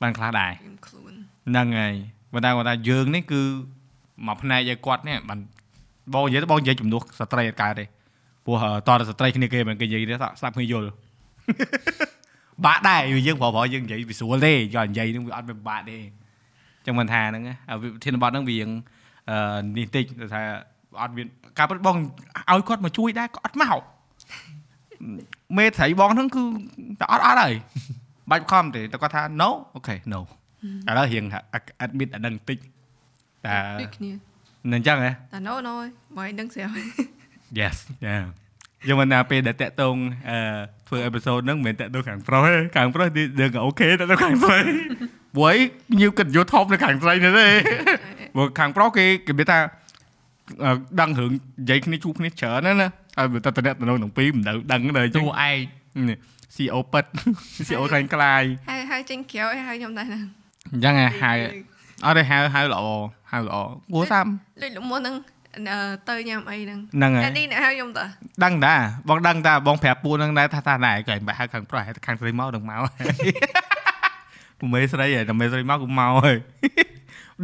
[0.01, 1.13] បានខ្លះដែរត្រៀមខ្លួន
[1.49, 1.93] ហ្នឹងហើយ
[2.33, 3.41] បើតែគាត់ថាយើងនេះគឺ
[4.27, 5.39] មកផ្នែកឲ្យគាត់នេះបាន
[6.13, 7.85] បងនិយាយទៅបងនិយាយជំនួសស្ត្រីអត់កើតទេ
[8.45, 10.85] ព្រោះអឺតើស្ត្រីគ្នាគេមិនគេនិយាយទេស្ដាប់គ្នាយល់
[12.65, 18.71] បាក់ដែរយើងប្រហែលយើងនិយាយវាស្រួលទេយកនិយាយនឹងវាអត់វាបាក់ទេអញ្ចឹងមិនថាហ្នឹងណាហើយវិធានបទហ្នឹងវាយើង
[19.29, 20.41] អឺនេះតិចទៅថា
[21.01, 21.27] អត់មាន
[21.57, 23.81] ការពិតបងឲ្យគាត់មកជួយដែរក៏អត់មក
[25.57, 26.43] មេត្រីបងហ្នឹងគឺ
[26.99, 27.53] តែអត់អត់ហើយ
[28.31, 30.19] បាច់ខំទេតែគាត់ថា no អូខេ no
[30.87, 31.39] ឥឡូវរៀងថា
[31.85, 32.57] admit អាដឹងតិច
[33.45, 34.11] តែដូចគ្នា
[34.71, 35.73] នឹងអញ្ចឹងហ៎តែ no no
[36.17, 36.73] បើឲ្យដឹងស្រាប់
[37.59, 38.17] Yes យ៉ា
[38.87, 39.95] យើងមិនណាពេលដែលតាក់តង
[40.29, 40.37] អឺ
[40.87, 43.07] ធ្វើអេពីសូតហ្នឹងមិនមែនតាក់តងខាងប្រុសទេខាងប្រុស
[43.39, 44.59] យើងក៏អូខេតាក់តងខាងស្រី
[45.35, 45.55] ព្រោះអី
[45.99, 47.47] ញៀវគិតយកថប់នៅខាងស្រីនេះទេ
[48.35, 49.59] ព្រោះខាងប្រុសគេគេមានថា
[50.63, 55.57] អឺដឹងរឿងនិយាយគ្នាជួបគ្នាច្រើនណាណាហើយបើតែតំណែងទាំងពីរមិនដឹងដឹងទេអញ្ចឹតួងឯង
[56.09, 56.17] នេះ
[56.55, 57.05] CEO ប៉ិត
[57.67, 60.21] CEO ខ្លាញ់ខ្លាយហើយហើយចេញក្រៅឲ្យហើយខ្ញុំដែរហ្នឹង
[60.71, 61.31] អញ្ចឹងហៅហៅ
[62.05, 62.81] អត់ទេហៅហៅល្អ
[63.31, 63.57] ហៅល្អ
[63.93, 64.27] គួរតាម
[64.61, 65.15] លេចលំមុនហ្នឹង
[65.57, 68.05] អឺទៅញ៉ាំអីហ្នឹងហ្នឹងហើយតែនេះអ្នកហៅខ្ញុំតើ
[68.43, 68.75] ដឹងតា
[69.09, 72.81] បងដឹងតាបងប្រាប់ពូនឹងដែរថាថាដែរកែបាក់ហៅខាងប្រុសហៅខាងស្រីមកនឹងមក
[74.59, 76.37] ពូមេស្រីហើយតែមេស្រីមកគឺមកហើយ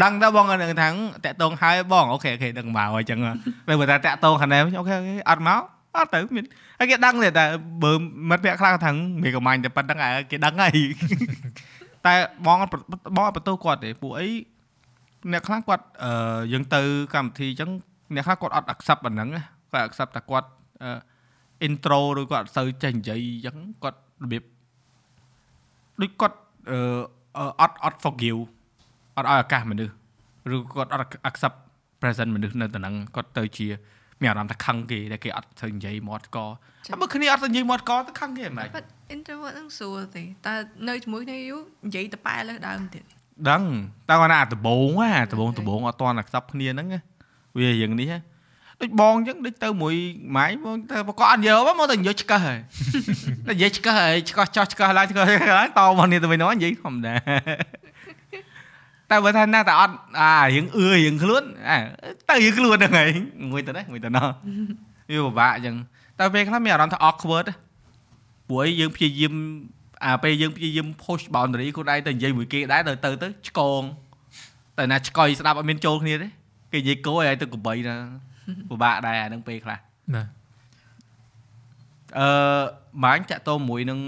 [0.04, 0.90] ដឹងតើបងនឹងថា
[1.26, 3.20] តាក់តងហើយបងអូខេអូខេដឹងមកហើយចឹង
[3.68, 5.62] ពេលបើថាតាក់តងខាងនេះអូខេអូខេអត់មក
[5.96, 6.46] អត់ទៅមាន
[6.80, 7.46] ហើយគេដឹងទេតែ
[7.84, 7.92] បើ
[8.30, 8.92] មិត្តភក្តិខ្លះថា
[9.24, 10.78] មេកំាញ់តែប៉ុណ្្នឹងហើយគេដឹងហើយ
[12.06, 12.14] តែ
[12.46, 12.72] បងអត់
[13.16, 14.28] បងអត់បន្ទោសគាត់ទេពួកអី
[15.32, 16.82] អ្នកខ្លះគាត់អឺយើងទៅ
[17.14, 17.70] កម្មវិធីអញ្ចឹង
[18.16, 19.44] អ្នកខ្លះគាត់អត់ accept អាហ្នឹងណា
[19.74, 20.50] គាត់ accept តែគាត់
[20.84, 20.92] អឺ
[21.68, 24.44] intro ឬគាត់អត់សូវចេះនិយាយអញ្ចឹងគាត់របៀប
[26.02, 26.38] ដូចគាត់
[26.72, 26.78] អឺ
[27.62, 28.42] អត់អត់ forgive
[29.18, 29.94] អត់ឲ្យឱកាសមនុស្ស
[30.56, 31.58] ឬគាត់អត់ accept
[32.02, 33.68] present មនុស្សនៅតំណឹងគាត់ទៅជា
[34.22, 40.54] មានអារម្មណ៍ថាខឹងគេតែគេអត់ទៅនិយាយមាត់កហើយបើគ្នាអត់ទៅនិយាយមាត់កទៅខឹងគេហ្មងបាត់ introvert ហ្នឹងស្រួលទេតែ
[40.88, 43.04] នៅជាមួយគ្នាយូរនិយាយតប៉ែលើដើមទៀត
[43.50, 43.64] ដឹង
[44.10, 47.00] តែគាត់ណាអាដបងណាដបងដបងអត់តន់ accept គ្នាហ្នឹងណា
[47.58, 48.18] វាយ៉ាងនេះហ៎
[48.84, 49.96] ដូចបងអញ្ចឹងដូចទៅមួយ
[50.38, 52.60] ម៉ៃបងទៅប្រកបអត់យកមកទៅនិយាយឆ្កឹះហើយ
[53.46, 55.26] តែនិយាយឆ្កឹះហើយឆ្កឹះចោះឆ្កឹះឡើងឆ្កឹះ
[55.60, 57.14] ឡើងតមកនេះទៅវិញនោះនិយាយធម្មតា
[59.10, 61.78] តែបើថាណាតែអត់អារឿងអឿរឿងខ្លួនអា
[62.30, 63.10] ទៅរឿងខ្លួនហ្នឹងហើយ
[63.52, 64.28] មួយទៅណាមួយទៅណោះ
[65.10, 65.76] វាពិបាកអញ្ចឹង
[66.20, 67.56] តែពេលខ្លះមានអារម្មណ៍ថា awkward ណា
[68.50, 69.34] ព្រោះអីយើងព្យាយាម
[70.06, 73.82] អាពេលយើងព្យាយាម push boundary ខ្លួនឯងទៅនិយាយមួយគេដែរទៅទៅទៅឆ្កង
[74.78, 76.28] តែណាឆ្កុយស្ដាប់អត់មានចូលគ្នាទេ
[76.72, 77.96] គេនិយាយគោឲ្យទៅកបីណា
[78.70, 79.80] ពិបាកដែរអានឹងពេលខ្លះ
[80.16, 80.28] បាទ
[82.20, 82.28] អឺ
[83.04, 84.00] បាញ់តាក់ទងមួយនឹង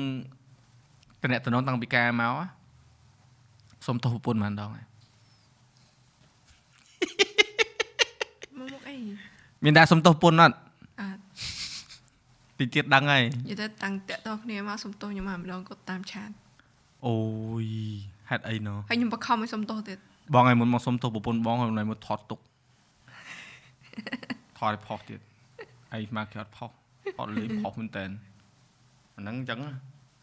[1.22, 2.46] តំណតំណងតាំងពីការមកហ៎
[3.88, 4.86] សុំទោសប្រពន្ធម្ដងហើយ
[8.58, 8.96] មកមកអី
[9.64, 10.56] មានដែរសុំទោសប្រពន្ធអត់
[11.02, 11.20] អត់
[12.60, 16.30] តិចទៀតដឹងហើយនិយាយទៅតាំងតាក់តគ្នាមកសុំទោសខ្ញុំមកម្ដងគាត់តាមឆាត
[17.08, 17.16] អូ
[17.64, 17.68] យ
[18.30, 19.98] ហេតុអីណូហើយខ្ញុំបខំឲ្យសុំទោសទៀត
[20.34, 22.40] បងឲ្យមុនមកសុំទោសប្រពន្ធបងហើយនៅមកថតទុក
[24.58, 25.20] ថតឲ្យផុសទៀត
[25.94, 26.72] អីមកគេអត់ផុស
[27.20, 28.06] អត់លីផុសមែនតើ
[29.16, 29.72] អាហ្នឹងអញ្ចឹងណា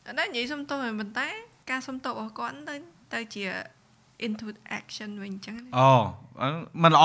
[0.06, 1.28] អត់ដែរនិយាយសុំទោសហើយប៉ុន្តែ
[1.70, 2.74] ការសុំទោសរបស់គាត់ទៅ
[3.14, 3.44] ទៅជា
[4.26, 4.46] into
[4.78, 5.90] action វិញអញ្ចឹងណាអូ
[6.42, 6.48] អឺ
[6.82, 7.04] មិនល្អ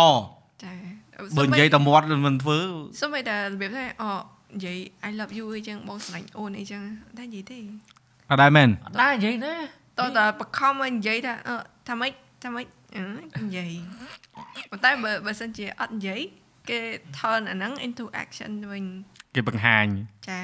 [0.63, 0.73] ចា
[1.37, 2.57] បើនិយាយតែមាត់មិនធ្វើ
[3.01, 4.09] សុំឲ្យតែរបៀបថាអូ
[4.55, 6.81] និយាយ I love you អីចឹងបងស្រឡាញ់អូនអីចឹង
[7.17, 7.57] តែនិយាយទេ
[8.29, 9.53] អត់ដែរមែនអត់ដែរនិយាយណា
[9.99, 11.55] តោះតែបខំឲ្យនិយាយថាអឺ
[11.87, 12.11] ថាម៉េច
[12.43, 12.65] ថាម៉េច
[12.95, 13.71] អឺនិយាយ
[14.71, 16.21] ប៉ុន្តែបើបើសិនជាអត់និយាយ
[16.69, 16.79] គេ
[17.17, 18.85] turn អាហ្នឹង into action វិញ
[19.35, 19.85] គេបង្ហាញ
[20.29, 20.41] ចា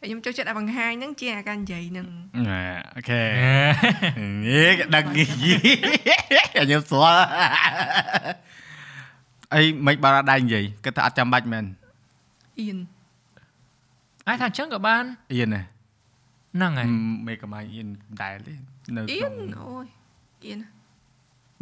[0.00, 2.06] ហើយខ្ញុំចូលចិត្តឲ្យបង្ហាញហ្នឹងជាអាការនិយាយហ្នឹង
[2.48, 2.62] ណា
[2.96, 3.22] អូខេ
[4.44, 5.24] នេះគេដឹងយី
[6.54, 7.24] ខ្ញុំស្គាល់
[9.54, 11.64] អីមិនបារដៃនិយាយគិតថាអត់ចាំបាច់មែន
[12.60, 12.78] អៀន
[14.28, 15.62] អាចថាអញ្ចឹងក៏បានអៀនណា
[16.54, 16.88] ហ្នឹងហើយ
[17.26, 17.88] មេកំាញអៀន
[18.22, 18.52] ដែរទេ
[18.96, 19.86] នៅអៀក្នុងនអូយ
[20.46, 20.58] អៀន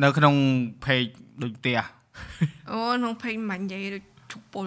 [0.03, 0.34] នៅក្នុង
[0.84, 1.11] page
[1.43, 1.78] ដូចផ្ទះ
[2.71, 4.67] អូក្នុងពេញមិននិយាយដូចជពុល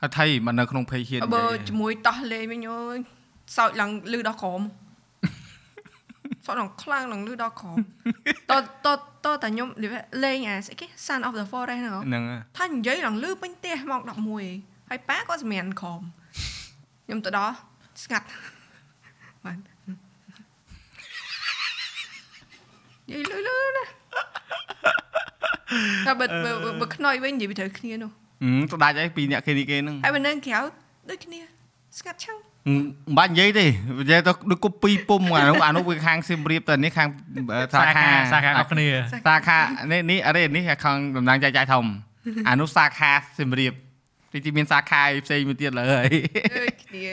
[0.00, 2.96] ហើយថៃមកនៅក្នុង page ហ៊ាននិបើយាយជាមួយតោះលេងវិញអូយ
[3.56, 4.62] សោចឡើងលឺដល់ក្រោម
[6.46, 7.76] សោចឡើងខ្លាំងឡើងលឺដល់ក្រោម
[8.50, 8.88] តតត
[9.24, 12.22] តតែខ្ញុំនិយាយលេងអាស្អីគេ Sun of the Forest ហ្នឹងហ៎ហ្នឹង
[12.58, 14.02] ថានិយាយឡើងលឺពេញផ្ទះម៉ោង
[14.46, 16.02] 11ហើយប៉ាក៏សម្រានក្រម
[17.06, 17.54] ខ្ញុំទៅដល់
[18.04, 18.26] ស្ងាត់
[19.44, 19.58] បាន
[23.08, 23.84] និយាយលឺលឺណា
[26.06, 28.10] តែបើបើបើបើខ្នើយវិញនិយាយពីត្រូវគ្នានោះ
[28.42, 30.60] ហឹមស្ដាច់ហើយពីរអ្នកគេនេះគេហ្នឹងហើយបើនៅក្រៅ
[31.10, 31.40] ដូចគ្នា
[31.98, 33.66] ស្ងាត់ឆឹងមិនបាច់និយាយទេ
[34.00, 37.08] និយាយទៅដូចគប់ពីរពុំអានោះអានោះវាខាងសៀមរាបតែនេះខាង
[37.74, 38.86] សាខាសាខារបស់គ្នា
[39.26, 39.58] សាខា
[39.92, 41.84] នេះនេះអរេនេះខាងតំណាងចែកចាយធំ
[42.48, 43.72] អានោះសាខាសៀមរាប
[44.32, 46.08] ទីទីមានសាខាផ្សេងមួយទៀតលើហើយ
[46.64, 47.04] ដូចគ្នា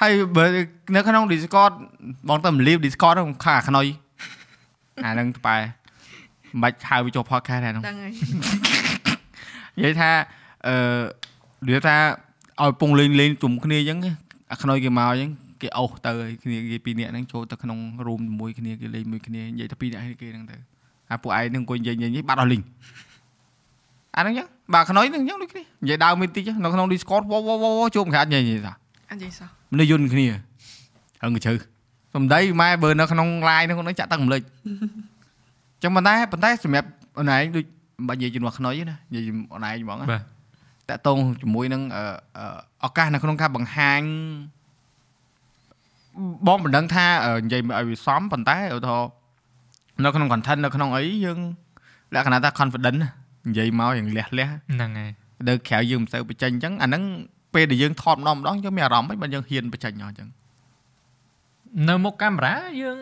[0.00, 0.44] ហើយបើ
[0.94, 1.72] នៅក្នុង Discord
[2.28, 3.86] បងទៅមលីប Discord ហ្នឹងខាងអាខ្នុយ
[5.04, 5.56] អាហ្នឹងបែ
[6.56, 8.12] មិនបាច់ហៅវាចូល podcast ដែរហ្នឹងដឹងហើយ
[9.76, 10.10] និយាយថា
[10.66, 10.76] អឺ
[11.66, 11.96] និយាយថា
[12.62, 13.98] ឲ្យពងលេងលេងជុំគ្នាអញ្ចឹង
[14.52, 15.30] អាខ្នុយគេមកអញ្ចឹង
[15.62, 20.56] គេអោសទៅហើយគ្នាគេពីរនាក់ហ្នឹងចូលទៅក្នុង room ជាមួយគ្នាគេលេងមួយគ្នានិយាយតែពីរនាក់គេហ្នឹងទៅ
[21.10, 22.62] អាពួកឯងហ្នឹងអង្គុយនិយាយនិយាយបាត់អស់លីង
[24.16, 28.72] អាហ្នឹងអញ្ចឹងបាទខ្នុយហ្នឹងអញ្ចឹងដូចគ្នានិយាយដើមមួយតិចនៅក្នុង Discord វវវជួបខាត់និយាយនិយាយថា
[29.10, 30.26] អត់និយាយសោះមនុស្សយន្តគ្នា
[31.22, 31.54] ហឹងជ្រៅ
[32.14, 34.42] សំដីម៉ែបើនៅក្នុង line ហ្នឹងចាក់តឹងរំលេច
[35.82, 37.64] ចឹងប៉ុន្តែប៉ុន្តែសម្រាប់អូនឯងដូច
[37.98, 39.24] មិនបាច់និយាយជំនួសខ្នុយទេណានិយាយ
[39.54, 40.22] អូនឯងហ្មងណាបាទ
[40.88, 42.04] តាក់ទងជាមួយនឹងអឺ
[42.38, 44.02] អឺឱកាសនៅក្នុងការបង្ហាញ
[46.46, 49.10] បងមិនដឹងថាអឺនិយាយឲ្យវាសមប៉ុន្តែឧទាហរណ៍
[50.04, 51.38] នៅក្នុង content នៅក្នុងអីយើង
[52.14, 53.08] លក្ខណៈថា confident ណា
[53.48, 55.10] និយាយមកយ៉ាងលះលះហ្នឹងហើយ
[55.48, 57.02] នៅក្រៅយើងមិនសូវបញ្ចេញអញ្ចឹងអាហ្នឹង
[57.54, 60.28] ពេលដែលយើងថតម្ដងម្ដងយើងមានអារម្មណ៍មិនបើយើងហ៊ានបញ្ចេញមកអញ្ចឹង
[61.88, 62.98] នៅមុខកាមេរ៉ាយើង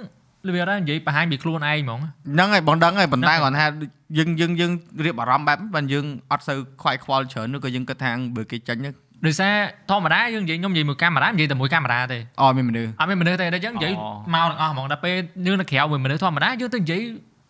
[0.47, 3.89] លឿនដែរនិយាយបង្ហាញពីខ្លួនឯងហ្មងហ្នឹងហើយបងដឹងហើយប៉ុន្តែហ្នឹងហើយគាត់ថា
[4.19, 4.73] យើងយើងយើង
[5.05, 8.95] រៀបអារម្មណ៍បែបហ្នឹងបើយើងអត់សូវខ្វាយខ្វល់ច្រើនឬក៏យើងគិតថាបើគេចេញហ្នឹង
[9.27, 9.55] ដោយសារ
[9.91, 15.17] ធម្មតាយើងនិយាយខ្ញុំនិយាយមួយកាមេរ៉ានិយាយតែមួយកាមេរ៉ាទេអត់មានមនុស្សអត់មានមនុស្សទេតែអញ្ចឹងនិយាយអូមកទាំងអស់ហ្មងដល់ពេល
[15.47, 17.01] យើងនៅក្រៅមួយមនុស្សធម្មតាយើងទៅនិយាយ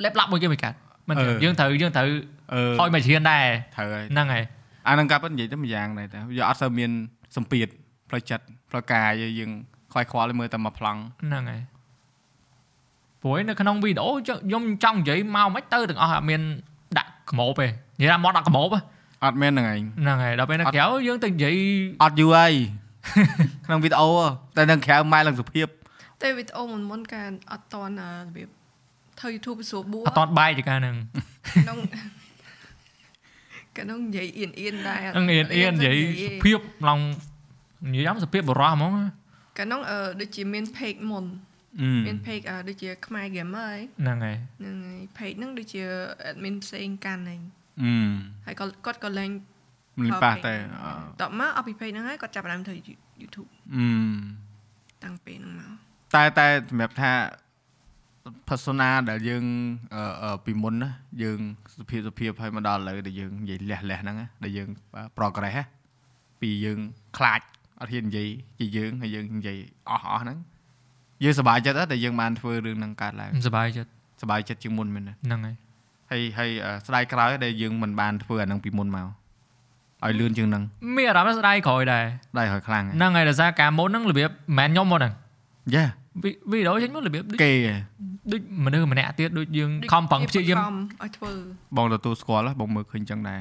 [0.05, 0.77] លេបឡាប់មួយគេមិនកាត់
[1.09, 2.09] មិនទេអឺយើងត្រូវយើងត្រូវ
[2.53, 4.45] អឺហុយមកជ្រៀនដែរត្រូវហើយហ្នឹងហើយ
[4.87, 6.91] អាហ្នឹងកាប់និយាយទៅមួយយ៉ាងដែរតែវាអត់សូវមាន
[7.37, 7.67] សម្ពាធ
[8.09, 9.51] ផ្លូវចិត្តផ្លូវកាយយើង
[9.93, 11.61] ខ្វាយខ្វល់មើលតែមកប្លង់ហ្នឹងហើយ
[13.25, 16.41] ព្រោះឯនៅក្នុងវីដេអូខ្ញុំចង់និយាយមកមិនទៅទាំងអស់អត់មាន
[16.99, 17.67] ដាក់ក្មោបទេ
[18.01, 18.69] និយាយថាមកដាក់ក្មោប
[19.25, 20.73] អត់មានហ្នឹងឯងហ្នឹងហើយដល់ពេលនៅក្រៅ
[21.07, 21.57] យើងទៅនិយាយ
[22.03, 22.53] អត់យូរហើយ
[23.67, 24.09] ក្នុងវីដេអូ
[24.57, 25.67] តែនឹងក្រៅម៉ែឡើងសុភាព
[26.23, 27.23] តែវីដេអូមុនមុនកា
[27.53, 28.49] អត់តន់អឺរបៀប
[29.21, 30.97] ធ្វើ YouTube ស្រួលបួអត់តតបាយជាការហ្នឹង
[31.65, 31.79] ក្នុង
[33.79, 35.97] ក្នុងនិយាយអៀនអៀនដែរហ្នឹងអៀនអៀននិយាយ
[36.27, 36.59] សុភាព
[36.89, 37.01] ឡង
[37.93, 38.93] និយាយអំសុភាពបរោះហ្មង
[39.59, 41.54] ក្នុងអឺដូចជាមាន page មុនអឺ
[42.07, 45.83] មាន page អឺដូចជាខ្មែរ gamer ហើយហ្នឹងហើយហ្នឹងហើយ page ហ្នឹងដូចជា
[46.31, 47.41] admin ផ្សេងកាន់ហើយ
[47.83, 47.93] អឺ
[48.47, 49.31] ហើយក៏គាត់ក៏លេង
[49.99, 52.75] មិនប៉ះតែអឺតបមកអស់ពី page ហ្នឹងហើយគាត់ចាប់ផ្ដើមធ្វើ
[53.23, 53.87] YouTube អឺ
[55.05, 55.71] តាំងពេលហ្នឹងមក
[56.15, 57.13] តែតែសម្រាប់ថា
[58.49, 59.45] persona ដែលយើង
[59.95, 60.91] អឺអឺពីមុនណា
[61.23, 61.39] យើង
[61.77, 64.69] សុភាពសុភាពហើយមកដល់ឥឡូវដែលយើងនិយាយលះលះហ្នឹងណាដែលយើង
[65.19, 65.65] progress ណា
[66.41, 66.79] ពីយើង
[67.19, 67.41] ខ្លាច
[67.81, 69.59] អត់ហ៊ាននិយាយជាយើងហើយយើងនិយាយ
[69.89, 70.39] អស់អស់ហ្នឹង
[71.23, 73.91] យើងសប្បាយចិត្តណាស់ដែលយើងបានធ្វើរឿងហ្នឹងកើតឡើងសប្បាយចិត្ត
[74.21, 75.55] សប្បាយចិត្តជាងមុនមែនទេហ្នឹងហើយ
[76.11, 79.07] ហើយហើយអឺស្ដាយក្រោយដែលយើងមិនបានធ្វើអាហ្នឹងពីមុនមក
[80.05, 80.63] ឲ្យលឿនជាងហ្នឹង
[80.97, 85.13] មានអារម្មណ៍ថាស្ដាយក្រោយដែរស្ដាយហើយខ្លាំងហ្នឹងហើយដោយសារការមុនហ្នឹងរបៀបមិនមែនខ្ញុំមកហ្នឹង
[85.75, 85.85] យ៉ា
[86.23, 87.53] វីវីដេអូចេញមករបៀបដូចគេ
[88.33, 91.33] ដូចមនុស្សម្នាក់ទៀតដូចយើងខំប្រឹងព្យាយាមខំឲ្យធ្វើ
[91.77, 93.41] បងទទួលស្គាល់ហ៎បងមើលឃើញចឹងដែរ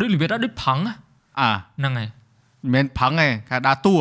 [0.00, 0.94] ដូចរបៀបថាដូចប្រឹងណា
[1.40, 2.08] អើហ្នឹងហើយ
[2.62, 3.96] មិនមែនផឹងទេគេដើរតួ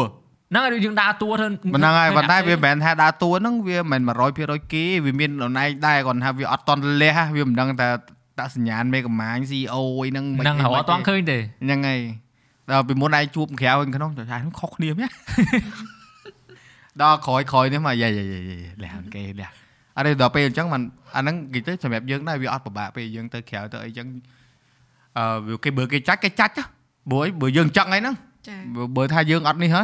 [0.51, 7.89] ហ្នឹងហើយដូចយើងដើរតួធ្វើមិនហ្នឹងហើយប៉ុន្តែវាមិនមែនថាដើរតួហ្នឹងវាមិនមែន100%គេវាមានអនឯងដែរគាត់ថាវាអត់តន់លះវាមិនដឹងថា
[8.39, 11.99] ដាក់សញ្ញាណមេកម្មាញ CEO អីហ្នឹងហ្នឹងហើយអត់ទាន់ឃើញទេហ្នឹងហើយ
[12.69, 15.09] ដល់ពីមុនឯងជួបក្រៅវិញក្នុងតែថាខុសគ្នាមែន
[17.01, 19.49] ដល់ក្រោយក្រោយនេះមកយាយយាយយាយលះគេលះ
[19.97, 20.81] អរិដល់ពេលអញ្ចឹងมัน
[21.15, 24.07] អាហ្នឹងនិយាយទៅសម្រាប់យើងដែរវាអត់ពិបាកពេលយើងទៅក្រៅទៅអីចឹង
[25.17, 26.65] អឺវាគេបើគេចាច់គេចាច់ចុះ
[27.11, 28.15] ព្រោះអីបើយើងចង់អីហ្នឹង
[28.47, 29.83] ចាបើបើថាយើងអត់នេះហ៎អ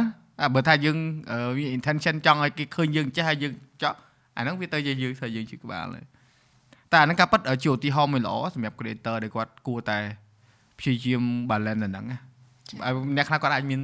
[0.54, 0.96] បើថាយើង
[1.30, 3.96] អឺវា intention ចង់ឲ្យគេឃើញយើងចេះហើយយើងចង់
[4.36, 6.04] អាហ្នឹងវាទៅជាយើងធ្វើយើងជិះក្បាលហើយ
[6.92, 9.98] តែអាហ្នឹងការប៉ັດជាឧទាហរណ៍មួយល្អសម្រាប់ creator ដែលគាត់គួរតែ
[10.78, 12.18] ព្យាយាម balance អាហ្នឹងណា
[12.84, 13.80] ហើយអ្នកខ្លះគាត់អាចមាន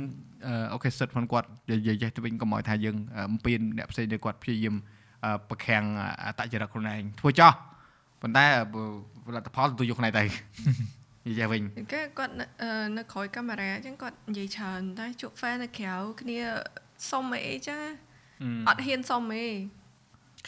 [0.46, 2.96] អឺអូខេសិតផងគាត់និយាយចេះទៅវិញកុំឲ្យថាយើង
[3.30, 4.74] អំពានអ្នកផ្សេងដែលគាត់ព្យាយាម
[5.24, 5.84] អឺប្រខាំង
[6.24, 7.52] អតចរិតខ្លួនឯងធ្វើចោះ
[8.22, 8.44] ប៉ុន្តែ
[8.74, 10.24] បើលទ្ធផលទទួលយកខ្លួនឯងទៅ
[11.28, 11.62] និយាយចេះវិញ
[11.92, 16.38] គេគាត់នៅអឺនៅក្រោយកាមេរ៉ាអញ្ចឹងគាត់និយាយច្រើនតែជួប fan នៅក្រៅគ្នា
[17.10, 17.78] សុំអីអីចា
[18.68, 19.46] អត់ហ៊ានសុំអី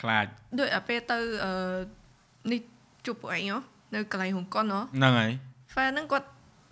[0.01, 0.27] ខ្លាច
[0.59, 1.53] ដូចអាពេលទៅអឺ
[2.53, 2.61] នេះ
[3.07, 3.59] ជួបពួកឯងហ៎
[3.95, 5.33] នៅកន្លែងហុងកុនហ៎ហ្នឹងហើយ
[5.75, 6.27] fan ហ្នឹងគាត់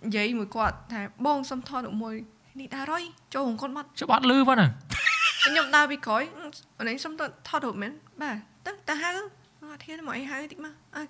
[0.05, 2.15] និយាយមួយគាត់ថាបងសុំថតរូបមួយ
[2.59, 4.69] នេះដែររយចូលហុងកុនបាត់ច្បាត់លឺប៉ុណ្ណឹង
[5.43, 6.23] ខ្ញុំដើរពីក្រោយ
[6.77, 7.91] អូនឯងសុំទៅថតរូបមែន
[8.21, 8.35] បាទ
[8.65, 11.07] ទៅទៅហៅអត់ធានមកអីហៅតិចមកអើយ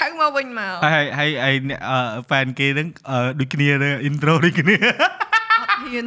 [0.00, 1.80] ហៅមកវិញមកហើយហើយហើយអ្នក
[2.26, 4.76] ហ្វេនគេហ្នឹងអឺដូចគ្នាទៅ intro ដូចគ្នា
[5.60, 6.06] អត់ហ៊ាន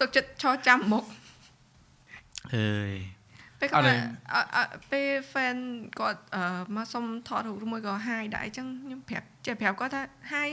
[0.00, 1.04] សុខចិត្តឈរចាំមុខ
[2.54, 2.92] អើយ
[3.60, 3.94] ពេលអគាត់ត់ទេ
[4.34, 4.58] អអ
[4.90, 5.56] ពេល fan
[5.98, 6.42] គាត់អឺ
[6.76, 10.48] មកសុំថតរូបមួយក៏ហាយដែរអញ្ចឹងខ្ញុំប្រាប់ចេះប្រាប់គាត់ថាហាយ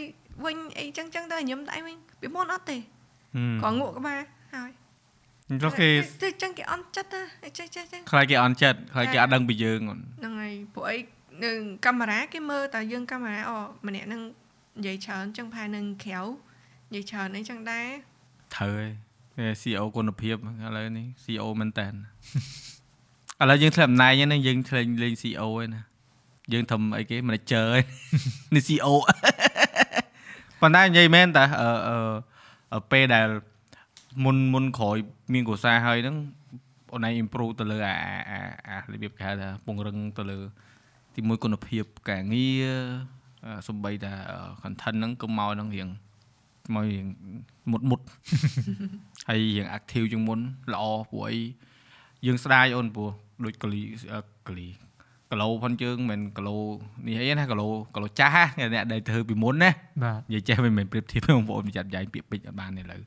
[0.46, 2.78] វិញអីចឹងចឹងទៅញឹមដៃវិញពីមុនអត់ទេ
[3.64, 4.22] ក៏ងក់ក្បាល
[4.54, 4.72] ហើយ
[5.64, 5.90] ចុះគេ
[6.24, 10.96] ទៅចឹងគេអន់ចិត្តណាចេះចេះចេះខ្លាចគេអន់ចិត្តខ្លាចគេអត់ដឹងពីយើងអូនហ្នឹងហើយពួកអី
[11.44, 11.52] នៅ
[11.86, 14.22] កាមេរ៉ាគេមើលតែយើងកាមេរ៉ាអូម្នាក់ហ្នឹង
[14.78, 16.22] និយាយច្រើនចឹងផែនឹងក្រៅ
[16.94, 17.88] និយាយច្រើនអីចឹងដែរ
[18.56, 18.74] ត្រូវ
[19.38, 25.82] ហើយ CEO គុណភាពឥឡូវនេះ CEO មែនតើឥឡូវយើងធ្លាប់អំណាចហ្នឹងយើងធ្លាប់លេង CEO ឯណា
[26.54, 27.80] យើងធ្វើអីគេ manager ឯ
[28.56, 28.90] នេះ CEO
[30.62, 31.70] ប៉ុន្តែនិយាយមែនតើអឺ
[32.74, 33.28] អឺពេលដែល
[34.26, 34.98] មុនមុនក្រោយ
[35.34, 36.16] មានកុសាហើយហ្នឹង
[36.94, 37.96] អូនឯង improve ទៅលើអា
[38.30, 40.40] អាអារបៀបគេហៅថាពង្រឹងទៅលើ
[41.16, 42.68] ទីមួយគុណភាពការងារ
[43.46, 44.14] អឺសំបីតា
[44.62, 45.90] content ហ្នឹងក៏មកហ្នឹងរៀង
[46.74, 47.06] មករៀង
[47.72, 48.02] មុតមុត
[49.28, 50.40] ហើយរៀង active ជាងមុន
[50.74, 51.40] ល្អព្រោះអី
[52.26, 53.10] យើងស្ដាយអូនព្រោះ
[53.46, 53.82] ដូចកលី
[54.14, 54.68] អឺកលី
[55.32, 56.58] គីឡូផុនជើងមិនមែនគីឡូ
[57.06, 59.72] នេះអីណាគីឡូគីឡូចាស់ណាអ្នកដែលធ្វើពីមុនណា
[60.04, 63.02] បាទនិយាយចេះមិនមែនប្រៀបធៀបបងប្អូនចាត់យ៉ៃពាក្យពេចន៍អត់បានទេឥឡូវ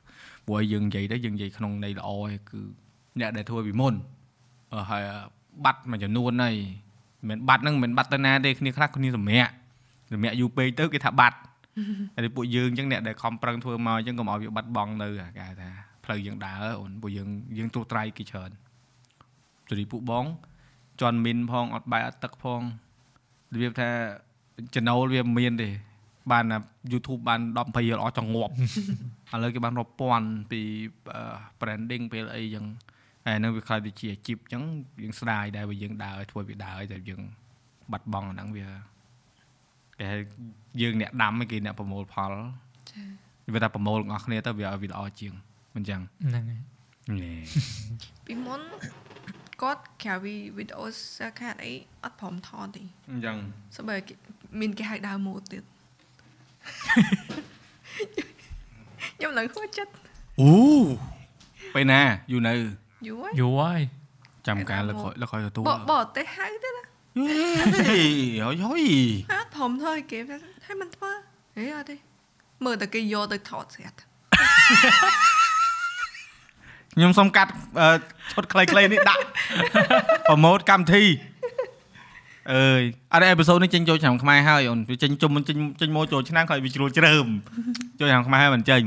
[0.47, 2.59] ព្រោះយើងនិយាយទៅយើងនិយាយក្នុងន័យល្អឯងគឺ
[3.19, 3.93] អ្នកដែលធ្វើពីមុន
[4.73, 5.03] អឺហើយ
[5.65, 6.55] បាត់មួយចំនួនហើយ
[7.29, 9.49] មិនមែនបាត់ហ្នឹងមិនមែនបាត់ទៅណាទេគ្នាខ្លះគ្នាសម្រាក
[10.11, 11.37] សម្រាកយូរពេកទៅគេថាបាត់
[12.15, 15.69] ហើយពួកយើងអញ្ចឹងអ្នកដែលខំប្រឹងធ្វើមកអញ្ចឹងកុំឲ្យវាបាត់បង់នៅអាគេហៅថា
[16.05, 18.51] ផ្លូវយើងដើរអូនពួកយើងយើងទូត្រៃគេច្រើន
[19.69, 20.25] ជរីពួកបង
[21.01, 22.61] ជន់មីនផងអត់បាយអត់ទឹកផង
[23.53, 23.89] របៀបថា
[24.75, 25.69] ចំណូលវាមិនមានទេ
[26.31, 26.45] បាន
[26.91, 28.53] YouTube បាន10 20រៀលអស់ចង្ងប់
[29.33, 30.61] ឥឡូវគេបានរាប់ពាន់ពី
[31.13, 31.21] អឺ
[31.59, 32.65] branding ពេលអីចឹង
[33.25, 34.63] ហើយនឹងវាខ្លាចទៅជាអាជីពចឹង
[35.03, 37.21] យើងស្ដាយដែរបើយើងដើរឲ្យធ្វើវាដើរឲ្យតែយើង
[37.91, 38.67] បាត់បង់អាហ្នឹងវា
[39.97, 40.17] គេហៅ
[40.81, 42.31] យើងអ្នកដាំឯងគេអ្នកប្រមូលផល
[42.91, 45.33] ចា៎វាថាប្រមូលទាំងអស់គ្នាទៅវាឲ្យវាល្អជាង
[45.75, 46.61] មិនចឹងហ្នឹងហើយ
[47.23, 47.33] ណែ
[48.25, 48.61] ពីមុន
[49.61, 50.85] គាត់ក្រៅពីវីដេអូ
[51.17, 51.73] សាខាតអី
[52.03, 53.37] អត់ព្រមថតទេអញ្ចឹង
[53.75, 54.13] សូម្បីគេ
[54.59, 55.63] មានគេឲ្យដើរម៉ូតទៀត
[59.17, 59.93] ខ្ញុំឡើងហួចចិត្ត
[60.41, 60.51] អូ
[61.75, 62.53] ពេលណាយូរនៅ
[63.07, 63.81] យូរហើយយូរហើយ
[64.47, 66.83] ចាំការលើកក្រោយលើកក្រោយទទួលបបរទេសហៅទៀតណា
[67.89, 68.01] ហេ
[68.43, 68.83] ហើយហើយ
[69.31, 71.11] អត់ព្រមធ្វើឲ្យគេថាឲ្យមិនធ្វើ
[71.57, 71.95] ហេអត់ទេ
[72.65, 73.97] មើលតែគេយកទៅថតស្រាប់
[76.93, 77.87] ខ្ញុំសុំកាត់អឺ
[78.31, 79.23] ឈុតខ្លីៗនេះដាក់
[80.29, 81.03] ប្រម៉ូតកម្មវិធី
[82.53, 82.81] អើយ
[83.13, 87.27] អត់អេពីសូតនេះចេញចូលឆ្នាំខ្មែរហើយអូនវាចេញជុំចេញចេញមកចូលឆ្នាំហើយវាជ្រួលជ្រើម
[87.99, 88.81] ចូលឆ្នាំខ្មែរហើយមិនចេញ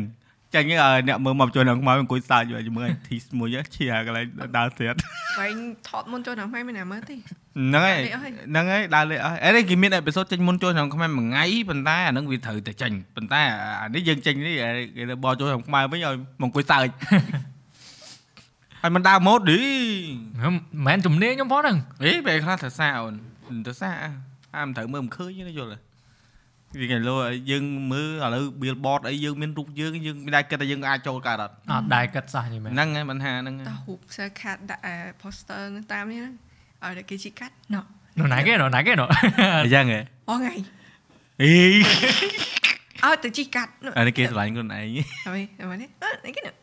[0.54, 4.26] ចេញឲ្យអ្នកមើលមកចូលឆ្នាំខ្មែរអង្គុយសើចជាមួយអាធីមួយឈៀកន្លែង
[4.56, 4.98] ដើរស្រាត់
[5.40, 5.56] វែង
[5.88, 13.40] ថតមុនចូលឆ្នាំខ្មែរមានណាមើលទេហ្នឹងហើយលេខអស់ហើយហ្នឹងហើយដើរលេខអស់អេនេះគេមានអេពីសូតចេញមុនចូលឆ្នាំខ្មែរមួយថ្ងៃប៉ុន្តែអាហ្នឹងវាត្រូវតែចេញប៉ុន្តែ
[13.82, 14.54] អានេះយើងចេញនេះ
[14.96, 16.88] គេបោះចូលឆ្នាំខ្មែរវិញឲ្យមកអង្គុយសើច
[18.82, 19.60] ហើយមិនដើរម៉ូតឌី
[20.42, 20.54] មិន
[20.86, 23.14] មែនជំនាញខ្ញុំផងហ្នឹងអេពេលខ្លះទៅសាអូន
[23.66, 23.90] ទៅសា
[24.54, 25.78] អាមិនត្រូវមើលមិនឃើញទេយល់ទេ
[26.80, 27.14] វាគេលោ
[27.50, 34.82] យើងមើលឥឡូវ billboard អីយើងមានរូបយើងយើងមិនដែរគិតថាយើងអាចចូលកើតអត់អត់ដែរគិតសោះយីមែនហ្នឹងហើយបញ្ហាហ្នឹងតោះរូប sir cat ដាក់
[35.22, 36.34] poster នៅតាមនេះហ្នឹង
[36.84, 37.84] ឲ្យតែគេជីកាត់ណោះ
[38.18, 39.08] នោះណាគេនោះណាគេនោះ
[39.64, 40.52] អញ្ចឹងហ៎បងថ្ងៃ
[41.42, 41.52] អី
[43.02, 44.86] ឲ្យទៅជីកាត់នោះអានេះគេឆ្លាញ់ខ្លួនឯងហើយ
[45.26, 46.54] ហើយនេះអឺនេះគេនោះ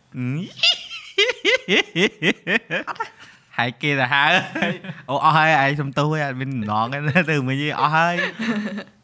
[3.57, 4.23] ហើយគេទៅហៅ
[5.09, 6.97] អូអស់ហើយឯងសំទោសហើយអត់មានម្ដងទេ
[7.31, 8.15] ទៅមិញអស់ហើយ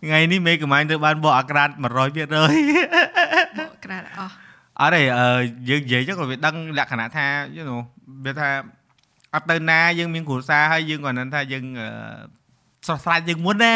[0.03, 4.34] ថ្ងៃនេះមេកំាញ់ទៅបានបកអាក្រាត100%បកក្រាតអស់
[4.82, 7.26] អត់ទេអឺយើងនិយាយចឹងក៏វាដឹងលក្ខណៈថា
[7.56, 7.86] យល់
[8.26, 8.49] វាថា
[9.36, 11.90] អត់ទៅណាយើងមានគ្រួសារហើយយើងក៏នឹងថាយើងអឺ
[12.88, 13.76] ស្រស់ស្រាយជាងមុនណា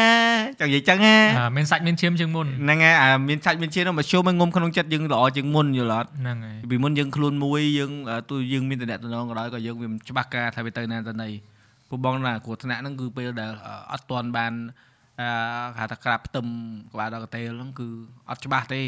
[0.60, 7.92] ចង់និយាយចឹងណាអ่าមានសាច់មានឈាមជាងមុនហ្នឹងហើយអាមានឆាច់មានឈាមនោះមកជុំឲ្យងុំក្នុងចិត្តយើងល្អជាងមុនយល់អត់ហ្នឹងហើយពីមុនយើងខ្លួនមួយយើង
[8.30, 9.00] ទោះយើងមានតំណែង
[9.30, 11.30] ក៏ដោយក៏យើងវាមិនច្បាស់ការថាវាទៅណាទៅណី
[11.90, 13.52] ពួកបងណាគ្រោះថ្នាក់ហ្នឹងគឺពេលដែល
[13.92, 14.54] អត់ទាន់បាន
[15.22, 15.28] អឺ
[15.80, 16.46] ហៅថាក្រាបផ្ទឹម
[16.94, 17.88] ក្បាលដល់កតេលហ្នឹងគឺ
[18.30, 18.82] អត់ច្បាស់ទេ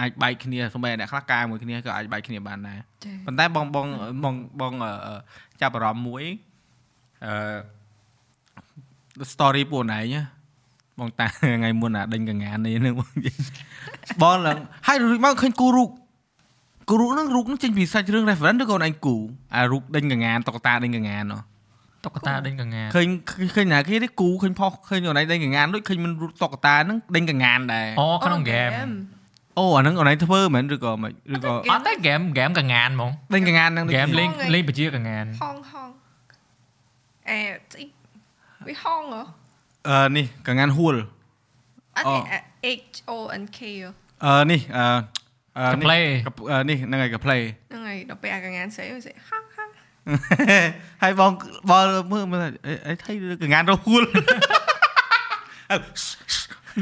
[0.00, 3.86] អាចបែកគ្នាសូម្បីតែអ្នកខ្លះការមួយគ្នាក៏អាចបែកគ្នាបានដែរចាប៉ុន្តែបងបង
[4.24, 5.18] បងបងអឺ
[5.60, 6.24] ចាប់អារម្មណ៍មួយ
[7.26, 7.34] អឺ
[9.32, 10.22] story ពួកណៃណា
[10.98, 13.36] បងតាថ្ងៃមុនអាដេញកងាននេះហ្នឹងបងនិយាយ
[14.22, 15.90] បងឡើងហើយរួចមកឃើញគូរូប
[16.88, 19.16] គូរូបហ្នឹងរូបហ្នឹងចេញពីសាច់រឿង reference ឬក៏អូនឯងគូ
[19.56, 21.40] អារូបដេញកងានតុក្កតាដេញកងានហ៎
[22.04, 23.06] តុក្កតាដេញកងាឃើញ
[23.56, 28.70] ឃើញណាគេទេគូឃើញផុសឃើញអូនឯងដេញកងានដូចឃើញមិនរូបតុក្កតាហ្នឹងដេញកងានដែរអូក្នុងហ្គេម
[29.58, 35.88] អូអាហ្នឹងអូនឯងធ្វើមែនឬក៏មិនឬក៏អត់ទេហ្គេមហ្គេមកងានហ្មងដេញកងានហ្នឹងហ្គេមលេងហ្គេមលេងបជាកងានហងហង
[37.28, 37.38] អេ
[37.72, 37.84] ស្អី
[38.68, 39.22] វាហងហ៎
[39.88, 40.94] អឺនេះកងានហួល
[41.96, 42.38] អត់អូទេ
[42.94, 43.12] H O
[43.42, 43.90] N K ហ៎
[44.24, 44.86] អឺនេះអឺ
[45.58, 49.70] អឺកំនេះ play កអឺនេះហ្នឹងហើយក play ហ្នឹងហើយដល់ពេលអាកងានស្អីស្អីហងហង
[51.02, 51.32] ហើយបង
[51.70, 53.12] បងមើលមើលអីអីថៃ
[53.42, 54.02] កងានរហួល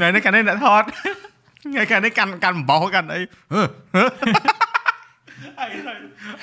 [0.00, 0.82] ណែនេះកានេះអ្នកថត
[1.62, 3.20] ថ្ងៃកានេះកាន់កាន់អំបោសកាន់អី
[5.60, 5.66] អី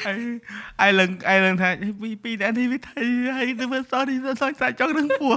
[0.06, 0.14] អី
[0.82, 1.70] អីឡើងអីឡើងថា
[2.02, 3.02] ពីពីអ្នកនេះវាថៃ
[3.38, 5.36] ហើយទៅមើល sorry សោះសាច់ចង់នឹងពោះ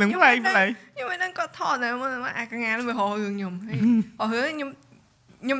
[0.00, 3.78] ឡើងផ្លែកផ្លែកខ្ញុំមិនដឹងគាត់ថតតែមើលអាកងានវារហរឿងខ្ញុំហើយ
[4.20, 4.70] អស់រឿងខ្ញុំ
[5.42, 5.58] ខ្ញុំ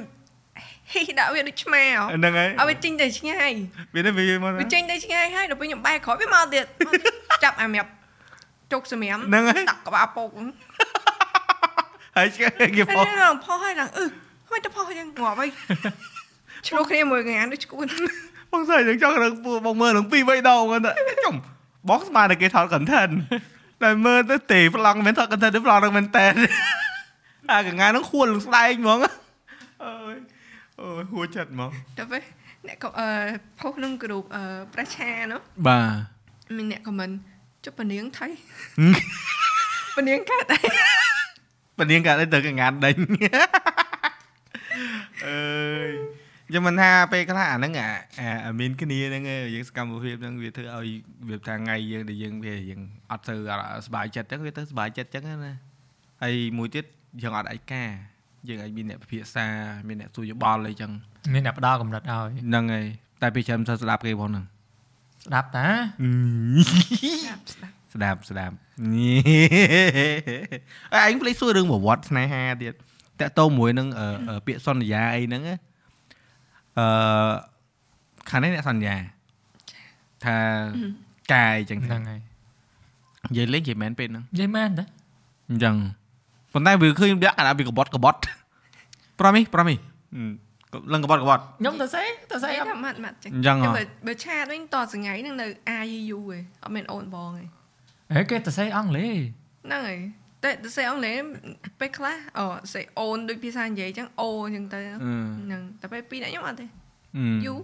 [0.93, 3.53] ហ៊ីដាក់វាដូចឆ្មាហ៎ហ្នឹងហើយឲ្យវាចេញទៅឆ្ងាយ
[3.95, 7.15] វានេះវាមកវាចេញទៅឆ្ងាយហើយដល់ពេលខ្ញុំបែរក្រោយវាមកទៀតមកទៀត
[7.45, 7.89] ចាប់អាមាប់
[8.73, 10.31] ជោគសម្រាមហ្នឹងហើយដាក់ក្បាលពោក
[12.17, 14.05] ហើយគេហើយផុសនេះឡើងផុសហើយឡើងអឺ
[14.53, 15.51] មិនទៅផុសយ៉ាងងាប់ហើយ
[16.67, 17.87] ឆ្លោះគ្នាមួយកងានដូចឈួន
[18.53, 20.83] បងស្អីនឹងចង់រឹងពោះបងមើលនឹងពីរបីដងហ្នឹង
[21.25, 21.35] ចំ
[21.89, 23.13] បងស្មានតែគេថត content
[23.83, 26.33] តែមើលទៅទេប្លង់មិនថត content ទេប្លង់នឹងមែនតែន
[27.51, 28.99] អាកងាហ្នឹងខួនលងស្ដែងហ្មង
[29.85, 30.17] អើយ
[30.81, 32.23] អូយហួចចិត្តហ្មងដល់ពេល
[32.67, 33.09] អ្នកក៏អឺ
[33.59, 34.43] ផុសក្នុងក្រុមអឺ
[34.75, 37.11] ប្រឆានោះបាទមានអ្នកខមមិន
[37.65, 38.27] ចុះពនាងថៃ
[39.97, 40.59] ពនាងកើតអី
[41.79, 42.97] ពនាងកាត់ទៅកងានដេញ
[45.27, 45.41] អើ
[45.89, 45.91] យ
[46.51, 49.23] ខ្ញុំមិនថាពេលខ្លះអាហ្នឹងអាមានគ្នាហ្នឹង
[49.55, 50.89] យើងសកម្មភាពហ្នឹងវាធ្វើឲ្យ
[51.29, 52.81] វាថាថ្ងៃយើងដែលយើងវាយើង
[53.11, 53.35] អត់ទៅ
[53.87, 55.55] សុបាយចិត្តចឹងវាទៅសុបាយចិត្តចឹងណា
[56.23, 56.85] ហើយមួយទៀត
[57.23, 57.85] យើងអត់ឯកា
[58.49, 59.47] យើងអាចមានអ្នកពិភាក្សា
[59.89, 60.91] មានអ្នកសួរយោបល់អីចឹង
[61.35, 62.11] មានអ្នកផ្ដល់កម្រិតឲ្យ
[62.49, 62.87] ហ្នឹងហើយ
[63.23, 64.45] តែពេលច្រើនមិនសូវស្ដាប់គេផងហ្នឹង
[65.27, 65.67] ស្ដាប់តា
[67.95, 68.55] ស្ដាប់ស្ដាប់
[70.95, 72.75] អើឯងផ្លេចសួររឿងប្រវត្តិស្នេហាទៀត
[73.21, 73.87] តកតមួយនឹង
[74.47, 75.57] ពាក្យសន្យាអីហ្នឹងណា
[76.79, 77.31] អឺ
[78.31, 78.97] ខាងនេះអ្នកសន្យា
[80.25, 80.37] ថា
[81.33, 82.21] កាយអញ្ចឹងហ្នឹងហើយ
[83.31, 84.85] និយាយលេងគេមែនពេលហ្នឹងនិយាយមែនតា
[85.51, 85.75] អញ្ចឹង
[86.53, 88.19] ប៉ុន្តែវាឃើញដាក់កណ្ដាលវាកបត់កបត់
[89.21, 89.75] ប្រមីប្រមី
[90.93, 95.47] លឹងកបត់កបត់ខ្ញុំទៅសេទៅសេស្អីអត់ថាម៉ាត់ម៉ាត់ចឹងអញ្ចឹងហ៎បើបើឆាតវិញតសងៃហ្នឹងនៅ
[95.87, 97.47] IU ឯងអត់មានអូនបងឯង
[98.17, 99.15] ហេគេទៅសេអង់គ្លេស
[99.67, 99.99] ហ្នឹងហើយ
[100.43, 101.19] តែទៅសេអង់គ្លេស
[101.81, 104.97] ពេលខ្លះអូសេអូនដូចភាសានិយាយចឹងអូចឹងទៅអឺ
[105.45, 106.67] ហ្នឹងតែពេលពីរអ្នកខ្ញុំអត់ទេ
[107.17, 107.55] អឺ you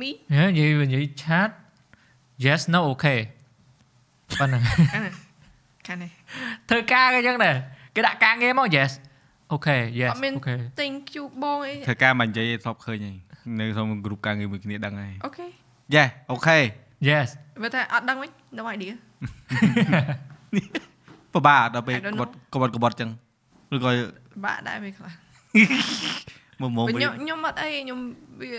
[0.00, 1.50] me ហេនិយាយនិយាយឆាត
[2.44, 3.18] yes no okay
[4.40, 4.62] ប៉ុណ្ណឹង
[4.94, 5.10] អាណា
[5.86, 6.10] ខាងនេះ
[6.68, 7.56] ធ្វើការគេចឹងដែរ
[7.94, 8.90] គេដាក់ការងារមក yes
[9.54, 13.16] okay yes អត់មាន okay thank you បងអីធ្វើការមិននិយាយធ្លាប់ឃើញហើយ
[13.60, 15.46] នៅក្នុងក្រុមការងារមួយគ្នាដឹងហើយអូខេ
[15.94, 16.58] យ៉ាអូខេ
[17.08, 17.28] yes
[17.62, 18.94] បើតែអត់ដឹងវិញ no idea
[21.34, 23.10] ពិបាកដល់ពេល I don't កបត់កបត់កបត់ចឹង
[23.74, 23.90] ឬក៏
[24.44, 25.10] បាក់ដែរពេលខ្លះ
[26.60, 27.98] មកមកវិញវិញខ្ញុំខ្ញុំអត់អីខ្ញុំ
[28.40, 28.50] វា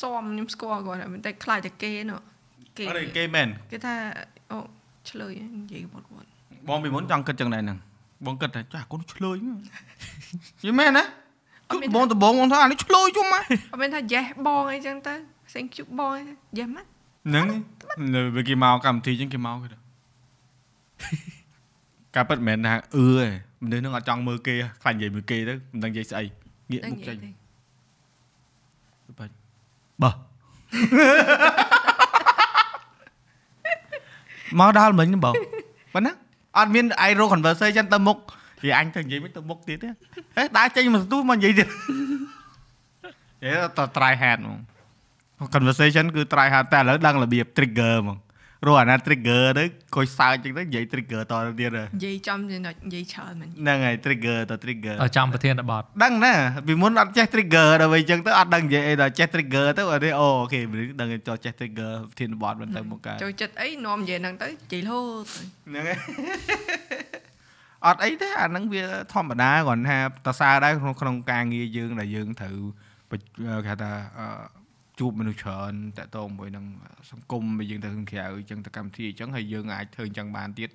[0.00, 2.20] សមខ្ញុំស្គាល់គាត់តែតែខ្លាចតែគេនោះ
[2.78, 3.94] គេអត់ទេគេមែនគេថា
[4.50, 4.58] អូ
[5.10, 6.28] ឆ្លើយនិយាយគាត់គាត់
[6.68, 7.78] បងពីមុនចង់គិតចឹងដែរហ្នឹង
[8.26, 9.36] បងគិតថាចាស់កូនឆ្លើយ
[10.64, 11.04] យីមែនណា
[11.70, 13.42] គឺបងដំបងបងថាអានេះឆ្លើយជុំមក
[13.72, 15.14] អត់មានថា yes បងអីចឹងទៅ
[15.52, 16.22] thank you បងអី
[16.58, 16.88] yes ម៉ាត់
[17.28, 17.46] ហ្នឹង
[18.14, 19.78] នៅពេលគេមកកម្មវិធីចឹងគេមកគេទៅ
[22.14, 23.28] ការពិតមិនមែនថាអឺទេ
[23.62, 26.24] មនុស្សនឹងអត់ចង់មើលគេខ្លាចនិយាយមើលគេទៅមិនដឹងនិយាយស្អី
[26.70, 27.30] ងាកដឹងមុខនិចេយាញយទេ
[29.18, 29.32] បាច់
[30.02, 30.14] បោះ
[34.60, 35.34] មកដល់មិញបង
[35.94, 36.12] ប៉ុណ្ណា
[36.58, 38.16] អត់មានឯងរក conversation ទៅមុខ
[38.62, 39.88] និយាយអញទៅនិយាយមិនទៅមុខទៀតទេ
[40.36, 41.68] ហេដើរចេញមកស្ទូមកនិយាយទៀត
[43.44, 44.58] ហេត try hard ហ្មង
[45.54, 48.16] conversation គឺ try hard តែឥឡូវដឹងរបៀប trigger ហ្មង
[48.68, 49.64] រកអាណា trigger ទៅ
[49.96, 56.34] កុយសើចចឹងទៅនិយាយ trigger តទៅទៀតហ៎និយាយចំចំណុចនិយាយច្រើនមែនហ្នឹងហើយ trigger ទៅ trigger ឲ្យចាំប្រធានបទដឹងណា
[56.66, 65.98] ពីមុនអត់ចេះ trigger ដល់វិញចឹងទៅអត់ដឹងនិយាយអីដល់ចេះ trigger ទៅអត់ទេអូអូខេមនុស្សដឹងចូលចេះ trigger ធានបត់មិនទៅមកកើតចូលចិត្តអីនាំនិយាយហ្នឹងទៅនិយាយរហូតទៅហ្នឹងហើយ
[67.86, 72.58] អត់អីទេអាហ្នឹងវាធម្មតាគ្រាន់ថាតសើដែរក្នុងក្នុងការងារយើងដែលយើងត្រូវ
[73.10, 74.26] បច្គេហៅថាអឺ
[74.98, 76.64] ជួបមនុស្សច្រើនតកតងមួយនឹង
[77.10, 80.70] សង្គមដែលយើងទៅខាងក្រៅអញ្ចឹងទៅកម្មវិធីអញ្ចឹងហើយយើងអាចធ្វើអញ្ចឹងបានទៀត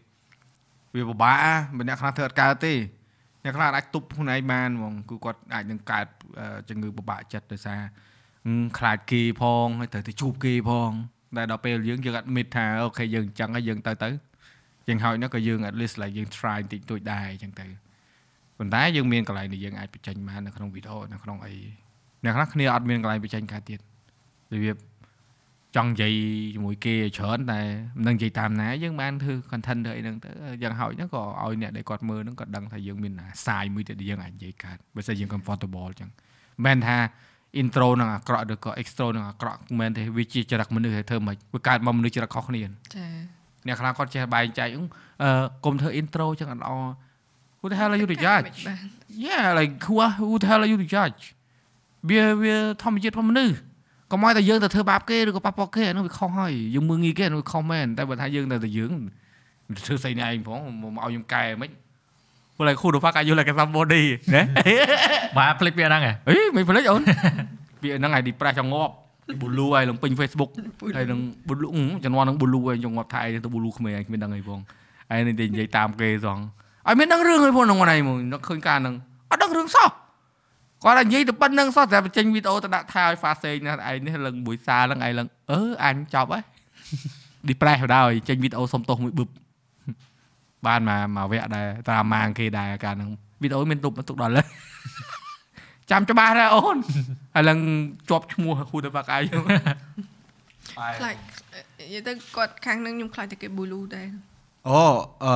[0.95, 1.39] វាពិបាក
[1.79, 2.73] ម្នាក់ខ្លះធ្វើអត់កើតទេ
[3.43, 6.07] អ្នកខ្លះអាចទប់ខ្លួនឯងបានហ្មងគឺគាត់អាចនឹងកើត
[6.39, 7.81] អឺជំងឺពិបាកចិត្តដោយសារ
[8.45, 10.91] ហឹមខ្លាចគេផងហើយត្រូវទៅជួបគេផង
[11.37, 14.09] តែដល់ពេលយើងយើងអត់មិតថាអូខេយើងអញ្ចឹងហើយយើងទៅទៅ
[14.87, 17.67] យ៉ាងហោចណាស់ក៏យើង at least like យើង try បន្តិចតួចដែរអញ្ចឹងទៅ
[18.57, 21.55] ប៉ុន្តែយើងមានកន្លែងដែលយើងអាចបញ្ចេញបាននៅក្នុងវីដេអូនៅក្នុងអី
[22.23, 23.79] អ្នកខ្លះគ្នាអត់មានកន្លែងបញ្ចេញកើតទៀត
[24.53, 24.77] របៀប
[25.75, 26.13] ចង់និយាយ
[26.55, 27.59] ជាមួយគេឲ្យច្រើនតែ
[27.97, 30.29] មិនដឹងនិយាយតាមណាយើងបានធ្វើ content ធ្វើអីហ្នឹងទៅ
[30.63, 36.97] យ៉ាងហោចណាស់ក៏ឲ្យអ្នកដែលគាត់មើលហ្នឹងក៏ដឹងថាយើងមានអាសាយមួយទៀតដែលយើងអាចនិយាយកើតបើសិនយើង comfortable អញ្ចឹងមិនមែនថា
[37.61, 42.67] intro នឹងអាក្រក់ឬក៏ extro នឹងអាក្រក់មិនមែនទេវាជាចរិតមនុស្សឲ្យធ្វើមិនវាកើតមកមនុស្សចរិតខុសគ្នាចា
[43.67, 45.29] អ្នកខ្លះគាត់ចេះបែងចែកអឺ
[45.65, 46.73] កុំធ្វើ intro ចឹងអត់ល្អ
[47.61, 48.79] Who the hell are you to judge មិនបាន
[49.27, 51.21] Yeah like who are- who the hell are you to judge
[52.09, 53.55] វាវាធម្មជាតិរបស់មនុស្ស
[54.11, 58.93] កុំឲ្យតែយើងទៅធ្វើបាបគេឬក៏ប៉ះពាល់គេអានោះវាខុសហើយយើងមើងងាយគេអានោះវាខុសមែនតែបើថាយើងទៅតែយើង
[59.85, 61.69] ធ្វើស្អីនេះឯងផងមកឲ្យខ្ញុំកែមិន
[62.57, 64.03] ព្រោះ like who the fuck are you like somebody
[64.35, 64.41] ណា
[65.37, 67.01] បាទភ្លេចវាហ្នឹងហ៎អីមិនភ្លេចអូន
[67.83, 68.93] វាហ្នឹងឯង depress ចង់ងាប់
[69.41, 70.51] blue ហើយឡើងពេញ Facebook
[70.95, 71.19] ហើយនឹង
[71.49, 71.71] blue
[72.03, 74.59] ជំនាន់នឹង blue ហើយចង់ងាប់ថៃទៅ blue ក្មេងឯងគ្មានដឹងអីផង
[75.09, 76.39] ហើយនេះនិយាយតាមគេសង
[76.87, 78.95] ឲ្យមានដឹងរឿងអីផងក្នុងហ្នឹងឯងមកនឹកឃើញការហ្នឹង
[79.31, 79.89] អត់ដឹងរឿងសោះ
[80.83, 86.43] គាត់តែនិយាយទៅប៉ុណ្្នឹងសោះតែបញ្ចេញវីដេអូទៅដាក់ថាឲ្យ fast សេងណាឯងនេះឡើងមួយសារហ្នឹងឯងឡើងអឺអញចប់ហើយ
[87.49, 89.29] depress បណ្ដោយចេញវីដេអូសុំទោសមួយបឹប
[90.67, 93.09] បានមកមកវគ្គដែរតាមម៉ាងគេដែរការហ្នឹង
[93.41, 94.47] វីដេអូមានទុកទុកដល់ហើយ
[95.91, 96.77] ចាំច្បាស់ដែរអូន
[97.35, 97.59] ហើយឡើង
[98.09, 99.39] ជាប់ឈ្មោះ who the fuck are you
[100.99, 101.15] ខ្លាច
[101.79, 104.07] និយាយទៅគាត់ខាងហ្នឹងខ្ញុំខ្លាចតែគេ blue ដែរ
[104.67, 104.81] អូ
[105.23, 105.33] អឺ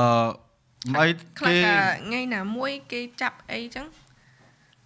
[0.92, 1.08] មិនអី
[1.40, 1.76] ខ្លាចគេថា
[2.08, 3.86] ថ្ងៃណាមួយគេចាប់អីចឹង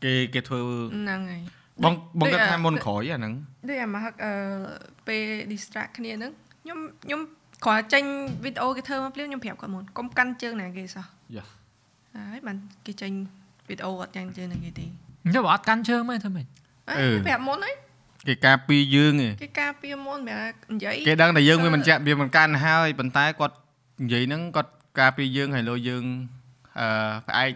[0.03, 0.59] គេគេធ្វើ
[0.95, 1.41] ហ្នឹងហើយ
[1.83, 3.33] បងបងដូចគិតថាអាមុនក្រោយអាហ្នឹង
[3.69, 4.31] ដូចអាមកហឹកអឺ
[5.07, 6.31] ពេល distract គ្នាហ្នឹង
[6.63, 7.21] ខ្ញុំខ្ញុំ
[7.65, 8.03] គ្រាន់តែចេញ
[8.43, 11.05] វីដេអូគេធ្វើមកភ្លាមខ្ញុំប្រាប់គាត់មុនកុំកាន់ជើងណាគេសោះ
[11.35, 11.47] Yes
[12.15, 13.11] ហើយបានគេចេញ
[13.69, 14.85] វីដេអូអត់យ៉ាងជើងណាគេទេ
[15.25, 16.45] អញ្ចឹងបើអត់កាន់ជើងមិនធ្វើម៉េច
[16.89, 17.75] អើអឺប្រាប់មុនហើយ
[18.27, 20.43] គេការពីយើងឯងគេការពារមុនបែរ
[20.73, 23.55] និយាយគេដឹងតែយើងវាមិនចាក់វាមិនកាន់ហើយប៉ុន្តែគាត់
[24.01, 26.03] និយាយហ្នឹងគាត់ការពីយើងហើយលោយើង
[26.79, 26.87] អឺ
[27.27, 27.51] ផ្អែក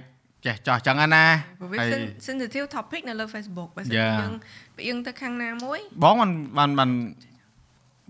[0.45, 1.23] ចេះចោះចឹងណា
[1.59, 4.15] ព្រោះវាហើយ sen- sensitive topic នៅលើ Facebook បើសិន Yeah.
[4.21, 4.33] យើង
[4.77, 6.91] ផ្អៀងទៅខាងណាមួយបងបានបានបាន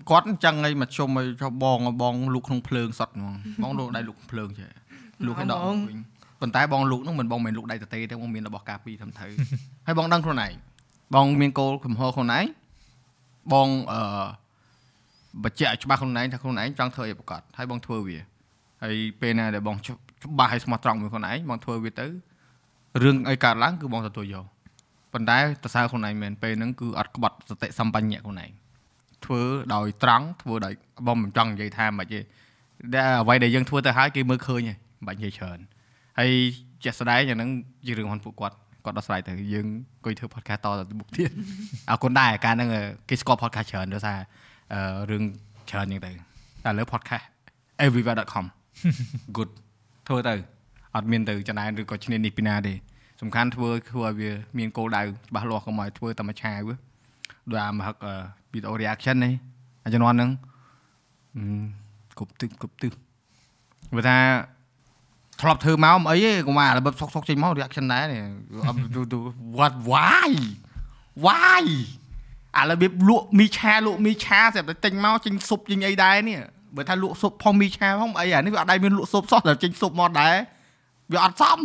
[0.10, 3.34] គាត់អញ្ចឹងឲ្យមកជុំឲ្យចុះបងបងលូកក្នុងភ្លើងសតហ្មង
[3.64, 4.70] បងលូកដៃលូកភ្លើងចេះ
[5.26, 6.00] លូកឲ្យដកមកវិញ
[6.42, 9.32] ប៉ុន្តែបងលូកហ្នឹងមិនបងមិនលូកដៃតទេទេបងមានរបស់ការពីរត្រឹមត្រូវ
[9.88, 10.54] ហើយបងដឹងខ្លួនឯង
[11.16, 12.46] បងមានគោលកំហុសខ្លួនឯង
[13.54, 14.02] បងអឺ
[15.44, 18.18] បញ្ជាក់ឲ្យច្បាស់ខ្លួនឯងថាខ្លួនឯងចង់ធ្វើអីប្រកបហើយបងធ្វើវា
[18.84, 22.08] ហើយពេលណាដែលបងច្បាស់ឲ្យស្មោះត្រង់មួយខ្លួនឯងបងធ្វើវាទៅ
[23.04, 24.46] រឿងអីកើតឡើងគឺបងទទួលយក
[25.14, 28.52] ប៉ុន្តែតសើខ្លួនឯងមែនពេលហ្នឹងគឺអត់ក្បត់សតិសម្បញ្ញៈខ្លួនឯង
[29.26, 29.42] ធ្វើ
[29.74, 30.74] ដោយត្រង់ធ្វើដោយ
[31.08, 32.20] បងមិនចង់និយាយថាមិនទេ
[32.94, 35.60] ដែលអ្វីដែលយើងធ្វើទៅហើយគេមើលឃើញហើយមិនបាច់និយាយច្រើន
[36.20, 36.32] ហើយ
[36.84, 37.50] ជាក់ស្ដែងអាហ្នឹង
[37.86, 38.56] ជារឿងរបស់ពួកគាត់
[38.86, 41.30] គាត់ដោះស្រាយទៅយើងអង្គុយធ្វើ podcast តទៅមុខទៀត
[41.90, 42.70] អរគុណដែរការហ្នឹង
[43.10, 44.18] គេស្គាល់ podcast ច្រើនដោយសារ
[44.74, 44.82] អឺ
[45.12, 45.24] រឿង
[45.70, 46.12] ច្រើនហ្នឹងទៅ
[46.66, 47.26] តែលើ podcast
[47.86, 48.46] everywhere.com
[49.38, 49.52] good
[50.08, 50.36] ធ្វើទៅ
[50.96, 52.74] អត់មានទៅចំណែនឬក៏ឈ្នានីសពីណាទេ
[53.22, 56.70] សំខាន់ធ្វើធ្វើឲ្យវាមានគោលដៅច្បាស់លាស់កុំឲ្យធ្វើតែមួយឆាវ
[57.50, 57.96] ដូចអាមហឹក
[58.54, 59.34] វីដេអូ reaction នេះ
[59.84, 60.32] អាជំនាន់ហ្នឹង
[61.38, 61.44] អឺ
[62.18, 62.92] គ្រប់ទឹកគ្រប់ទឹក
[63.96, 64.18] បើថា
[65.42, 68.22] ធ្លាប់ធ្វើមកមិនអីទេកុំអារបបសុកសុកចេញមក reaction ដែរនេះ
[68.68, 68.78] អត់
[69.58, 70.32] what why
[71.26, 71.66] why
[72.58, 76.38] អារបៀបលក់មីឆាលក់មីឆាស្រាប់តែទិញមកចេញស៊ុបចេញអីដែរនេះ
[76.76, 80.36] បើថាលក់ស៊ុបផងមីឆាផងអីអានេះវាអត់ដែរមានលក់ស៊ុបសោះតែចេញស៊ុបមកដែរ
[81.14, 81.60] វាអត់សម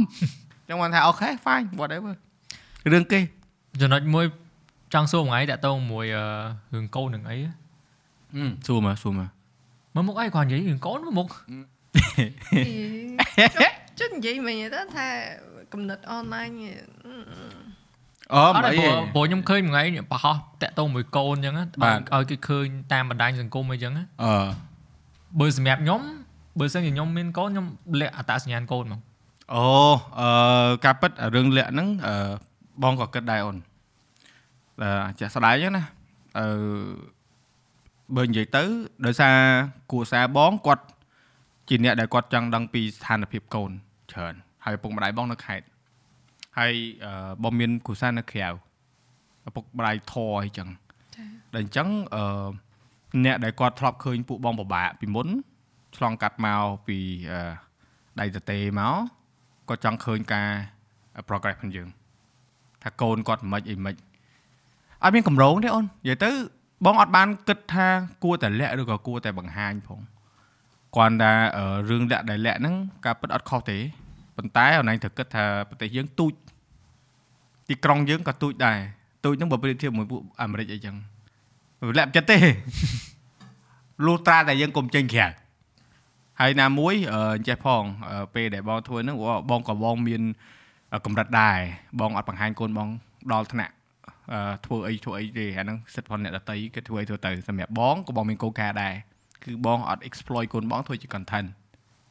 [0.68, 2.12] ចឹងបានថាអូខេ fine whatever
[2.92, 3.20] រឿងគេ
[3.80, 4.24] ចំណុចមួយ
[4.94, 6.24] ចង់សួរមួយថ្ងៃតាក់ទងមួយអឺ
[6.74, 7.36] រឿងកូននឹងអី
[8.66, 9.28] សួរមកសួរមក
[9.94, 11.28] មើលមុខអីគាត់និយាយរឿងកូនមើលមុខ
[13.98, 15.06] ចុះនិយាយមិញទៅថា
[15.72, 16.48] កំណត់អនឡាញ
[18.34, 24.32] អូអត់មិនទេអីព្រោះព្រោះខ្ញុំឃើញមួយថ្ងៃប្រហោះតាក់ទងមួយកូនអញ្ចឹងណាបាទឲ្យគេឃើញតាមបណ្ដាញសង្គមអីចឹងណាអឺ
[25.40, 26.00] បើសម្រាប់ខ្ញុំ
[26.58, 27.66] បើសិនជាខ្ញុំមានកូនខ្ញុំ
[28.00, 29.00] លាក់អត្តសញ្ញាណកូនហ្មង
[29.54, 29.64] អូ
[30.20, 32.14] អឺការពិតរឿងលាក់ហ្នឹងអឺ
[32.82, 33.56] បងក៏គិតដែរអូន
[34.82, 34.88] អឺ
[35.20, 35.84] ចាស់ស្ដាយហ្នឹងណា
[36.38, 36.46] អឺ
[38.16, 38.62] បើនិយាយទៅ
[39.06, 39.34] ដោយសារ
[39.92, 40.84] គូសារបងគាត់
[41.68, 43.70] ជាអ្នកដែលគាត់ចង់ដឹងពីស្ថានភាពកូន
[44.12, 44.34] ច្រើន
[44.64, 45.66] ហើយឪពុកម្ដាយបងនៅខេត្ត
[46.58, 46.72] ហើយ
[47.04, 48.48] អឺបងមានគូសារនៅក្រៅ
[49.48, 50.68] ឪពុកម្ដាយធរអីចឹង
[51.14, 52.48] ចា៎ដែលអញ្ចឹងអឺ
[53.24, 55.28] អ្នកដែលគាត់ធ្លាប់ឃើញពួកបងពិបាកពីមុន
[55.96, 56.98] ឆ្លងកាត់មកពី
[57.30, 57.40] អឺ
[58.20, 58.94] ដៃទទេមក
[59.68, 60.48] គាត់ចង់ឃើញការ
[61.28, 61.88] progress ផងយើង
[62.82, 63.94] ថាកូនគាត់មិនអីមិន
[65.02, 66.30] អត់មានកម្រងទេអូននិយាយទៅ
[66.84, 67.86] បងអត់បានគិតថា
[68.24, 70.00] គួរតែលាក់ឬក៏គួរតែបង្ហាញផង
[70.96, 72.74] គាត់ថាអឺរឿងលាក់ដែលលាក់ហ្នឹង
[73.04, 73.78] ការពិតអត់ខុសទេ
[74.36, 76.32] ប៉ុន្តែអូនឯងត្រូវគិតថាប្រទេសយើងទូច
[77.68, 78.78] ទីក្រុងយើងក៏ទូចដែរ
[79.24, 80.96] ទូចហ្នឹងបើប្រៀបធៀបជាមួយពួកអាមេរិកអីចឹង
[81.98, 82.38] លាក់ចិត្តទេ
[84.06, 85.26] លុះត្រាតែយើងកុំចេញក្រៅ
[86.40, 90.22] ហើយណាមួយអឺចេះផងអឺពេលដែលបងធ្វើហ្នឹងអូបងក៏បងមាន
[91.04, 91.58] កម្រិតដែរ
[92.00, 92.88] បងអត់បង្ហាញកូនបង
[93.32, 93.72] ដល់ថ្នាក់
[94.32, 98.94] អឺធ្វើអីធ្វើអីទេអាហ្នឹងសិទ្ធិផងអ្នកដតីគេធ្វើអីធ្វើទៅសម្រាប់បងក៏បងមានកូនការដែរ
[99.44, 101.48] គឺបងអត់ exploit កូនបងធ្វើជា content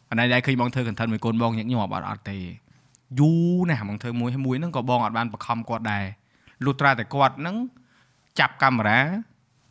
[0.09, 2.37] អានេះដែរឃើញបងធ្វើ content មួយកូនបងញឹកញាប់អត់អត់ទេ
[3.19, 6.05] យូរណាស់បងធ្វើមួយហើយមួយហ្នឹងក៏បងអត់បានបខំគាត់ដែរ
[6.65, 7.55] លុះត្រាតែគាត់ហ្នឹង
[8.39, 8.99] ចាប់កាមេរ៉ា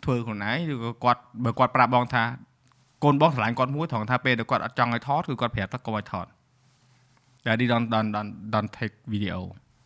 [0.05, 2.25] ធ្វើខ្លួនឯងឬក៏គាត់បើគាត់ប្រាប់បងថា
[3.05, 6.27] កូនបងឆ្លាញ់គាត់មួយត្រង់ថាពេលដែលគាត់អត់ចង់ឲ្យថតគឺគាត់ប្រាប់ថាកុំឲ្យថត
[7.47, 9.39] Daddy don't don't don't don't take video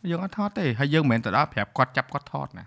[0.09, 2.65] យើងអត់ថតទេហើយយើងមិនមែនទៅដល់ប្រាប់គាត់ចាប់គាត់ថតណា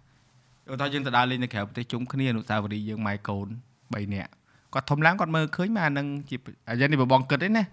[0.71, 3.47] ឧទាហរណ៍យើងទៅដើរលេងនៅក្រៅប្រទេសជុំគ្នាអនុស្សាវរីយ៍យើងម៉ែកូន
[3.81, 4.31] 3នាក់
[4.75, 6.37] គាត់ធំឡើងគាត់មើលឃើញមកអានឹងជា
[6.69, 7.65] អាយ៉ាងនេះបើបងគិតទេណា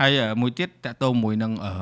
[0.00, 1.72] ហើយអឺមួយទៀតតកតោមួយនឹងអឺ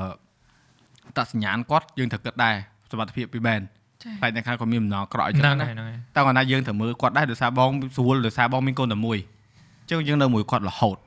[1.16, 2.54] តសញ្ញាណគាត់យើងត្រូវគិតដែរ
[2.90, 3.60] សមត្ថភាពពីបែន
[4.06, 9.18] ចា៎តែអ្នកខ្លះក៏មានបំណងក្រក់អញ្ហ្នឹចឹងងហើណាយហ្នឹងហើយតែគាត់ណាយើងត្រូវមើលគាត់ដែរដោយសារបងស្រួលដោយសារបងមានកូនតែមួយ
[9.80, 10.98] អញ្ចឹងយើងនៅមួយគាត់រហូត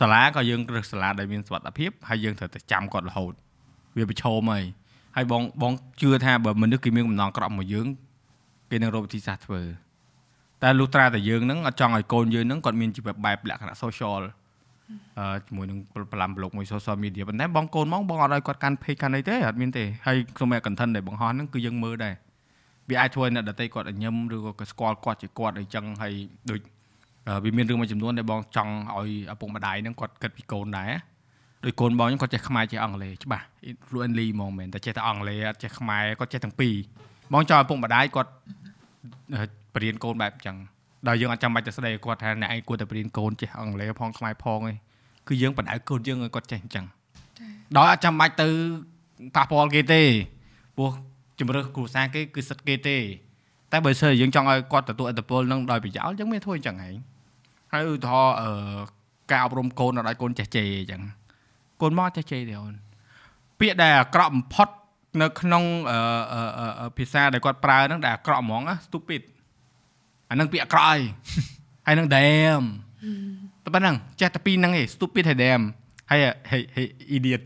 [0.00, 3.32] សាលាក៏យើងរើសសាលាដែលមានសុវត្ថិភាពហើយយើងត្រូវតែចាំគាត់រហូត
[3.96, 4.64] វាប្រឈមហើយ
[5.16, 7.86] ហើយបងបងជឿថាបើមនុស្សគេមានកំណងក្រក់មកយើង
[8.70, 9.62] គេនឹងរកវិធីសាស្ត្រធ្វើ
[10.62, 14.37] តែលុះត្រាតែយើងហ្នឹងអត់ចង់ឲ្យកូនយើងហ្នឹងគាត់មានជីវិតបែបលក្ខណៈ social អឺ
[15.46, 15.78] ជាមួយនឹង
[16.12, 22.14] ប្រឡាំប្លុកមួយ social media ប៉ុន្តែបងកូនមកបងអត់ឲ្យគាត់កាន់ page កាន់អីទេអត់មានទេហើយក្នុង content ដែលបង្ហោះហ្នឹងគឺយើងមើលដែរ
[22.90, 26.14] វាអាចធ្វើឲ្យអ្នកដតីគាត់ញញឹមឬក៏គាត់ស្គាល់គាត់ជាគាត់អីចឹងហើយ
[26.50, 26.60] ដូច
[27.28, 30.92] អឺវាមានរឿងមួយចំនួនដែលបងចង់ឲ្យឪពុកម្ដាយហ្នឹងគាត់គិតពីកូនដែរ
[31.64, 33.44] ដោយកូនបងហ្នឹងគាត់ចេះខ្មែរចេះអង់គ្លេសច្បាស់
[33.88, 36.74] fluently ហ្មងមែនតែចេះតែអង់គ្លេសអត់ចេះខ្មែរគាត់ចេះទាំងពីរ
[37.32, 38.30] បងចង់ឲ្យឪពុកម្ដាយគាត់
[39.34, 40.56] អឺបរៀនកូនបែបចឹង
[41.06, 44.76] ដល់យើងអត់ចាំបាច់ទៅស្ដីឲ្យគាត់ថាអ្នកឯងគួរតែបរៀនកូនចេះអង់គ្លេសផងខ្មែរផងឯង
[45.28, 46.86] គឺយើងបដៅកូនយើងឲ្យគាត់ចេះអញ្ចឹង
[47.76, 48.48] ដោយអត់ចាំបាច់ទៅ
[49.36, 50.02] ប៉ះពាល់គេទេ
[50.76, 50.90] ព្រោះ
[51.40, 52.96] ជំរើសគ្រួសារគេគឺសិទ្ធិគេទេ
[53.72, 56.96] តែបើសិនយើងចង់ឲ្យគាត់ទទួលឥទ្ធិពលនឹងដោយប្រយោលយើងមានធ្វើអញ្ចឹងហែង
[57.72, 58.50] ហើយឧទាហរណ៍អឺ
[59.30, 61.02] ការអប់រំកូនដល់ឲ្យកូនចេះជេរអញ្ចឹង
[61.82, 62.74] កូនមកចេះជេរទេអូន
[63.60, 64.68] ពាក្យដែលអាក្រក់បំផុត
[65.22, 65.98] នៅក្នុងអឺ
[66.32, 69.22] អឺអឺអឺភាសាដែលគាត់ប្រើហ្នឹងដែលអាក្រក់ហ្មងណា stupid
[70.30, 71.00] អាហ្នឹងពាក្យអាក្រក់ហើយ
[71.86, 72.64] ហើយនឹង damn
[73.64, 75.62] តែប៉ុណ្ណឹងចេះតែពីរហ្នឹងឯង stupid ហើយ damn
[76.10, 76.86] ហើយ hey hey
[77.16, 77.42] idiot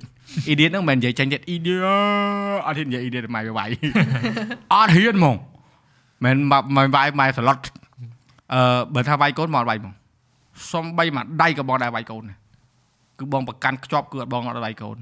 [0.52, 1.84] idiot ហ្នឹងមិនមែននិយាយចាញ់ទៀត idiot
[2.66, 3.68] អត់ហ៊ាននិយាយ idiot ម៉ៃវាយ
[4.72, 5.36] អត់ហ៊ានហ្មង
[6.24, 6.36] មិន
[6.76, 7.58] មិនវាយម៉ែសឡុត
[8.54, 9.94] អឺបើថាវាយកូនមកអត់វាយហ្មង
[10.72, 12.38] សំបីមួយដៃក៏បងដែរវាយកូនដែរ
[13.18, 14.96] គឺបងប្រកាន់ខ្ជាប់គឺអត់បងអត់វាយកូន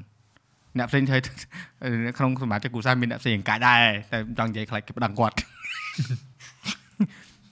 [0.78, 1.18] អ្នកផ្សេងធ្វើ
[2.06, 5.36] នៅក្នុងសមាជិកគ្រួសារមានអ្នកផ្សេងកាច់ដែរតែចង់និយាយខ្លាចគេប្តឹងគាត់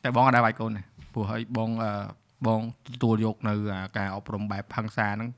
[0.05, 1.91] តែបងអត់ដែរវាយកូនទេព្រោះហើយបងអឺ
[2.47, 5.31] បងទទួលយកនៅអាការអប់រំបែបផឹងសាហ្នឹង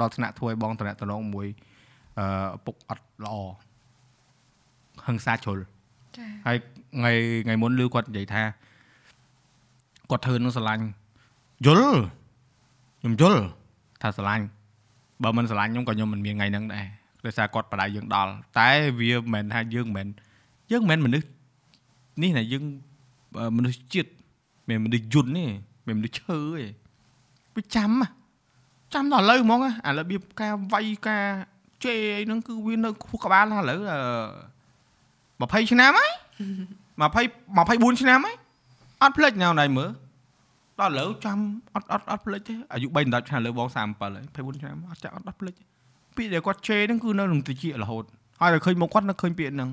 [0.00, 1.46] ដល់ថ្នាក់ធ្វើឲ្យបងតំណតំណងមួយ
[2.18, 3.36] អឺឪពុកអត់ល្អ
[5.06, 5.58] ហឹងសាជ្រុល
[6.16, 6.56] ចា៎ហើយ
[6.96, 7.12] ថ្ងៃ
[7.44, 8.42] ថ្ងៃមុនលឺគាត់និយាយថា
[10.10, 10.84] គាត់ធ្វើនឹងស្រឡាញ់
[11.66, 11.98] យល់
[13.00, 13.40] ខ្ញុំយល់
[14.02, 14.44] ថាស្រឡាញ់
[15.22, 16.86] បើមិនស្រឡាញ់ខ្ញុំក៏ខ្ញុំមិនមានថ្ងៃហ្នឹងដែរ
[17.24, 18.70] ដោយសារគាត់បដៅយើងដល់តែ
[19.00, 21.26] វាមិនមែនថាយើងមិនមែនយើងមិនមែនមនុស្ស
[22.22, 22.95] នេះណាយើងអឺ
[23.56, 24.10] មនុស្សជាតិ
[24.68, 25.46] មិនមែនមនុស្សយន្តទេ
[25.86, 26.64] មិនមែនមនុស្សឈើទេ
[27.56, 28.06] វាចាំហ៎
[28.94, 31.24] ចាំដល់ឥឡូវហ្មងហ៎អារបៀបការវាយការ
[31.84, 36.12] ជេរអីហ្នឹងគឺវានៅខ្ពស់ក្បាលដល់ឥឡូវអឺ20ឆ្នាំហើយ
[37.00, 38.36] 20 24ឆ្នាំហើយ
[39.02, 39.90] អត់ភ្លេចណាស់ណៃមើល
[40.80, 41.38] ដល់ឥឡូវចាំ
[41.74, 44.24] អត់អត់អត់ភ្លេចទេអាយុ3 10ឆ្នាំលើបង37ហើយ
[44.56, 45.64] 24ឆ្នាំអត់ចាក់អត់អត់ភ្លេចទេ
[46.16, 48.04] ពាក្យដែលគាត់ជេរហ្នឹងគឺនៅក្នុងតិចរហូត
[48.40, 49.70] ហើយតែឃើញមុខគាត់នៅឃើញពាក្យហ្នឹង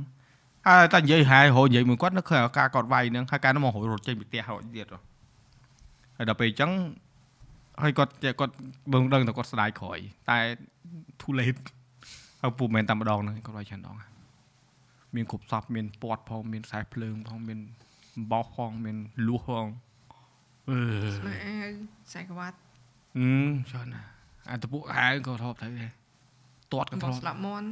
[0.68, 5.00] ហើយតែនិយាយហាយរហូតនិយាយមួយគាត់នៅឃើញឱកាសគាត់វាយហ្នឹងហើយការនោះមករត់ចេញពីផ្ទះរត់ទៀតហ៎
[6.18, 6.72] ហើយដល់ពេលអញ្ចឹង
[7.84, 8.54] ហើយគាត់គាត់
[8.94, 9.98] បងដឹងតែគាត់ស្ដាយក្រោយ
[10.30, 10.38] តែ
[11.22, 11.62] too late
[12.42, 13.96] ហើយពូមិនមែនតែម្ដងហ្នឹងគាត់ឲ្យច្រើនដង
[15.16, 17.60] មានគ្រប់សពមានពាត់ផងមានខ្សែភ្លើងផងមាន
[18.16, 19.68] អំបោះផងមានលួសផង
[20.70, 20.80] អឺ
[21.18, 21.70] ស្មើអាវ
[22.08, 22.58] ខ្សែក្រវ៉ាត់
[23.18, 23.28] អឺ
[23.72, 24.08] ច្រើនណាស់
[24.50, 25.92] អាតពួកអាវក៏ធ្លាប់ត្រូវដែរ
[26.74, 27.68] ទាត់ក៏បធ្លាោះប់ស្លាប់មន់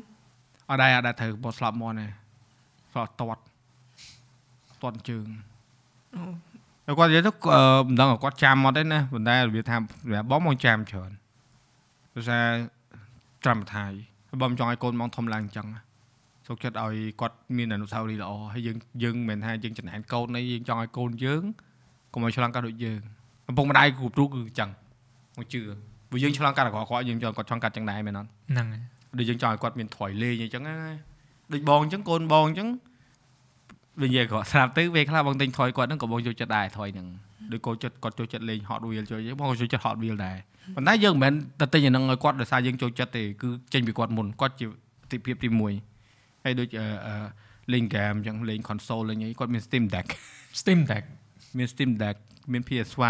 [0.70, 2.08] អត់ដែរអត់ដែរត្រូវបោះស្លាប់មន់ទេ
[2.94, 3.42] ស្លាប់ទាត់
[4.82, 5.28] ទាត់ជើង
[6.16, 6.22] អូ
[6.86, 11.12] ហើយគាត់និយាយទៅអឺមិនដឹងថាគាត់ចាំអត់ទេណាប៉ុន្តែរបៀបថាសម្រាប់បងមកចាំច្រើន
[12.16, 12.46] ដោយសារ
[13.46, 13.86] ចាំបន្ថៃ
[14.30, 15.82] ហើយបងចង់ឲ្យកូនបងធំឡើងអញ្ចឹងណា
[16.48, 21.44] សុខចិត្តឲ្យគាត់មានអនុស្សាវរីយ៍ល្អហើយយើងយើងមិនមែនថាយើងចំណានកូននេះយើងចង់ឲ្យកូនយើង
[22.14, 23.02] កុំឲ្យឆ្លងកាត់ដូចយើង
[23.50, 24.70] ឪពុកម្ដាយគ្រប់រូបគឺអញ្ចឹង
[25.38, 25.62] មកជឿ
[26.12, 28.82] បើយើងឆ្លងកាត់អាក្រក់គាត់យើងចង់គាត់ឆ្លងកាត់ចឹងដែរមែនអត់ហ្នឹងហើយ
[29.20, 30.76] ដូចយើងចង់ឲ្យគាត់មានថយលេងអញ្ចឹងណា
[31.54, 32.70] ដូចបងអញ្ចឹងកូនបងអញ្ចឹង
[34.02, 37.08] ដូចនិយាយគាត់ស្រាប់ទៅពេលខ្លះបងទិញថយគាត់ហ្នឹងក៏បងចូលចិត្តដែរថយហ្នឹង
[37.52, 40.38] ដូចកូនចិត្តគាត់ចូលចិត្តលេង Hot Wheel ចូលចិត្តបងក៏ចូលចិត្ត Hot Wheel ដែរ
[40.76, 44.66] ប៉ុន្តែយើងមិនមែនតែទិញអាហ្នឹងឲ្យគាត់ដោយសារយើងចូលចិត្តទេគឺចេញពីគាត់មុនគាត់ជា
[45.12, 45.50] ទិភាពទី
[45.98, 47.16] 1ហើយដូចអឺអឺ
[47.74, 50.08] លេងហ្គេមអញ្ចឹងលេង console លេងអីគាត់មាន Steam Deck
[50.60, 51.04] Steam Deck
[51.58, 52.18] មាន Steam Deck
[52.52, 53.04] មាន PS5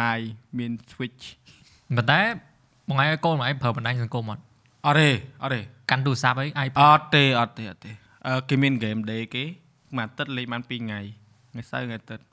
[0.57, 1.23] មាន Switch
[1.97, 2.22] ប៉ុន្តែ
[2.88, 4.41] បងឯងឲ្យកូនបងឯងប្រើបណ្ដាញសង្គមអត់
[4.85, 5.09] អត់ទេ
[5.43, 5.59] អត់ទេ
[5.89, 8.11] កាន់ទូរស័ព្ទអី iPad អត់ទេអត់ទេអត់ទេអឺ
[8.49, 9.43] គេមាន game day គេ
[9.98, 10.99] មួយអាទិត្យលេងបាន2ថ្ងៃ
[11.52, 12.26] ថ្ងៃសៅរ៍ថ្ងៃអាទិត្យ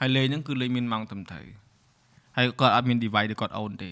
[0.00, 1.46] ហើយលេងហ្នឹងគឺលេងមានម៉ោងត្រឹមត្រូវ
[2.36, 3.90] ហើយគាត់អត់មាន device ដែលគាត់ own ទេ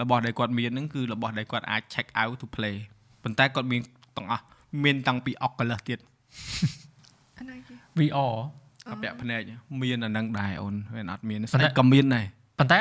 [0.00, 2.76] របស់ដែលគាត់មានហ្នឹងគឺរបស់ដែលគាត់អាច check out to play
[3.22, 3.80] ប៉ុន្តែគាត់មាន
[4.16, 4.44] ទាំងអស់
[4.84, 5.98] មានតាំងពី Oculus ទៀត
[7.38, 8.34] អាណាគេ VR
[8.88, 9.40] អពាក់ភ្នែក
[9.80, 12.26] មានអាហ្នឹងដែរអូនវាអត់មានប៉ុន្តែស្អែកក៏មានដែរ
[12.58, 12.78] ប៉ុន្តែ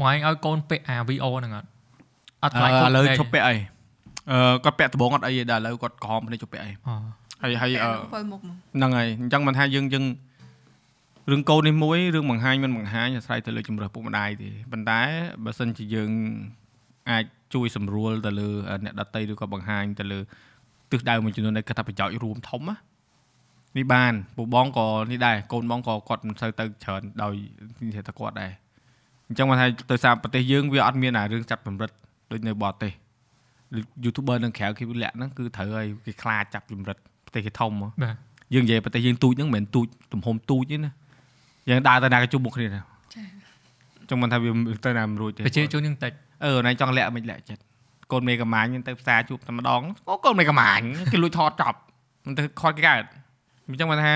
[0.00, 1.68] បងឯងឲ្យកូនពាក់អា VR ហ្នឹងអត់
[2.42, 3.73] អត់ឥខ្លាចខ្លួនឡូវឯងជប់ពាក់អីអឺ
[4.64, 6.94] គាត់ពាក់ដបងអត់អីទេដែរឥឡូវគាត់ក្រហមភ្នែកជប់ពាក់អីអូ
[7.42, 10.04] ហើយហើយអឺហ្វលមុខមកហ្នឹងហើយអញ្ចឹងមិនថាយើងយើង
[11.30, 15.00] រឿងកូននេះមួយរឿងបង្ហាញមិនបង្ហាញអាស្រ័យទៅលើជំរឿពុកម្ដាយទេប៉ុន្តែ
[15.44, 16.10] បើសិនជាយើង
[17.10, 17.24] អាច
[17.54, 18.48] ជួយសម្រួលទៅលើ
[18.84, 20.18] អ្នកដតីឬក៏បង្ហាញទៅលើ
[20.90, 22.76] ទិសដៅមួយចំនួនដែលគាត់ថាប្រយោជន៍រួមធំណា
[23.76, 27.34] នេះបានពូបងក៏នេះដែរកូនបងក៏គាត់មិនសូវទៅច្រើនដោយ
[27.86, 28.52] និយាយថាគាត់ដែរ
[29.28, 31.90] អញ្ចឹងមកថាទៅសារប្រទេសយើងវាអត់មានអារឿងចាប់ចម្រិត
[32.30, 32.92] ដូចនៅបរទេស
[34.04, 38.16] YouTuber នៅក្រៅគេលាក់ហ្នឹងគឺត្រូវឲ្យគេខ្លាចចាប់ចម្រិតប្រទេសគេធំហ៎បាទ
[38.54, 40.92] យើងនិយាយប្រទេសយើងទូចហ្នឹងមិនមែនទូចទំហំទូចទេណា
[41.68, 42.82] យើងដើរទៅណាក៏ជួបមុខគ្នាដែរ
[43.14, 43.22] ចា
[44.10, 44.50] ចង់មិនថាវា
[44.84, 46.12] ទៅណាមិនរួចទេប្រជាជនយើងតិច
[46.44, 47.62] អឺណៃចង់លាក់មិនលាក់ចិត្ត
[48.12, 50.80] កូនមេកាម៉ាញទៅផ្សារជួបតែម្ដងអូកូនមេកាម៉ាញ
[51.12, 51.78] គេលួចថតចប់
[52.26, 53.04] មិនទៅខត់គេកើត
[53.66, 54.12] អញ្ចឹងមិនថា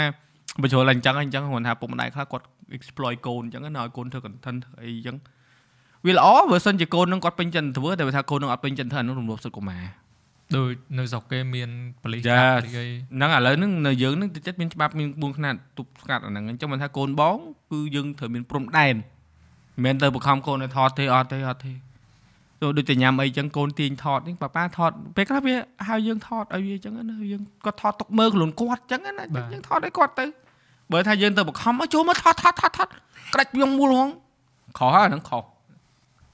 [0.62, 5.16] បញ្ចូលអញ្ចឹងអញ្ចឹងគាត់ថាពុកម្ដាយខ្លះគាត់ exploit កូនអញ្ចឹងណាឲ្យកូនធ្វើ content ធ្វើអីអញ្ចឹង
[6.06, 9.82] វាល្អបើសិនជាកូននឹងគាត់ពេញចិត្តធ្វើតែបើថាកូននឹងអត់ពេញចិត្តធ្វើអានោះរំលោភសិទ្ធិកុមារ
[10.56, 11.70] ដូចនៅស្រុកគេមាន
[12.02, 12.84] ប៉ូលីសចាចាប់អី
[13.14, 17.36] ហ្នឹងឥឡូវហ្នឹងនៅយើងហ្នឹងតិចចិត្តមានច្បាប់មានក្បួនខ្នាតទប់ស្កាត់អាហ្នឹងអញ្ចឹងមិនថាកូនបង
[17.72, 21.72] គឺយើងត្រូវមានព្រំដែនមិនមែនទៅបង្ខំកូនឲ្យថតទេអត់ទេអត់ទេ
[22.60, 25.54] ទៅដូចតែញ៉ាំអីអញ្ចឹងកូនទាញថតនេះប៉ាប៉ាថតពេលខ្លះវា
[25.88, 30.24] ហៅយើងថតឲ្យវាអញ្ចឹងណាយើងគាត់ថតទុកមើលខ្លួនគាត់អញ្ចឹងណាយើងថតឲ្យគាត់ទៅ
[30.92, 32.88] បើថាយើងទៅបង្ខំឲ្យចូលមកថតថតថតថត
[33.34, 34.08] ក្រាច់វាមូលហង
[34.78, 35.42] ខុសហើយហ្នឹងខុស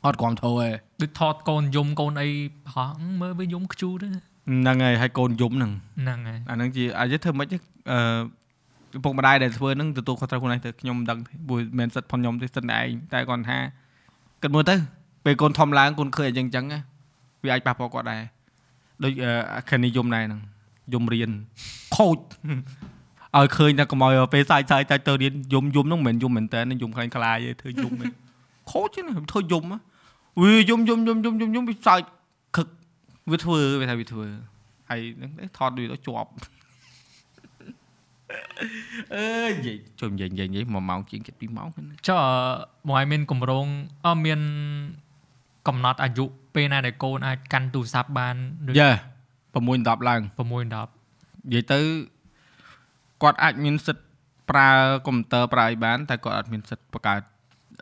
[0.07, 0.69] អត់គ្រប់ធ្វើទេ
[1.03, 2.29] ដូចថតកូនយំកូនអី
[2.75, 2.91] ហោះ
[3.21, 4.13] មើលវាយំខ្ជូតហ្នឹង
[4.49, 7.57] ហ្នឹងហើយឲ្យកូនយំហ្នឹងហ្នឹងហើយអាហ្នឹងជាអាចធ្វើមិនទេ
[7.91, 13.59] អឺពុកម្ដាយដែលធ្វើហ្នឹងទទួលខុសត្រូវខ្លួនឯងទៅខ្ញុំមិនដឹងទេព្រោះមិនមែនសិទ្ធិផងខ្ញុំទេសិទ្ធិតែឯងតែគាត់ថា
[14.43, 14.75] គិតមើលទៅ
[15.25, 16.81] ពេលកូនធំឡើងកូនឃើញអញ្ចឹងអញ្ចឹងណា
[17.45, 18.23] វាអាចប៉ះពាល់គាត់ដែរ
[19.05, 20.41] ដូចអឺខនិយមដែរហ្នឹង
[20.93, 21.31] យមរៀន
[21.97, 22.19] ខូច
[23.37, 28.13] ឲ្យឃើញតែកុំឲ្យពេលសាយសាយតែទៅរៀនយមយមហ្នឹងមិនមែនយមមែនតើយមខ្លាញ់ខ្លាយទេធ្វើយមមែន
[28.71, 29.65] ខូចណាធ្វើយម
[30.43, 32.03] វាយមយមយមយមយមយមវាសើច
[32.57, 32.67] ខឹក
[33.31, 34.27] វាធ្វើវាថាវាធ្វើ
[34.91, 36.31] ហើយហ្នឹងទេថតវាទៅជាប់
[39.15, 42.21] អើយនិយាយជួយនិយាយនិយាយនិយាយ1ម៉ោងជាង7ម៉ោងហ្នឹងចុះ
[42.89, 43.67] បងឯងមានកម្រង
[44.07, 44.41] អឺមាន
[45.69, 46.25] កំណត់អាយុ
[46.55, 48.35] ពេលណាដែលកូនអាចកាន់ទូរស័ព្ទបាន
[48.67, 48.91] ដូចយ៉ា
[49.55, 49.57] 6
[49.87, 50.79] 10ឡើង6 10និ
[51.53, 51.81] យាយទៅ
[53.23, 54.05] គាត់អាចមានសិទ្ធិ
[54.51, 54.71] ប្រើ
[55.07, 57.34] កុំព្យូទ័រប្រើអីបានតែគាត់អត់មានសិទ្ធិបង្កើតអឺ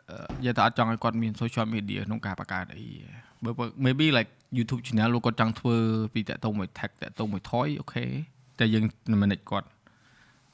[0.09, 2.85] និយាយទៅអត់ចង់ឲ្យគាត់មាន social media ក្នុងការបង្កើតអី
[3.43, 5.75] បើបើ maybe like YouTube channel លោកគាត់ចង់ធ្វើ
[6.13, 8.05] ពីតាក់ទងមួយ tag តាក់ទងមួយ toy អូខេ
[8.59, 8.83] តែយើង
[9.21, 9.67] manage គាត់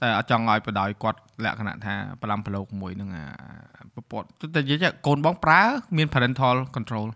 [0.01, 3.25] តែអត់ចង់ឲ្យបដ ாய் គាត់លក្ខណៈថាប្រឡំប្រឡូកមួយនឹងអា
[3.93, 5.61] ប្រព័ន្ធតែនិយាយទៅកូនបងប្រើ
[5.97, 7.07] មាន parental control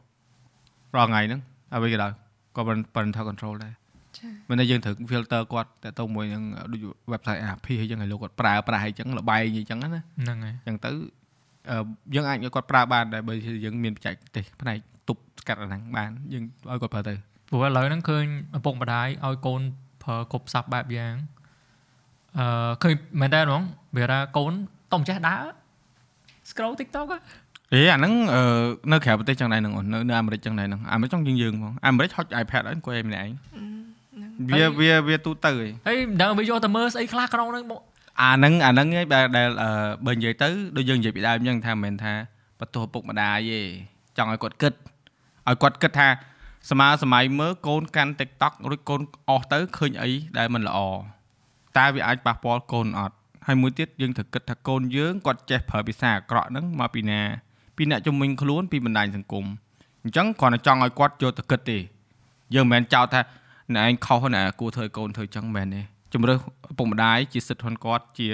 [0.95, 1.41] រាល់ថ្ងៃហ្នឹង
[1.75, 2.11] អ្វីក៏ដោយ
[2.55, 2.61] ក៏
[2.95, 3.73] parental control ដែរ
[4.17, 11.22] ចាមិនតែយើងត្រូវ filter គាត់តែទៅមួយនឹងដូច website RP អីចឹងឲ្យលោកគាត់ប្រើប្រាស់អីចឹងលបែងអីចឹងណាហ្នឹងហើយចឹងទៅអឺ
[12.15, 13.33] យើងអាចឲ្យគាត់ប្រើបានដែរបើ
[13.65, 14.77] យើងមានបច្ចេកទេសផ្នែក
[15.07, 17.13] ទប់ស្កាត់អាហ្នឹងបានយើងឲ្យគាត់ប្រើទៅ
[17.49, 18.25] ព្រោះឥឡូវហ្នឹងឃើញ
[18.57, 19.61] ឪពុកម្ដាយឲ្យកូន
[20.03, 21.15] ប្រើគ្រប់ស័ព្ទបែបយ៉ាង
[22.39, 23.61] អឺឃើញមែនតើហ្មង
[23.97, 24.53] វាថាកូន
[24.91, 25.43] តោះម្ចាស់ដើរ
[26.49, 27.19] scroll TikTok ហ៎
[27.73, 28.43] អេអាហ្នឹងអឺ
[28.91, 33.33] នៅក្រៅប្រទេសចឹងដែរហ្នឹងអូននៅនៅអាមេរិកចឹងដែរហ្នឹងអាមេរិកចង់យើងយើងហ្មងអាមេរិកហុច iPad ហើយអង្គុយឯម្នាក់ឯង
[34.49, 37.81] វាវាវាទូទៅហីហើយមិនដឹងវាយកទៅមើលស្អីខ្លះក្នុងហ្នឹងមក
[38.21, 39.69] អាហ្នឹងអាហ្នឹងឯងដែលដែលអឺ
[40.05, 42.13] បើនិយាយទៅដូចយើងនិយាយពីដើមចឹងថាមិនមែនថា
[42.59, 43.61] បន្ទោសឪពុកម្ដាយទេ
[44.17, 44.73] ចង់ឲ្យគាត់គិត
[45.47, 46.07] ឲ្យគាត់គិតថា
[46.69, 50.79] សម័យសម័យមើលកូនកាន់ TikTok រួចកូនអស់ទៅឃើញអីដែលមិនល្អ
[51.77, 53.15] តើវាអាចប៉ះពាល់កូនអត់
[53.47, 57.21] ហើយមួយទៀតយើងត្រូវគិតថាកូនយើងគាត់ចេះប្រើភាសាអាក្រក់ហ្នឹងមកពីណា
[57.77, 59.45] ពីអ្នកជំនាញខ្លួនពីបណ្ដាញសង្គម
[60.03, 61.77] អញ្ចឹងគ្រាន់តែចង់ឲ្យគាត់យកទៅគិតទេ
[62.55, 63.21] យើងមិនមែនចោទថា
[63.73, 66.37] អ្នកឯងខុសណាគួរធ្វើឲ្យកូនធ្វើអញ្ចឹងមិនមែនទេ ជំរឿឪ
[66.77, 68.27] ពុកម្ដាយជាសិទ្ធិរបស់គាត់ជា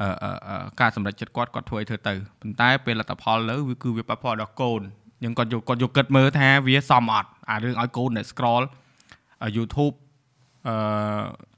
[0.00, 4.80] អឺអឺអឺការសម្រេចចិត្តគាត់គាត់ធ្វើឲ្យធ្វើទៅប៉ុន្តែពេលលទ្ធផលលើវាគឺវាប៉ះពាល់ដល់កូន
[5.22, 8.62] យើងគាត់យកគាត់យកគិតមើលថាវាសមអត់អារឿងឲ្យកូនអ្នក scroll
[9.42, 9.94] អឺ YouTube
[10.68, 10.74] អឺ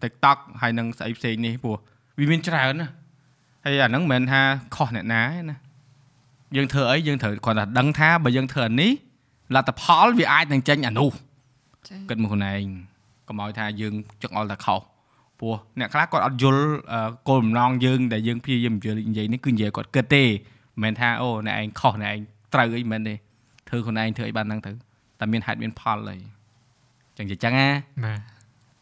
[0.03, 1.77] TikTok ហើយនឹងស្អីផ្សេងនេះព្រោះ
[2.19, 2.89] វាមានច្រើនណា
[3.65, 4.41] ហើយអាហ្នឹងមិនមែនថា
[4.77, 5.57] ខុសអ្នកណាទេណា
[6.57, 8.93] យើងធ្វើអីយើងត្រូវគាត់ថាដឹងថាបើយើងធ្វើអានេះ
[9.55, 11.11] លទ្ធផលវាអាចនឹងចេញអានោះ
[11.89, 12.65] ចាគិតមកខ្លួនឯង
[13.29, 14.81] កុំឲ្យថាយើងចង្អុលតែខុស
[15.41, 22.21] ព្រោះអ្នកខ្លះគាត់អត់យល់អឺគោលបំណងយើងដែលយើងព្យាយាមនិយាយនិយាយនេះគឺនិយាយគាត់គិតទេមិនមែនថាអូអ្នកឯងខុសអ្នកឯង
[22.55, 23.15] ត្រូវអីមិនមែនទេ
[23.69, 24.71] ធ្វើខ្លួនឯងធ្វើអីបានហ្នឹងទៅ
[25.21, 26.17] តែមានហេតុមានផលអី
[27.17, 27.69] ចឹងនិយាយចឹងណា
[28.05, 28.21] បាទ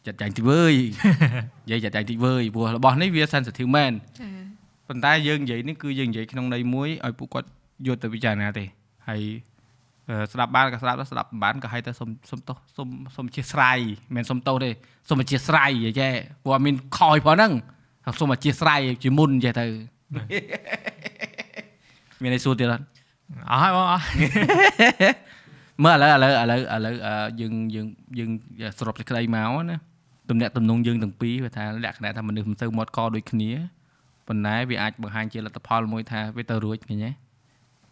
[0.06, 0.74] ចិត្តចាញ់តិចវើយ
[1.66, 4.28] និយាយចិត្តចាញ់តិចវើយព្រោះរបស់នេះវា sensitive មែនចា
[4.88, 7.48] ប៉ុន្តែយើងនិយាយនេះគឺយើងនិយាយក្នុងន័យមួយឲ្យពួកគាត់
[7.86, 8.64] យកទៅពិចារណាទេ
[9.08, 9.53] ហើយអឺ
[10.32, 14.70] ស្ដាប់បានក៏ស្ដាប់ដែរស្ដាប់មិនបានក៏ឲ្យទៅសុំសុំទោសសុំសុំអធិស្ឋានមិនមែនសុំទោសទេ
[15.08, 16.12] សុំអធិស្ឋានយីចេះ
[16.42, 17.52] ព្រោះអត់មានខយផងហ្នឹង
[18.20, 19.66] សុំអធិស្ឋានជាមុនចេះទៅ
[22.22, 22.84] មានអីសួរទៀតអត់
[23.50, 24.04] អស់ហើយបងអស់
[25.82, 27.86] មើលឥឡូវឥឡូវឥឡូវឥឡូវអឺយើងយើង
[28.18, 28.30] យើង
[28.78, 29.76] សរុបសេចក្តីមកណា
[30.30, 33.50] ទំនាក់ទំនងយើងទាំងពីរវាថាលក្ខណៈថាមនុស្សមិនសូវមាត់កដូចគ្នា
[34.28, 37.10] ប៉ុន្តែវាអាចបង្ហាញជាលទ្ធផលមួយថាវាទៅរួចឃើញទេ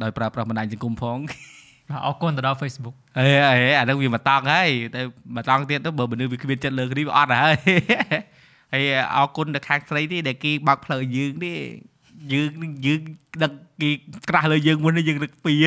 [0.02, 1.61] ដោយប្រើប្រាស់បណ្ដាញសង្គមផងបាទ
[2.06, 5.00] អរគុណទៅដល់ Facebook អេអេអានោះវាមកតង់ហើយតែ
[5.36, 7.56] មកតង់ទៀតទៅបើមនុស្សវាគ្មានចិត្តលើគ្នាវាអត់ហើយ
[8.72, 8.84] ហើយ
[9.16, 11.52] អរគុណដល់ខាងស្រីទេដែលគេបើកផ្លូវយើងទេ
[12.32, 13.00] យើងនឹងយើង
[13.42, 13.90] ដឹកគេ
[14.28, 15.66] ក្រាស់លើយើងមុននេះយើងដឹកពីរ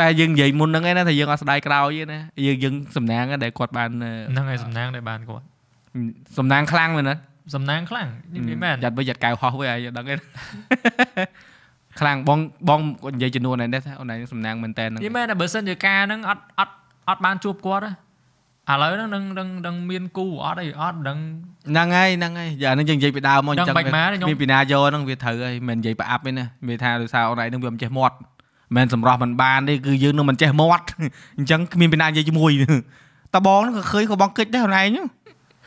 [0.00, 5.44] តែយើងនិយាយមុនហ្នឹងឯណាថាយើងអត់ស្ដាយក្រោយទេណាយើងយើងសំណាងណាដែលគាត់បានអឺហ្នឹងហើយសំណាងដែលបានគាត់
[6.38, 7.16] សំណាងខ្លាំងមែនណា
[7.54, 10.14] សំណាងខ្លាំងនិយាយមែនយ៉ាត់វិញយ៉ាត់កៅហោះវិញឲ្យដឹងទេ
[12.00, 12.38] ខ្លាំងបង
[12.68, 16.74] បងគាត់និយាយចំនួនហ្នឹងដែរថាអូនឯងសំណាងមែនតើហ្នឹងនិយាយមែនតែបើសិនជាការហ្នឹងអត់អត់
[17.08, 17.90] អត់បានជួបគាត់ទេ
[18.70, 21.18] ឥឡូវហ្នឹងនឹងនឹងនឹងមានគូអត់អីអត់ដឹង
[21.70, 30.84] ហ្នឹងហើយហ្នឹងហើយយ៉ាហ្នឹងយើងនិយាយពីដើមមកអញ្ចឹងដឹងបាច់ម៉ាទេខ្ញុំមានពីណាយកហ្នឹងវាត្រូវហើយមិននិយាយប្រអាប់ទេណាវាថាដោយសារអូនឯងហ្នឹងវាមិនចេះមាត់មិនមែនសម្រស់មិនបានទេគឺយើងនឹងមិនចេះមាត់
[31.38, 32.50] អញ្ចឹងគ្មានពីណានិយាយជាមួយ
[33.34, 35.06] តបងហ្នឹងក៏ឃើញក៏បងគិតដែរអូនឯងហ្នឹង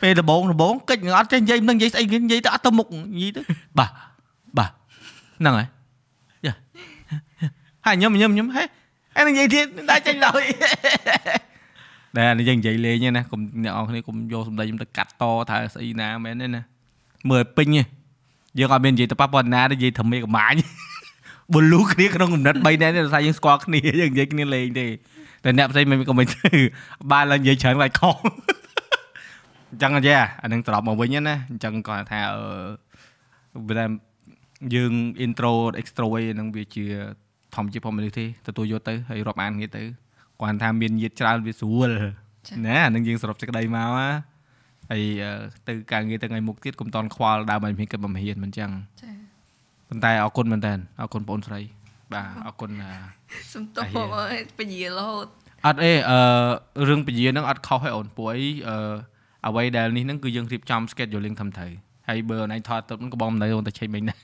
[0.02, 2.86] ពេលដបងដបងគិតអត់ចេះនិយាយមិនដឹងនិយាយស្អីគេនិយាយទៅអត់ទៅមុខ
[3.16, 3.42] និយាយទៅ
[3.78, 3.90] បាទ
[4.58, 4.70] បាទ
[5.40, 5.81] ហ្នឹងហើយយ៉ា
[7.86, 8.64] ហើយញឹមញឹមញឹមហេ
[9.16, 10.34] អញនិយាយទៀតដែរចេញដល់
[12.16, 16.62] ដែលអានេះយើងនិយាយលេងទេណាកុំអ្នកនរគ្នាកុំយកសម្ដីខ្ញុំទៅកាត់តថាស្អីណាមែនទេណា
[17.30, 17.82] មើលឲ្យពេញទេ
[18.58, 20.54] យើងអត់មាននិយាយទៅប៉ះប៉ុណ្ណាទេនិយាយធមេកំាញ
[21.54, 24.86] បលូគ្នាក្នុងកំណត់3នាក់ទេដោយសារយើងស្គាល់គ្នាយើងនិយាយគ្នាលេងទេ
[25.44, 26.50] តែអ្នកផ្សេងមិនក៏មិនទៅ
[27.12, 28.16] បានឡើងនិយាយច្រើនខ្លាចខុស
[29.70, 33.84] អញ្ចឹងទេអានឹងត្រឡប់មកវិញណាអញ្ចឹងគាត់ថាអឺវាតែ
[34.74, 34.92] យើង
[35.24, 36.84] intro extro ឯហ្នឹងវាជា
[37.54, 39.82] ធម្មជាតិផងមនុស្សទេទទួលយកទៅហើយរាប់អានគ្នាទៅ
[40.40, 41.90] គាត់ថាមានញាតច្រើនវាស្រួល
[42.48, 44.08] ចា៎ណាអានឹងយើងសរុបសេចក្តីមកណា
[44.90, 45.32] ហើយអឺ
[45.68, 48.70] ទៅការងារទៅថ្ងៃមុខទៀតកុំតន់ខ្វល់ដើមឲ្យមានគិតបំហ៊ានមិនអញ្ចឹង
[49.02, 49.10] ចា
[49.88, 51.60] ប៉ុន្តែអរគុណមែនតើអរគុណបងអូនស្រី
[52.12, 52.90] បាទអរគុណអឺ
[53.52, 55.26] សំទោសអាបងហាអើយពញារហូត
[55.66, 58.76] អត់អេអឺរឿងពជាហ្នឹងអត់ខុសទេអូនព្រោះអីអឺ
[59.46, 61.72] អ្វីដែលនេះហ្នឹងគឺយើងរៀបចំ scheduling ធំត្រូវ
[62.08, 64.18] ហើយបើអូនឯងថតទៅហ្នឹងក៏បងមិនដឹងអូនទៅឆេញមិញដែរ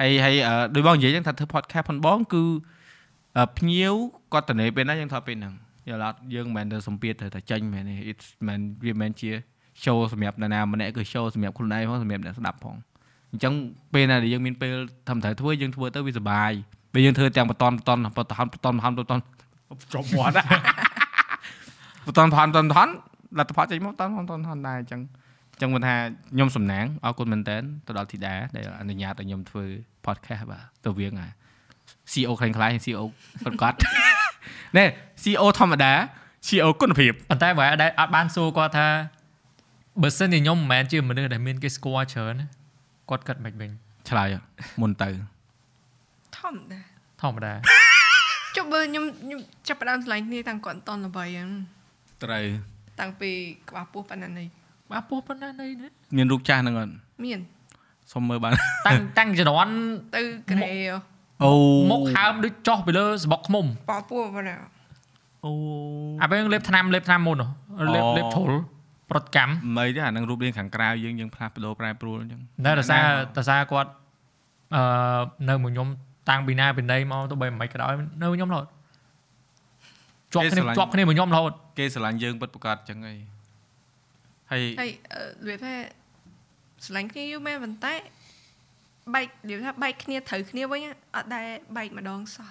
[0.00, 2.44] ហើយហើយអឺដូចបងនិយាយចឹងថាធ្វើ podcast ផងបងគឺ
[3.36, 3.94] អឺភ្ញៀវ
[4.32, 5.54] គាត់ទៅနေពេលណាយើងថតពេលហ្នឹង
[5.88, 9.30] យល់អត់យើងមិនមែនទៅសម្ពាធទៅតែចេញមែនទេ it's មិនវាមិនមែនជា
[9.82, 12.76] show សម្រាប់នរណាម្នាក់គឺ show សម្រាប់ខ្លួនឯងផងសម្រាប់អ្នកស្ដាប់ផង
[13.32, 13.52] អញ្ចឹង
[13.94, 14.72] ពេលណាដែលយើងមានពេល
[15.08, 16.52] ធំត្រូវធ្វើយើងធ្វើទៅវាសុបាយ
[16.92, 19.20] ពេលយើងធ្វើទាំងបតនបតនបតនបតនបតនបតន
[19.92, 20.34] ជាប់មាត់
[22.06, 22.88] បតនផនបតនផន
[23.38, 25.94] លទ្ធផលចេញមកបតនបតនផនដែរអញ្ចឹងអញ្ចឹងមិនថា
[26.34, 27.56] ខ្ញុំសំណាងអរគុណមែនតើ
[27.86, 29.64] ទៅដល់ធីតាដែលអនុញ្ញាតឲ្យខ្ញុំធ្វើ
[30.06, 31.28] podcast បាទទៅវៀងអា
[32.12, 33.02] CEO ខ្លាំងខ្លាយ CEO
[33.44, 33.72] ប្រកាស
[34.76, 34.84] ណែ
[35.22, 35.92] CEO ធម្មតា
[36.46, 38.88] CEO គុណភាពប៉ុន្តែបើដែលអត់បានសួរគាត់ថា
[40.02, 42.46] បើសិនជាខ្ញុំមិនមែនជាមនុស្សដែលមានគេស្គាល់ច្រើនណា
[43.10, 43.70] គាត់គិតមិនវិញ
[44.08, 44.28] ឆ្លើយ
[44.80, 45.08] មុនទៅ
[46.38, 46.80] ធម្មតា
[47.22, 47.52] ធម្មតា
[48.56, 51.48] ចុះបើខ្ញុំខ្ញុំចាប់ផ្ដើមឆ្លាញ់គ្នាតាំងគាត់អត់តន់ល្បីហ្នឹង
[52.22, 52.44] ត្រូវ
[53.00, 53.30] តាំងពី
[53.68, 54.48] ក្បាលពោះប៉ុណ្ណានេះ
[54.90, 56.92] បាទពោះប៉ុណ្ណានៃណាមានរូបចាស់ហ្នឹងអត់
[57.24, 57.40] មាន
[58.12, 58.52] សុំមើលបាន
[58.86, 59.74] តាំងតាំងជំនាន់
[60.14, 60.20] ទៅ
[60.50, 60.72] ក្រែ
[61.44, 61.52] អូ
[61.92, 64.56] មុខហើមដូចចុះពីលើសបុកឃ្មុំប៉ពោះបងណា
[65.44, 65.52] អូ
[66.22, 67.48] អាពេលលេបថ្នាំលេបថ្នាំមុនហ៎
[67.94, 68.52] លេបអូលេបជ្រុល
[69.10, 73.04] ប្រតិកម្មមិនទេអានឹងរូបរាងខាងក្រៅយើងយើងផ្លាស់ប្ដូរប្រែប្រួលអញ្ចឹងតែរសារ
[73.38, 73.90] រសារគាត់
[74.76, 74.82] អឺ
[75.48, 75.88] នៅមួយខ្ញុំ
[76.30, 78.66] តាំងពីណាពីណីមកទៅបីមិនក៏ដោយនៅខ្ញុំរហូត
[80.32, 83.14] ជាប់គ្នាជាប់គ្នាមួយខ្ញុំរហូតគេស្រឡាញ់យើងពិតប្រកបអញ្ចឹងហី
[84.54, 85.74] ហើយហើយអឺរបៀបថា
[86.84, 87.94] ស្រឡាញ់គ្នាយូរមែនប៉ុន្តែ
[89.14, 92.50] បែកនិយាយថាបែកគ្នាត្រូវគ្នាវិញណាអត់ដែលបែកម្ដងសោះ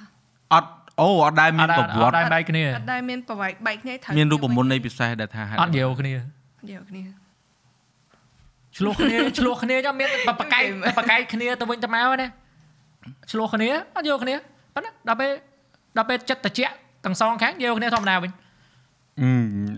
[0.54, 0.70] អត់
[1.02, 6.16] អូអត់ដែលមានអត់ប្រវអត្តិត់ដែរបែកគ្នាអត់ដែលមានប្រវែកបែកគ្នាត្រូវមានរូបមន្តនៃពិសេសដែលថាហេតុអត់យាវគ្នាយ
[6.82, 7.04] កគ្នា
[8.78, 10.64] ឆ្លោះគ្នាឆ្លោះគ្នាចាំមានបបកែក
[11.00, 12.28] បកែកគ្នាទៅវិញទៅមកណា
[13.32, 14.36] ឆ្លោះគ្នាអត់យកគ្នា
[14.76, 15.32] ប៉ុន្តែដល់ពេល
[15.98, 16.74] ដល់ពេលចិត្តត្រជាក់
[17.06, 18.32] ទាំងសងខាងយកគ្នាធម្មតាវិញ
[19.22, 19.30] អឺ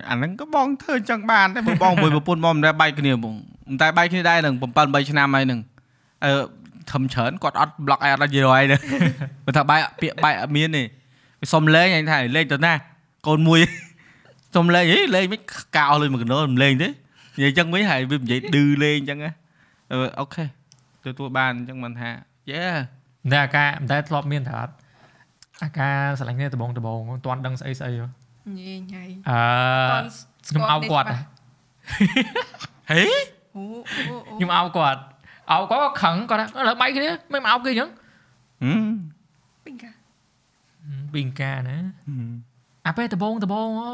[0.09, 3.33] អាហ្នឹងក៏បងធ្វើអញ្ចឹងបានតែព្រោះបងមួយប្រពន្ធមកមិនដែលបែកគ្នាបង
[3.69, 4.61] មិនតែបែកគ្នាដែរនឹង7
[4.93, 5.59] 8ឆ្នាំហើយនឹង
[6.25, 6.31] អឺ
[6.91, 8.81] ខំច្រើនគាត់អត់ប្លុកអីអត់និយាយហើយនឹង
[9.45, 10.83] បើថាបែកពាក្យបែកអត់មានទេ
[11.41, 12.73] វាសុំលេងអញថាលេងទៅណា
[13.27, 13.59] កូនមួយ
[14.55, 15.41] សុំលេងហីលេងមិន
[15.77, 16.89] កោលលេងមួយកណ្ដោមិនលេងទេ
[17.37, 19.31] និយាយអញ្ចឹងវិញហើយវានិយាយឌឺលេងអញ្ចឹងណា
[19.91, 20.45] អឺអូខេ
[21.05, 22.09] ទទួលបានអញ្ចឹងមិនថា
[22.51, 22.63] យេ
[23.31, 24.73] តែអាការមិនដែលធ្លាប់មានថាអត់
[25.63, 28.24] អាការស្រឡាញ់គ្នាដបងដបងមិនទាន់ដឹងស្អីស្អីហ៎
[28.57, 29.39] ញ៉ៃញ៉ៃអឺ
[30.47, 31.17] ខ្ញុំអោបគាត់ហ៎
[32.91, 33.01] ហេ
[33.55, 33.63] អូ
[33.95, 34.99] អូអូខ្ញុំអោបគាត់
[35.51, 37.89] អោបគាត់ក៏ខឹងគាត់ថាឥឡូវបែកគ្នាមិនមកអោបគេអញ្ចឹង
[38.63, 38.87] ហឹម
[39.65, 39.91] ពីកា
[41.13, 41.77] ពីងការណា
[42.07, 42.31] ហឹម
[42.87, 43.91] អាពេលដបងដបងអូ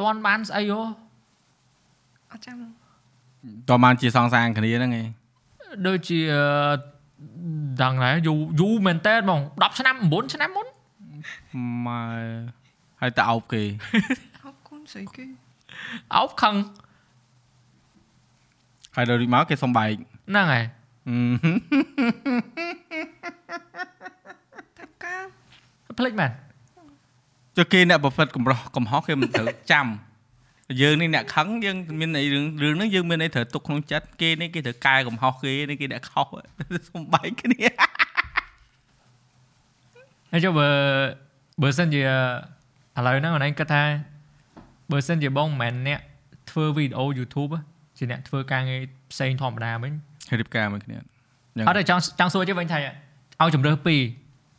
[0.00, 0.80] ទាន់បានស្អីអូ
[2.30, 2.56] អត់ចាំ
[3.68, 5.08] តើបានជាសងសាងគ្នាហ្នឹងឯង
[5.86, 6.18] ដូចជា
[7.82, 10.66] ដឹងដែរយូរយូរមែនតើហ្មង10ឆ្នាំ9ឆ្នាំមុន
[11.86, 12.02] ម៉ែ
[13.02, 13.62] ហើយតើអោបគេ
[14.44, 15.24] អរគុណស្អីគេ
[16.14, 16.54] អោបខឹង
[18.96, 19.88] ហើយដល់រីមកគេសុំបែក
[20.30, 20.64] ហ្នឹងហើយ
[21.06, 21.54] ហឹម
[24.78, 25.14] តាកា
[25.98, 26.30] ភ្លេចមែន
[27.56, 29.86] ចុះគេអ្នកប្រព្រឹត្តកំរោះកំហុសគេមិនត្រូវចាំ
[30.82, 36.26] យើងនេះអ្នកខឹងយើងមានអីរឿងរឿងហ្នឹងយើងមានអីត្រូវទុកក្នុងចិត្តគេនេះគេត្រូវកែកំហុសគេនេះគេអ្នកខុស
[36.88, 37.64] សុំបែកគ្នា
[40.30, 40.68] ហើយចុះបើ
[41.62, 42.02] បើសិនជា
[42.96, 43.82] ឥឡូវហ្នឹងអូនឯងគិតថា
[44.90, 46.00] បើសិនជាបងមិនមែនអ្នក
[46.50, 47.60] ធ្វើវីដេអូ YouTube ហ៎
[47.98, 48.80] ជាអ្នកធ្វើការងារ
[49.12, 49.92] ផ្សេងធម្មតាវិញ
[50.40, 51.02] រៀបការមួយគ្នាយ៉ា
[51.62, 52.78] ងអត់ទេចង់ចង់សួរជិះវិញថា
[53.40, 54.02] ឲ្យជំរើសពីរ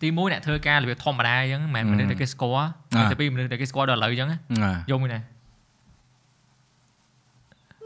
[0.01, 2.69] ទីមួយអ្នកធ្វើការរបៀបធម្មតាអញ្ចឹងមិនមែនមនុស្សដែលគេស្គាល់
[3.11, 5.19] ទីពីរមនុស្សដែលគេស្គាល់ដល់ឥឡូវអញ្ចឹងណាណាយកមួយណា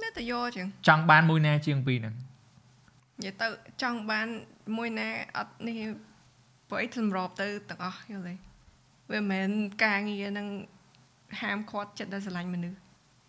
[0.02, 2.14] នៅតែយកចឹងចង់បានមួយណាជាងពីរហ្នឹង
[3.19, 3.48] និយាយទៅ
[3.82, 4.28] ចង់បាន
[4.78, 5.80] មួយណាអត់នេះ
[6.69, 8.34] បើអីសម្របទៅទាំងអស់យល់ទេ
[9.11, 9.49] វាមិនមែន
[9.84, 10.47] ការងារនឹង
[11.41, 12.77] ហាមឃាត់ចិត្តដែលស្រឡាញ់មនុស្ស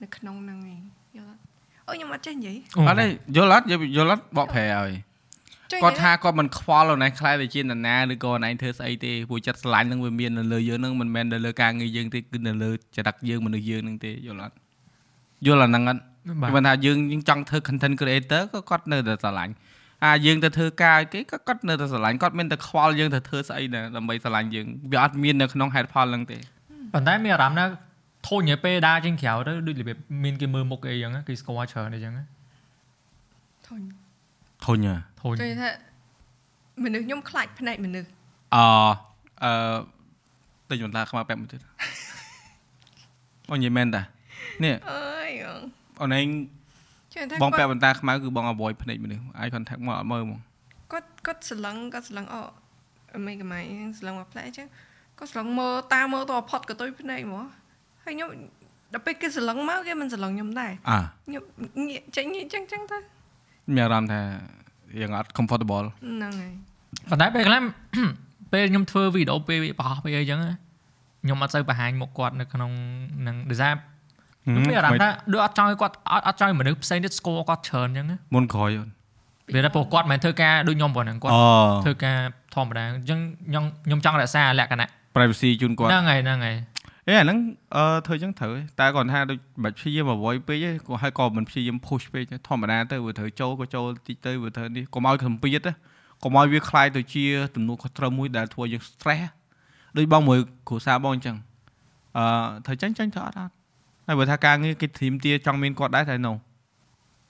[0.03, 0.81] នៅក្នុងហ្នឹងឯង
[1.17, 1.41] យល់អត់
[1.89, 2.57] អូខ្ញុំអត់ចេះនិយាយ
[2.89, 3.07] អត់ទេ
[3.37, 4.91] យល់អត់យល់អត់បកប្រែឲ្យ
[5.73, 14.55] ចេះគាត់ថាគាត់មិនខ្វល់អូនឯងខ្លាចទៅជានរណាឬក៏អូនឯងធ្វើស្អីទេព្រោះចិត្តស្រឡាញ់ហ្នឹងវាមាននៅលើយើងហ្នឹងមិនមែននៅលើការងារយើងទេគឺនៅលើចរិតយើងមនុស្សយើងហ្នឹងទេយល់អត់
[15.47, 16.03] យល់អាហ្នឹងអត់
[16.43, 19.53] បាទគេថាយើងយើងចង់ធ្វើ content creator ក៏គាត់នៅតែស្រឡាញ់
[20.05, 26.39] អាយើងទៅធ្វើការឲ្យគេក៏គាត់នៅតែស្រឡាញ់គាត់មានតែខ្វល់យើងទៅធ្វើស្អីណាដើម្បីស្រឡាញ់យើងវាអត់មាននៅក្នុងហេតុផលហ្នឹងទេ
[26.95, 27.67] ប៉ុន្តែមានអារម្មណ៍ថា
[28.27, 32.25] ធូរញ៉ៃពេលដើរចេញក្រៅទៅដូចរបៀបមានគេមើលមុខអីអញ្ចឹងណាគេស្គាល់ច្រើនអីអញ្ចឹងណា
[33.67, 33.81] ធុញ
[34.65, 35.71] ធុញហ៎ធូរចេះថា
[36.85, 38.09] មនុស្សខ្ញុំខ្លាចភ្នែកមនុស្ស
[38.55, 38.57] អ
[39.45, 39.79] អឺ
[40.71, 41.61] ទៅយន្តឡាខ្មៅបែបមួយទៀត
[43.51, 44.03] អូនិយាយមែនតា
[44.65, 45.31] នេះអើយ
[46.01, 46.57] អូនឯងចេះថា
[47.43, 50.41] បងពាគាត់ក់បន្តាខ្មៅគឺបង avoid ភ្នែកមនុស្ស eye contact មកអត់មើលហ្មង
[50.93, 52.41] គាត់គាត់ស្រឡឹងគាត់ស្រឡឹងអូ
[53.27, 53.61] មិនកំៃ
[53.99, 54.67] ស្រឡឹងមកផ្លែអញ្ចឹង
[55.19, 57.45] គាត់ស្រឡឹងមើលតាមមើលទៅផុតក៏ទុយភ្នែកហ្មង
[58.05, 58.29] ហើយខ្ញុំ
[58.93, 61.43] ដល់ពេលគេស្រឡឹងមកគេមិនស្រឡឹងខ្ញុំដែរអាខ្ញុំ
[61.89, 62.99] ងាកចេញងាកអញ្ចឹងអញ្ចឹងទៅ
[63.75, 64.21] មានអារម្មណ៍ថា
[65.01, 66.53] យើងអត់ comfortable ហ្នឹងហើយ
[67.11, 67.63] ប៉ុន្តែពេលខ្លះ
[68.53, 70.55] ពេលខ្ញុំធ្វើវីដេអូពេលបោះពេលអីអញ្ចឹងណា
[71.23, 72.71] ខ្ញុំអត់សូវបង្ហាញមុខគាត់នៅក្នុង
[73.27, 73.73] នឹងដោយសារ
[74.48, 78.90] ខ្ញុំមានអារម្មណ៍ថាដូចអត់ចង់ឲ្យគាត់អត់អត់ចង់ឲ្យមនុស្សផ្សេងទៀតស្គាល់គាត់ច្រើនអញ្ចឹងណា មុនក្រោយអូន
[79.56, 81.44] វាថាព្រោះគាត់មិនមែនធ្វើការដូចខ្ញុំប៉ុណ្ណឹងគាត់ អូ
[81.86, 82.18] ធ្វើការ
[82.56, 86.56] ធម្មតាអញ្ចឹងខ្ញុំខ្ញុំចង់រក្សាលក្ខណៈ privacy ជូនគាត់ ហ្នឹងហើយហ្នឹងហើយ
[87.08, 87.38] អេអាហ្នឹង
[87.76, 95.72] អឺធ្វើអញ្ចឹងត្រូវទេតែគាត់ថាដូចមិនព្យាយាម avoid ពេកទេក៏ហើយក៏មិនព្យាយាម push ពេកទេធម្មតាទៅវាត្រូវចូលក៏ចូលតិចទៅវាត្រូវនេះកុំឲ្យសម្ពាធទេ
[96.24, 99.30] កុំឲ្យវាคล้ายទៅជាទំនួលខុសត្រូវមួយដែលធ្វើឲ្យយើង stress
[99.98, 100.38] ដូចបងមួយ
[100.68, 101.38] គ្រូសាបងអញ្ចឹង
[102.18, 102.26] អឺ
[102.66, 103.54] ត្រូវចាញ់ចាញ់ទៅអត់អត់
[104.09, 106.33] ហើយបើថាការងារគេធรีมទាចង់មានគាត់ដែរតែ no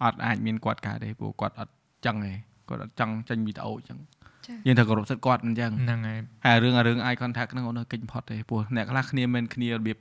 [0.04, 1.72] អត់អាចមានគាត់កើតទេព្រោះគាត់អត់
[2.06, 2.32] ចឹងទេ
[2.68, 3.98] គាត់អត់ចង់ចេញវីដេអូអញ្ចឹង
[4.46, 9.98] ចាយើងត្រូវគោរពសិទ្ធិគាត់អញ្ចឹងហ្នឹងហើយហើយរឿងអារឿង eye contact ហ្នឹងអូននៅកិច្ចផុតទេព្រោះអ្នកខ្លះគ្នាមិនគ្នារបៀប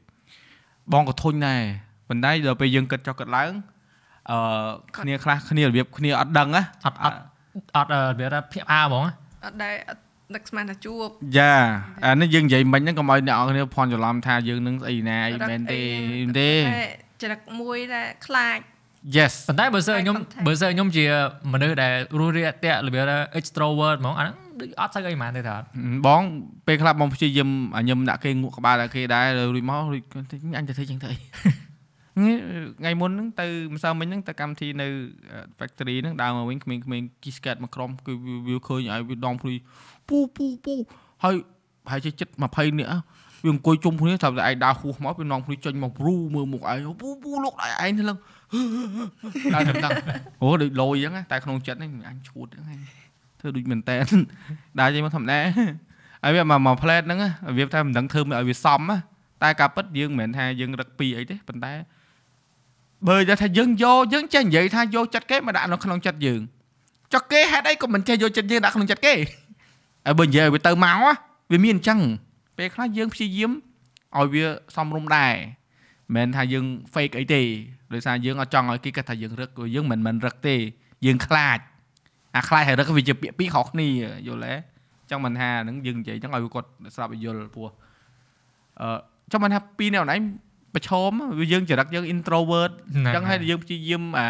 [0.93, 1.61] បងក៏ធុញដែរ
[2.07, 3.51] ប៉ុន្តែដល់ពេលយើងគិតចុះគិតឡើង
[4.31, 4.37] អឺ
[4.97, 7.17] គ្នាខ្លះគ្នារបៀបគ្នាអត់ដឹងណាអត់អត់
[7.75, 9.05] អត់អឺវាថាភ្ញាក់ផ្អើលហ្មង
[9.45, 10.01] អត់ដែរអត់
[10.35, 11.55] ដឹកស្មានថាជួបយ៉ា
[12.05, 15.81] អានេះយើងនិយាយមិញហ្នឹងកុំឲ្យអ្នកនរគ្នាភ័ន្តច្រឡំថាយើងនឹងស្អីណាអីមែនទេ
[16.39, 16.51] ទេ
[17.21, 18.59] ចរិតមួយដែលខ្លាច
[19.15, 21.05] Yes ប៉ុន្តែបើសិនខ្ញុំ contact បើសិនខ្ញុំជា
[21.53, 25.67] មនុស្សដែលរស់រាយតាក់របៀបថា extrovert ហ្មងអាហ្នឹងដូចអត់ស្អីហ្មងទេថាអត់
[26.07, 26.21] បង
[26.67, 29.25] ពេលខ្លះបងព្យាយាមឲ្យខ្ញុំដាក់គេងក់ក្បាលដាក់គេដែរ
[29.55, 30.01] រួចមករួច
[30.57, 31.17] អញទៅធ្វើចឹងទៅអី
[32.79, 34.87] ថ្ងៃមុនហ្នឹងទៅម្សិលមិញហ្នឹងទៅកម្មវិធីនៅ
[35.59, 38.13] factory ហ្នឹងដើរមកវិញក្មេងៗគីស្កេតមកក្រុមគឺ
[38.47, 39.55] វាឃើញឲ្យវាដងព្រួយ
[40.09, 40.73] ពូពូពូ
[41.23, 41.35] ហើយ
[41.85, 43.01] ប្រហែលជាចិត្ត20នាក់
[43.43, 48.17] វាអង្គុយជុំគ្នាថាតែឯងដើរហួសមកវាដងព្រួយចេញមកព្រូមើលមុខឯងពូពូលោកដៃឯងទៅឡើង
[49.53, 49.93] ដើរទៅដល់
[50.41, 52.79] អូដូចលយអញ្ចឹងតែក្នុងចិត្តហ្នឹងអញឈួតហ្នឹង
[53.39, 54.05] ធ្វើដូចមែនតែន
[54.79, 55.39] ដើរចេញមកធម្មតា
[56.23, 57.19] ហើយវាមកមកផ្លែតហ្នឹង
[57.57, 58.81] វាថាមិនដឹងធ្វើមិនឲ្យវាសម
[59.43, 61.73] តែការពិតយើងមិនមែនថាយើងរឹកពីអីទេប៉ុន្តែ
[63.07, 66.41] បើនិយាយថាយើងយកយើងចេះនិយាយថាយកចិត្តគេមកដាក់នៅក្នុងចិត្តយើង
[67.13, 69.13] ចុះគេហេតុអីក៏មិនចេះយកចិត្តយើងដាក់ក្នុងចិត្តគេ
[70.07, 70.97] ហើយបើនិយាយឲ្យវាទៅមក
[71.51, 71.99] វាមានអញ្ចឹង
[72.57, 73.51] ពេលខ្លះយើងព្យាយាម
[74.17, 75.33] ឲ្យវាសមរម្យដែរ
[76.15, 77.41] មិនមែនថាយើង fake អីទេ
[77.93, 80.55] ដោយសារយើងអត់ចង់ឲ្យគេគិតថាយើងរឹកព្រោះយើងមិនមិនរឹកទេ
[81.05, 81.59] យើងខ្លាច
[82.35, 83.87] អាខ្លាចហើយរឹកវាជាពាក្យពីរខុសគ្នា
[84.27, 84.53] យល់ទេ
[85.09, 87.69] ចង់មិនថាហ្នឹងយើងនិយាយចឹងឲ្យគាត់ស្រាប់ឲ្យយល់ព្រោះ
[88.81, 88.97] អឺ
[89.31, 90.15] ចង់មិនថាពីរអ្នកណៃ
[90.75, 94.25] ប្រឈមវាយើងចរិតយើង introvert អញ្ចឹងហើយយើងព្យាយាមអា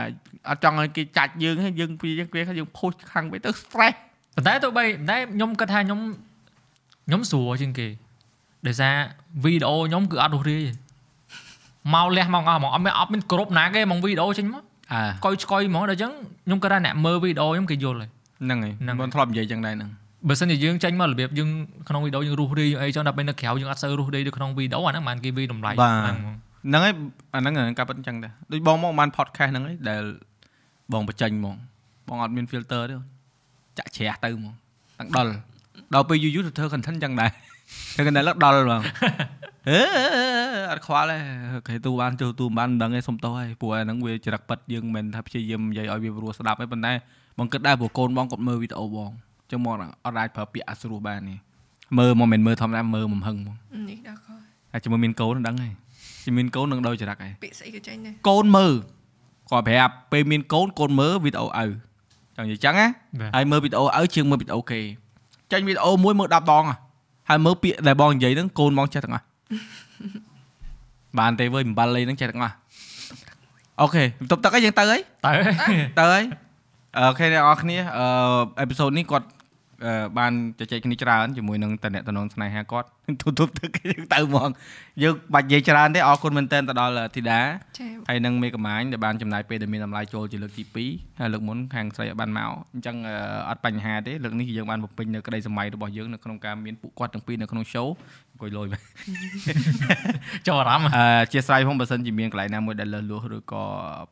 [0.49, 3.97] អត់ចង់ឲ្យគេចាច់យើងហើយយើងព្យាយាមគេយើង push ខាងទៅ stress
[4.37, 5.99] ប៉ុន្តែទោះបីប៉ុន្តែខ្ញុំគិតថាខ្ញុំ
[7.07, 7.87] ខ្ញុំស្រួលជាងគេ
[8.67, 8.93] ដោយសារ
[9.43, 10.73] វីដេអូខ្ញុំគឺអត់រស់រាយទេ
[11.93, 16.11] មកលះមកអស់ហ្មងអត់មានអត់មានគ្រប់ណាគេហ្មងវីដេអូចេញមកអាកុយឆ្កុយហ្មងដល់អញ្ចឹង
[16.45, 18.09] ខ្ញុំគិតថាអ្នកមើលវីដេអូខ្ញុំគេយល់ហើយ
[18.43, 19.89] ហ្នឹងហើយហ្នឹងហើយមិនធ្លាប់និយាយចឹងដែរហ្នឹង
[20.27, 21.49] បើសិនជាយើងចេញមករបៀបយើង
[21.89, 26.35] ក្នុងវីដេអូយើងរស់រាយអីចឹងដល់ពេលនៅក្រៅយើងអត់សូវរស់រាយដូចក្នុងវីដេអូអាហ្នឹងមិនគេវីតម្លៃហ្នឹងហ្មង
[26.67, 26.93] ហ្នឹងហើយ
[27.35, 30.03] អាហ្នឹងការប៉ិតអញ្ចឹងដែរដូចបងមកបាន podcast ហ្នឹងហើយដែល
[30.93, 31.55] បងបញ្ចេញហ្មង
[32.07, 32.95] បងអត់មាន filter ទេ
[33.79, 34.53] ចាក់ជ្រះទៅហ្មង
[34.99, 35.31] ទាំងដល់
[35.93, 37.29] ដល់ពេលយូរយូរទៅធ្វើ content ចឹងដែរ
[37.93, 38.81] ធ្វើ content ឡើងដល់ហ្មង
[39.69, 39.81] អឺ
[40.71, 41.17] អត់ខ្វល់ទេ
[41.67, 46.93] គេទូបានចូលទូបានមិនដឹងទេសុំទោសហើយព្រោះអាហ្នឹងវាចរិតប៉ិតយើងមិនមែនថាព្យាយាមនិយាយឲ្យវាព្រោះស្ដាប់ទេប៉ុន្តែ
[47.39, 49.75] បងគិតដែរព្រោះកូនបងគាត់មើលវីដេអូបងអញ្ចឹងមក
[50.05, 51.35] អត់អាចប្រើពាក្យអត់ស្រួលបានទេ
[51.97, 53.55] មើលមកមិនមែនមើលធម្មតាមើលមិនហឹងហ្មង
[53.89, 54.27] នេះដល់ខ
[54.73, 55.73] អាចជាមួយមានកូនដឹងហើយ
[56.23, 58.73] ជាមានកូននឹងដោយចរិតហើយពាក្យស្អីក៏ចេញដែរកូនមើល
[59.51, 61.69] គាត់ប្រាប់ពេលមានកូនកូនមើលវីដេអូឪ
[62.37, 62.87] ចង់និយាយចឹងណា
[63.19, 64.79] បាទហើយមើលវីដេអូឪជាងមើលវីដេអូគេ
[65.51, 66.75] ចាញ់វីដេអូមួយមើល10ដងហ៎
[67.29, 69.25] ហើយមើលពាក្យដែលបងនិយាយហ្នឹងកូនបងចេះទាំងអស់
[71.19, 72.55] បានទេវើយអំបិលលេងហ្នឹងចេះទាំងអស់
[73.81, 75.31] អូខេបន្ទប់ទឹកអីយើងទៅហើយតើ
[75.97, 76.23] ទៅហើយ
[76.97, 78.05] អូខេអ្នកនរគ្នាអឺ
[78.59, 79.36] អេពីសូតនេះគាត់អឺ
[80.17, 82.87] បានជជែកគ្នាច្រើនជាមួយនឹងតអ្នកតំណងស្នេហាគាត់
[83.21, 84.49] ទូទប់ទឹកយើងទៅហ្មង
[85.03, 87.39] យើងបាច់និយាយច្រើនទេអរគុណមែនតើទៅដល់ធីតា
[87.77, 93.15] ចា៎ហើយនឹងមេកំាញដែលបានចំណាយពេលដែលមានតម្លៃចូលជាលើកទី2ហើយលើកមុនខាងស្រីអត់បានមកអញ្ចឹងអឺ
[93.49, 97.87] អត់បញ្ហាទេលើកនេះយើងបានបំពេញនៅក្តីសម័យរបស់យើងនៅក្នុងការមានពួកគាត់ទាំងពីរនៅក្នុង show
[98.31, 98.67] អង្គុយលុយ
[100.47, 103.63] ចូលអារម្មណ៍អឺជាស្រ័យផងបើសិនជាមានកន្លែងណាមួយដែលលើសលួសឬក៏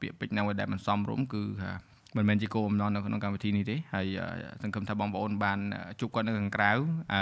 [0.01, 1.71] ពាក្យពេចន៍ណាមួយដែលមិនសមរម្យគឺថា
[2.15, 5.59] មិនមែនជាគោលបំណងនៅក្នុងកម្មវិធីនេះទេហើយអឺសង្ឃឹមថាបងប្អូនបាន
[5.99, 6.71] ជួបគាត់នៅខាងក្រៅ
[7.13, 7.21] អឺ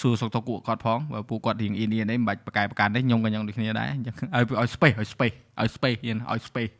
[0.00, 6.72] សួរសុខទុក្ខពួកគាត់ផងបើពួកគាត់រៀងអ៊ីនអ៊ីនអីមិនបាច់ប្រកែប្រកាន់ទេខ្ញុំក៏ខ្ញុំដូចគ្នាដែរអញ្ចឹងឲ្យឲ្យ space ឲ្យ space ឲ្យ space ហ៊ានឲ្យ space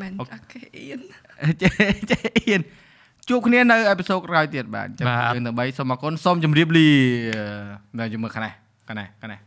[0.00, 1.00] មិនអូអូខេអៀន
[1.62, 1.70] ចេះ
[2.10, 2.60] ចេះអៀន
[3.28, 6.88] ជួបគ្នានៅអេពីសូតក្រោយទៀតបាទអញ្ចឹងយើងដើម្បីសូមអរគុណសូមជម្រាបលា
[7.98, 8.52] នៅជាមួយខាងនេះ
[8.88, 9.40] ខាងនេះខាងនេះ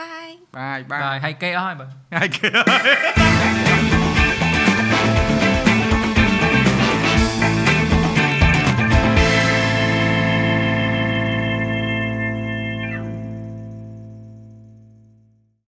[0.00, 2.26] បាយបាយបាបាទយហើយគេអស់ហើយបើហើ
[5.28, 5.31] យ